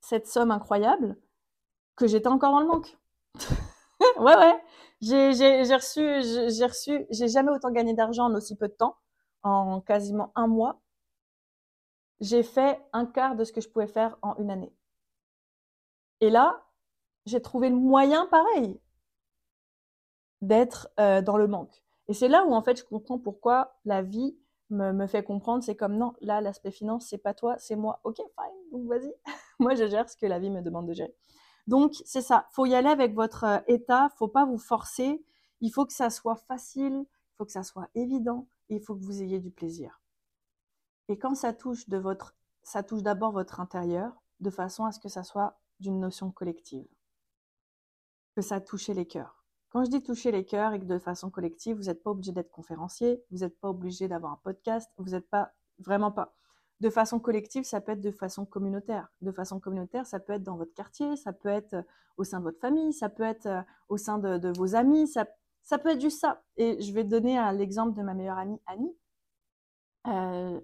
cette 0.00 0.26
somme 0.26 0.50
incroyable 0.50 1.16
que 1.96 2.06
j'étais 2.06 2.28
encore 2.28 2.52
dans 2.52 2.60
le 2.60 2.66
manque. 2.66 2.98
ouais, 4.18 4.36
ouais. 4.36 4.60
J'ai 5.00 5.30
reçu, 5.74 6.00
j'ai 6.50 6.66
reçu, 6.66 7.06
j'ai 7.10 7.28
jamais 7.28 7.50
autant 7.50 7.70
gagné 7.70 7.94
d'argent 7.94 8.26
en 8.26 8.34
aussi 8.34 8.56
peu 8.56 8.68
de 8.68 8.72
temps, 8.72 8.96
en 9.42 9.80
quasiment 9.80 10.32
un 10.34 10.46
mois. 10.46 10.80
J'ai 12.18 12.42
fait 12.42 12.84
un 12.92 13.06
quart 13.06 13.36
de 13.36 13.44
ce 13.44 13.52
que 13.52 13.60
je 13.60 13.68
pouvais 13.68 13.86
faire 13.86 14.18
en 14.20 14.34
une 14.38 14.50
année. 14.50 14.72
Et 16.20 16.28
là, 16.28 16.64
j'ai 17.26 17.40
trouvé 17.42 17.70
le 17.70 17.76
moyen 17.76 18.26
pareil 18.26 18.80
d'être 20.42 20.88
euh, 21.00 21.22
dans 21.22 21.36
le 21.36 21.46
manque. 21.46 21.82
Et 22.08 22.14
c'est 22.14 22.28
là 22.28 22.44
où 22.46 22.54
en 22.54 22.62
fait 22.62 22.78
je 22.78 22.84
comprends 22.84 23.18
pourquoi 23.18 23.76
la 23.84 24.02
vie 24.02 24.36
me, 24.70 24.92
me 24.92 25.06
fait 25.06 25.22
comprendre, 25.24 25.62
c'est 25.64 25.76
comme 25.76 25.96
non, 25.96 26.14
là 26.20 26.40
l'aspect 26.40 26.70
finance 26.70 27.06
c'est 27.08 27.18
pas 27.18 27.34
toi, 27.34 27.56
c'est 27.58 27.76
moi. 27.76 28.00
Ok, 28.04 28.16
fine, 28.16 28.70
donc 28.72 28.88
vas-y. 28.88 29.12
moi 29.58 29.74
je 29.74 29.86
gère 29.86 30.08
ce 30.08 30.16
que 30.16 30.26
la 30.26 30.38
vie 30.38 30.50
me 30.50 30.60
demande 30.62 30.86
de 30.88 30.92
gérer. 30.94 31.14
Donc 31.66 31.94
c'est 32.04 32.22
ça, 32.22 32.46
faut 32.50 32.66
y 32.66 32.74
aller 32.74 32.88
avec 32.88 33.14
votre 33.14 33.44
euh, 33.44 33.58
état, 33.68 34.10
faut 34.16 34.28
pas 34.28 34.44
vous 34.44 34.58
forcer, 34.58 35.24
il 35.60 35.70
faut 35.70 35.86
que 35.86 35.92
ça 35.92 36.10
soit 36.10 36.36
facile, 36.36 37.06
il 37.06 37.36
faut 37.36 37.44
que 37.44 37.52
ça 37.52 37.62
soit 37.62 37.88
évident, 37.94 38.46
il 38.68 38.80
faut 38.80 38.94
que 38.94 39.02
vous 39.02 39.22
ayez 39.22 39.40
du 39.40 39.50
plaisir. 39.50 40.00
Et 41.08 41.18
quand 41.18 41.34
ça 41.34 41.52
touche 41.52 41.88
de 41.88 41.96
votre, 41.96 42.34
ça 42.62 42.82
touche 42.82 43.02
d'abord 43.02 43.32
votre 43.32 43.60
intérieur, 43.60 44.22
de 44.40 44.50
façon 44.50 44.84
à 44.84 44.92
ce 44.92 45.00
que 45.00 45.08
ça 45.08 45.22
soit 45.22 45.58
d'une 45.80 46.00
notion 46.00 46.30
collective, 46.30 46.86
que 48.34 48.42
ça 48.42 48.60
touche 48.60 48.88
les 48.88 49.06
cœurs. 49.06 49.44
Quand 49.70 49.84
je 49.84 49.90
dis 49.90 50.02
toucher 50.02 50.30
les 50.30 50.44
cœurs 50.44 50.72
et 50.72 50.78
que 50.78 50.84
de 50.84 50.98
façon 50.98 51.30
collective, 51.30 51.76
vous 51.76 51.84
n'êtes 51.84 52.02
pas 52.02 52.10
obligé 52.10 52.32
d'être 52.32 52.50
conférencier, 52.50 53.24
vous 53.30 53.38
n'êtes 53.38 53.58
pas 53.58 53.70
obligé 53.70 54.06
d'avoir 54.06 54.32
un 54.32 54.40
podcast, 54.42 54.90
vous 54.98 55.10
n'êtes 55.10 55.28
pas 55.28 55.52
vraiment 55.78 56.12
pas. 56.12 56.34
De 56.80 56.90
façon 56.90 57.18
collective, 57.20 57.64
ça 57.64 57.80
peut 57.80 57.92
être 57.92 58.00
de 58.00 58.10
façon 58.10 58.44
communautaire. 58.44 59.08
De 59.22 59.32
façon 59.32 59.60
communautaire, 59.60 60.06
ça 60.06 60.20
peut 60.20 60.32
être 60.32 60.42
dans 60.42 60.56
votre 60.56 60.74
quartier, 60.74 61.16
ça 61.16 61.32
peut 61.32 61.48
être 61.48 61.74
euh, 61.74 61.82
au 62.16 62.24
sein 62.24 62.38
de 62.38 62.44
votre 62.44 62.60
famille, 62.60 62.92
ça 62.92 63.08
peut 63.08 63.22
être 63.22 63.46
euh, 63.46 63.62
au 63.88 63.96
sein 63.96 64.18
de, 64.18 64.52
vos 64.56 64.74
amis, 64.74 65.08
ça, 65.08 65.26
peut 65.78 65.90
être 65.90 66.00
juste 66.00 66.20
ça. 66.20 66.42
Et 66.56 66.80
je 66.80 66.92
vais 66.92 67.04
donner 67.04 67.40
l'exemple 67.54 67.96
de 67.96 68.02
ma 68.02 68.14
meilleure 68.14 68.38
amie, 68.38 68.60
Annie. 68.66 68.96
Euh, 70.06 70.60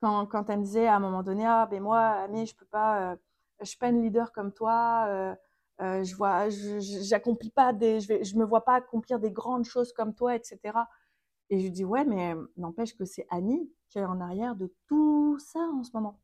quand, 0.00 0.50
elle 0.50 0.58
me 0.58 0.64
disait 0.64 0.88
à 0.88 0.96
un 0.96 1.00
moment 1.00 1.22
donné, 1.22 1.46
ah 1.46 1.66
ben 1.70 1.80
moi, 1.82 2.00
Annie, 2.00 2.46
je 2.46 2.56
peux 2.56 2.66
pas, 2.66 3.12
euh, 3.12 3.16
je 3.60 3.66
suis 3.66 3.78
pas 3.78 3.88
une 3.88 4.02
leader 4.02 4.32
comme 4.32 4.52
toi, 4.52 5.36
je 5.78 6.14
vois, 6.16 6.48
pas 7.54 7.78
je 7.78 8.36
me 8.36 8.44
vois 8.44 8.64
pas 8.64 8.74
accomplir 8.74 9.20
des 9.20 9.30
grandes 9.30 9.64
choses 9.64 9.92
comme 9.92 10.14
toi, 10.14 10.34
etc. 10.34 10.58
Et 11.52 11.58
je 11.58 11.64
lui 11.64 11.70
dis 11.70 11.84
ouais, 11.84 12.06
mais 12.06 12.34
n'empêche 12.56 12.96
que 12.96 13.04
c'est 13.04 13.26
Annie 13.28 13.70
qui 13.90 13.98
est 13.98 14.04
en 14.06 14.22
arrière 14.22 14.56
de 14.56 14.72
tout 14.86 15.38
ça 15.38 15.60
en 15.60 15.84
ce 15.84 15.90
moment. 15.92 16.18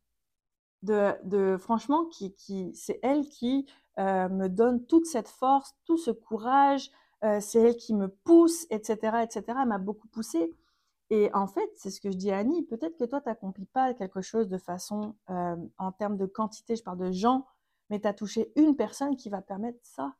De, 0.81 1.55
franchement, 1.59 2.05
qui, 2.05 2.33
qui, 2.33 2.73
c'est 2.73 2.99
elle 3.03 3.29
qui 3.29 3.67
me 3.99 4.47
donne 4.47 4.87
toute 4.87 5.05
cette 5.05 5.27
force, 5.27 5.75
tout 5.85 5.97
ce 5.97 6.09
courage, 6.09 6.89
c'est 7.41 7.59
elle 7.59 7.77
qui 7.77 7.93
me 7.93 8.07
pousse, 8.07 8.65
etc., 8.71 9.17
etc. 9.21 9.43
Elle 9.49 9.67
m'a 9.67 9.77
beaucoup 9.77 10.07
poussée. 10.07 10.51
Et 11.11 11.29
en 11.35 11.45
fait, 11.45 11.69
c'est 11.75 11.91
ce 11.91 12.01
que 12.01 12.09
je 12.09 12.17
dis 12.17 12.31
à 12.31 12.39
Annie, 12.39 12.63
peut-être 12.63 12.97
que 12.97 13.03
toi, 13.03 13.21
tu 13.21 13.29
n'accomplis 13.29 13.67
pas 13.67 13.93
quelque 13.93 14.21
chose 14.21 14.47
de 14.47 14.57
façon, 14.57 15.15
en 15.27 15.91
termes 15.91 16.17
de 16.17 16.25
quantité, 16.25 16.75
je 16.75 16.81
parle 16.81 16.97
de 16.97 17.11
gens, 17.11 17.45
mais 17.91 17.99
tu 17.99 18.07
as 18.07 18.15
touché 18.15 18.51
une 18.55 18.75
personne 18.75 19.15
qui 19.15 19.29
va 19.29 19.43
permettre 19.43 19.79
ça. 19.83 20.15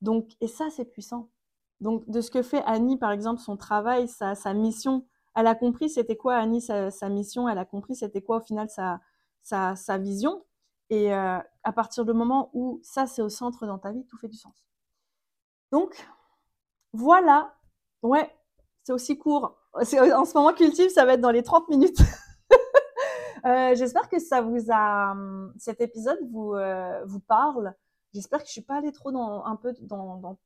Donc, 0.00 0.30
et 0.40 0.48
ça, 0.48 0.70
c'est 0.70 0.86
puissant. 0.86 1.28
Donc, 1.80 2.08
de 2.08 2.20
ce 2.20 2.30
que 2.30 2.42
fait 2.42 2.62
Annie, 2.66 2.96
par 2.96 3.12
exemple, 3.12 3.40
son 3.40 3.56
travail, 3.56 4.08
sa, 4.08 4.34
sa 4.34 4.52
mission, 4.54 5.06
elle 5.36 5.46
a 5.46 5.54
compris 5.54 5.88
c'était 5.88 6.16
quoi, 6.16 6.36
Annie, 6.36 6.60
sa, 6.60 6.90
sa, 6.90 7.08
mission, 7.08 7.48
elle 7.48 7.58
a 7.58 7.64
compris 7.64 7.94
c'était 7.94 8.22
quoi, 8.22 8.38
au 8.38 8.40
final, 8.40 8.68
sa, 8.68 9.00
sa, 9.42 9.76
sa 9.76 9.98
vision. 9.98 10.44
Et 10.90 11.14
euh, 11.14 11.38
à 11.62 11.72
partir 11.72 12.04
du 12.04 12.12
moment 12.12 12.50
où 12.54 12.80
ça, 12.82 13.06
c'est 13.06 13.22
au 13.22 13.28
centre 13.28 13.66
dans 13.66 13.78
ta 13.78 13.92
vie, 13.92 14.04
tout 14.06 14.16
fait 14.18 14.28
du 14.28 14.36
sens. 14.36 14.64
Donc, 15.70 15.94
voilà. 16.92 17.54
Ouais, 18.02 18.34
c'est 18.82 18.92
aussi 18.92 19.18
court. 19.18 19.56
En 19.74 19.84
ce 19.84 20.34
moment, 20.34 20.52
Cultive, 20.52 20.90
ça 20.90 21.04
va 21.04 21.12
être 21.12 21.20
dans 21.20 21.30
les 21.30 21.42
30 21.42 21.68
minutes. 21.68 21.98
euh, 23.44 23.74
J'espère 23.74 24.08
que 24.08 24.18
ça 24.18 24.40
vous 24.40 24.72
a, 24.72 25.14
cet 25.58 25.80
épisode 25.80 26.18
vous, 26.30 26.54
euh, 26.54 27.04
vous 27.04 27.20
parle. 27.20 27.74
J'espère 28.14 28.40
que 28.40 28.46
je 28.46 28.52
suis 28.52 28.62
pas 28.62 28.76
allée 28.76 28.92
trop 28.92 29.12
dans, 29.12 29.44
un 29.44 29.56
peu 29.56 29.74
dans, 29.82 30.16
dans 30.16 30.38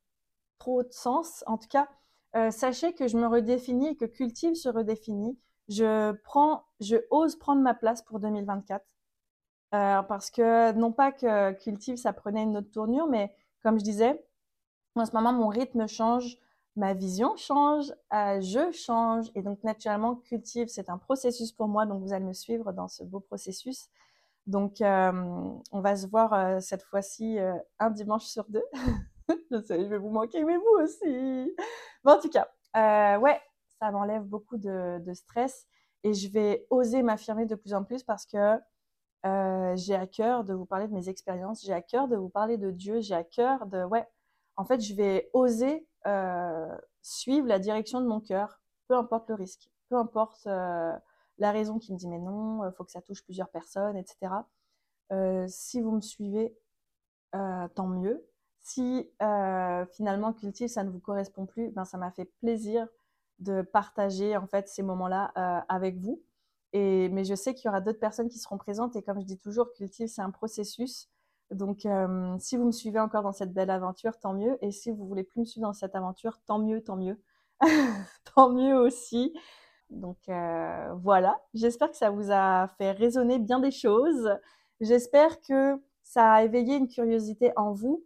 de 0.83 0.91
sens. 0.91 1.43
En 1.47 1.57
tout 1.57 1.67
cas, 1.67 1.87
euh, 2.35 2.49
sachez 2.51 2.93
que 2.93 3.07
je 3.07 3.17
me 3.17 3.27
redéfinis 3.27 3.89
et 3.89 3.95
que 3.95 4.05
Cultive 4.05 4.55
se 4.55 4.69
redéfinit. 4.69 5.37
Je 5.69 6.11
prends, 6.23 6.65
je 6.79 6.97
ose 7.11 7.35
prendre 7.37 7.61
ma 7.61 7.73
place 7.73 8.01
pour 8.01 8.19
2024. 8.19 8.83
Euh, 9.73 10.01
parce 10.03 10.29
que 10.29 10.71
non 10.73 10.91
pas 10.91 11.11
que 11.11 11.51
Cultive, 11.53 11.97
ça 11.97 12.13
prenait 12.13 12.43
une 12.43 12.57
autre 12.57 12.71
tournure, 12.71 13.07
mais 13.07 13.35
comme 13.63 13.79
je 13.79 13.83
disais, 13.83 14.23
en 14.95 15.05
ce 15.05 15.11
moment, 15.13 15.33
mon 15.33 15.47
rythme 15.47 15.87
change, 15.87 16.37
ma 16.75 16.93
vision 16.93 17.35
change, 17.37 17.91
euh, 18.13 18.39
je 18.41 18.71
change. 18.71 19.31
Et 19.35 19.41
donc, 19.41 19.63
naturellement, 19.63 20.15
Cultive, 20.15 20.67
c'est 20.67 20.89
un 20.89 20.97
processus 20.97 21.51
pour 21.51 21.67
moi. 21.67 21.85
Donc, 21.85 22.01
vous 22.03 22.13
allez 22.13 22.25
me 22.25 22.33
suivre 22.33 22.71
dans 22.73 22.87
ce 22.87 23.03
beau 23.03 23.19
processus. 23.19 23.89
Donc, 24.47 24.77
on 24.81 25.81
va 25.81 25.95
se 25.95 26.07
voir 26.07 26.61
cette 26.61 26.83
fois-ci 26.83 27.37
un 27.79 27.89
dimanche 27.91 28.25
sur 28.25 28.45
deux. 28.49 28.65
je 29.51 29.61
sais, 29.61 29.81
je 29.83 29.87
vais 29.87 29.97
vous 29.97 30.09
manquer, 30.09 30.43
mais 30.43 30.57
vous 30.57 30.83
aussi. 30.83 31.55
En 32.05 32.19
tout 32.19 32.29
cas, 32.29 32.47
euh, 32.75 33.17
ouais, 33.19 33.39
ça 33.79 33.91
m'enlève 33.91 34.23
beaucoup 34.23 34.57
de, 34.57 35.01
stress. 35.13 35.67
Et 36.03 36.13
je 36.13 36.29
vais 36.29 36.67
oser 36.69 37.01
m'affirmer 37.01 37.45
de 37.45 37.55
plus 37.55 37.73
en 37.73 37.83
plus 37.83 38.03
parce 38.03 38.25
que 38.25 38.59
j'ai 39.75 39.95
à 39.95 40.07
cœur 40.07 40.43
de 40.43 40.53
vous 40.53 40.65
parler 40.65 40.87
de 40.87 40.93
mes 40.93 41.09
expériences. 41.09 41.63
J'ai 41.65 41.73
à 41.73 41.81
cœur 41.81 42.07
de 42.07 42.17
vous 42.17 42.29
parler 42.29 42.57
de 42.57 42.71
Dieu. 42.71 42.99
J'ai 42.99 43.15
à 43.15 43.23
cœur 43.23 43.65
de, 43.67 43.83
ouais, 43.85 44.05
en 44.55 44.65
fait, 44.65 44.81
je 44.81 44.93
vais 44.95 45.29
oser 45.33 45.87
euh, 46.07 46.77
suivre 47.01 47.47
la 47.47 47.59
direction 47.59 48.01
de 48.01 48.07
mon 48.07 48.19
cœur, 48.19 48.61
peu 48.87 48.95
importe 48.95 49.29
le 49.29 49.35
risque, 49.35 49.69
peu 49.89 49.95
importe 49.97 50.45
euh, 50.47 50.93
la 51.37 51.51
raison 51.51 51.79
qui 51.79 51.93
me 51.93 51.97
dit 51.97 52.07
mais 52.07 52.19
non, 52.19 52.65
il 52.67 52.73
faut 52.73 52.83
que 52.83 52.91
ça 52.91 53.01
touche 53.01 53.23
plusieurs 53.23 53.49
personnes, 53.49 53.97
etc. 53.97 54.33
Euh, 55.11 55.45
si 55.47 55.81
vous 55.81 55.91
me 55.91 56.01
suivez, 56.01 56.55
euh, 57.35 57.67
tant 57.69 57.87
mieux. 57.87 58.25
Si 58.63 59.09
euh, 59.21 59.85
finalement 59.87 60.33
cultive 60.33 60.69
ça 60.69 60.83
ne 60.83 60.89
vous 60.89 60.99
correspond 60.99 61.45
plus, 61.45 61.69
ben 61.71 61.85
ça 61.85 61.97
m'a 61.97 62.11
fait 62.11 62.25
plaisir 62.39 62.87
de 63.39 63.61
partager 63.61 64.37
en 64.37 64.47
fait 64.47 64.69
ces 64.69 64.83
moments-là 64.83 65.31
euh, 65.37 65.61
avec 65.69 65.97
vous. 65.97 66.23
Et 66.71 67.09
mais 67.09 67.25
je 67.25 67.35
sais 67.35 67.53
qu'il 67.53 67.65
y 67.65 67.69
aura 67.69 67.81
d'autres 67.81 67.99
personnes 67.99 68.29
qui 68.29 68.39
seront 68.39 68.57
présentes 68.57 68.95
et 68.95 69.03
comme 69.03 69.19
je 69.19 69.25
dis 69.25 69.37
toujours, 69.37 69.71
cultive 69.73 70.07
c'est 70.07 70.21
un 70.21 70.31
processus. 70.31 71.09
Donc, 71.51 71.85
euh, 71.85 72.35
si 72.39 72.57
vous 72.57 72.65
me 72.65 72.71
suivez 72.71 72.99
encore 72.99 73.21
dans 73.21 73.33
cette 73.33 73.53
belle 73.53 73.69
aventure, 73.69 74.17
tant 74.19 74.33
mieux. 74.33 74.57
Et 74.61 74.71
si 74.71 74.91
vous 74.91 75.05
voulez 75.05 75.23
plus 75.23 75.41
me 75.41 75.45
suivre 75.45 75.67
dans 75.67 75.73
cette 75.73 75.95
aventure, 75.95 76.39
tant 76.45 76.57
mieux, 76.57 76.81
tant 76.81 76.95
mieux. 76.95 77.21
tant 78.35 78.49
mieux 78.49 78.75
aussi. 78.75 79.33
Donc, 79.89 80.17
voilà. 81.01 81.39
J'espère 81.53 81.91
que 81.91 81.97
ça 81.97 82.09
vous 82.09 82.31
a 82.31 82.67
fait 82.77 82.91
résonner 82.91 83.39
bien 83.39 83.59
des 83.59 83.71
choses. 83.71 84.29
J'espère 84.81 85.39
que 85.41 85.79
ça 86.03 86.31
a 86.33 86.43
éveillé 86.43 86.77
une 86.77 86.87
curiosité 86.87 87.51
en 87.55 87.73
vous, 87.73 88.03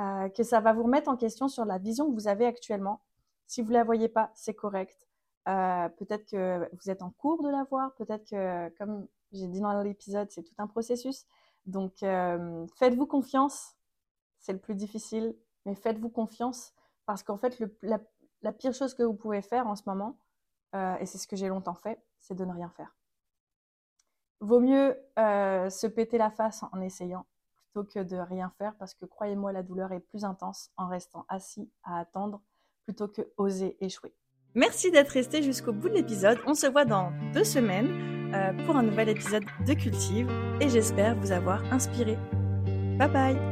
euh, 0.00 0.30
que 0.30 0.42
ça 0.44 0.60
va 0.60 0.72
vous 0.72 0.84
remettre 0.84 1.10
en 1.10 1.16
question 1.16 1.48
sur 1.48 1.66
la 1.66 1.76
vision 1.76 2.08
que 2.08 2.14
vous 2.14 2.26
avez 2.26 2.46
actuellement. 2.46 3.02
Si 3.46 3.60
vous 3.60 3.68
ne 3.68 3.74
la 3.74 3.84
voyez 3.84 4.08
pas, 4.08 4.30
c'est 4.34 4.54
correct. 4.54 5.06
Euh, 5.46 5.88
peut-être 5.90 6.24
que 6.24 6.68
vous 6.72 6.90
êtes 6.90 7.02
en 7.02 7.10
cours 7.10 7.42
de 7.42 7.50
la 7.50 7.64
voir, 7.64 7.94
peut-être 7.96 8.24
que, 8.24 8.68
comme 8.78 9.06
j'ai 9.32 9.46
dit 9.46 9.60
dans 9.60 9.82
l'épisode, 9.82 10.30
c'est 10.30 10.42
tout 10.42 10.54
un 10.56 10.68
processus. 10.68 11.26
Donc, 11.66 12.02
euh, 12.02 12.66
faites-vous 12.78 13.06
confiance. 13.06 13.74
C'est 14.38 14.54
le 14.54 14.58
plus 14.58 14.74
difficile, 14.74 15.36
mais 15.66 15.74
faites-vous 15.74 16.08
confiance 16.08 16.72
parce 17.04 17.22
qu'en 17.22 17.36
fait, 17.36 17.62
la, 17.82 18.52
pire 18.52 18.72
chose 18.72 18.94
que 18.94 19.02
vous 19.02 19.14
pouvez 19.14 19.42
faire 19.42 19.66
en 19.66 19.76
ce 19.76 19.82
moment, 19.86 20.16
et 20.72 21.04
c'est 21.04 21.18
ce 21.18 21.26
que 21.26 21.36
j'ai 21.36 21.48
longtemps 21.48 21.74
fait, 21.74 22.00
c'est 22.20 22.34
de 22.34 22.44
ne 22.44 22.52
rien 22.52 22.70
faire. 22.70 22.96
Vaut 24.38 24.60
mieux 24.60 24.96
se 25.16 25.86
péter 25.88 26.16
la 26.16 26.30
face 26.30 26.62
en 26.72 26.80
essayant 26.80 27.26
plutôt 27.72 27.84
que 27.84 28.00
de 28.00 28.16
rien 28.16 28.52
faire 28.58 28.74
parce 28.78 28.94
que 28.94 29.06
croyez-moi, 29.06 29.52
la 29.52 29.62
douleur 29.62 29.92
est 29.92 30.00
plus 30.00 30.24
intense 30.24 30.70
en 30.76 30.88
restant 30.88 31.24
assis 31.28 31.70
à 31.84 31.98
attendre 31.98 32.42
plutôt 32.84 33.08
que 33.08 33.22
oser 33.36 33.76
échouer. 33.84 34.14
Merci 34.54 34.90
d'être 34.90 35.10
resté 35.10 35.42
jusqu'au 35.42 35.72
bout 35.72 35.88
de 35.88 35.94
l'épisode. 35.94 36.38
On 36.46 36.54
se 36.54 36.66
voit 36.66 36.84
dans 36.84 37.12
deux 37.32 37.44
semaines 37.44 38.34
euh, 38.34 38.66
pour 38.66 38.76
un 38.76 38.82
nouvel 38.82 39.08
épisode 39.08 39.44
de 39.66 39.74
Cultive 39.74 40.30
et 40.60 40.68
j'espère 40.68 41.16
vous 41.16 41.30
avoir 41.30 41.62
inspiré. 41.72 42.16
Bye 42.98 43.08
bye 43.08 43.49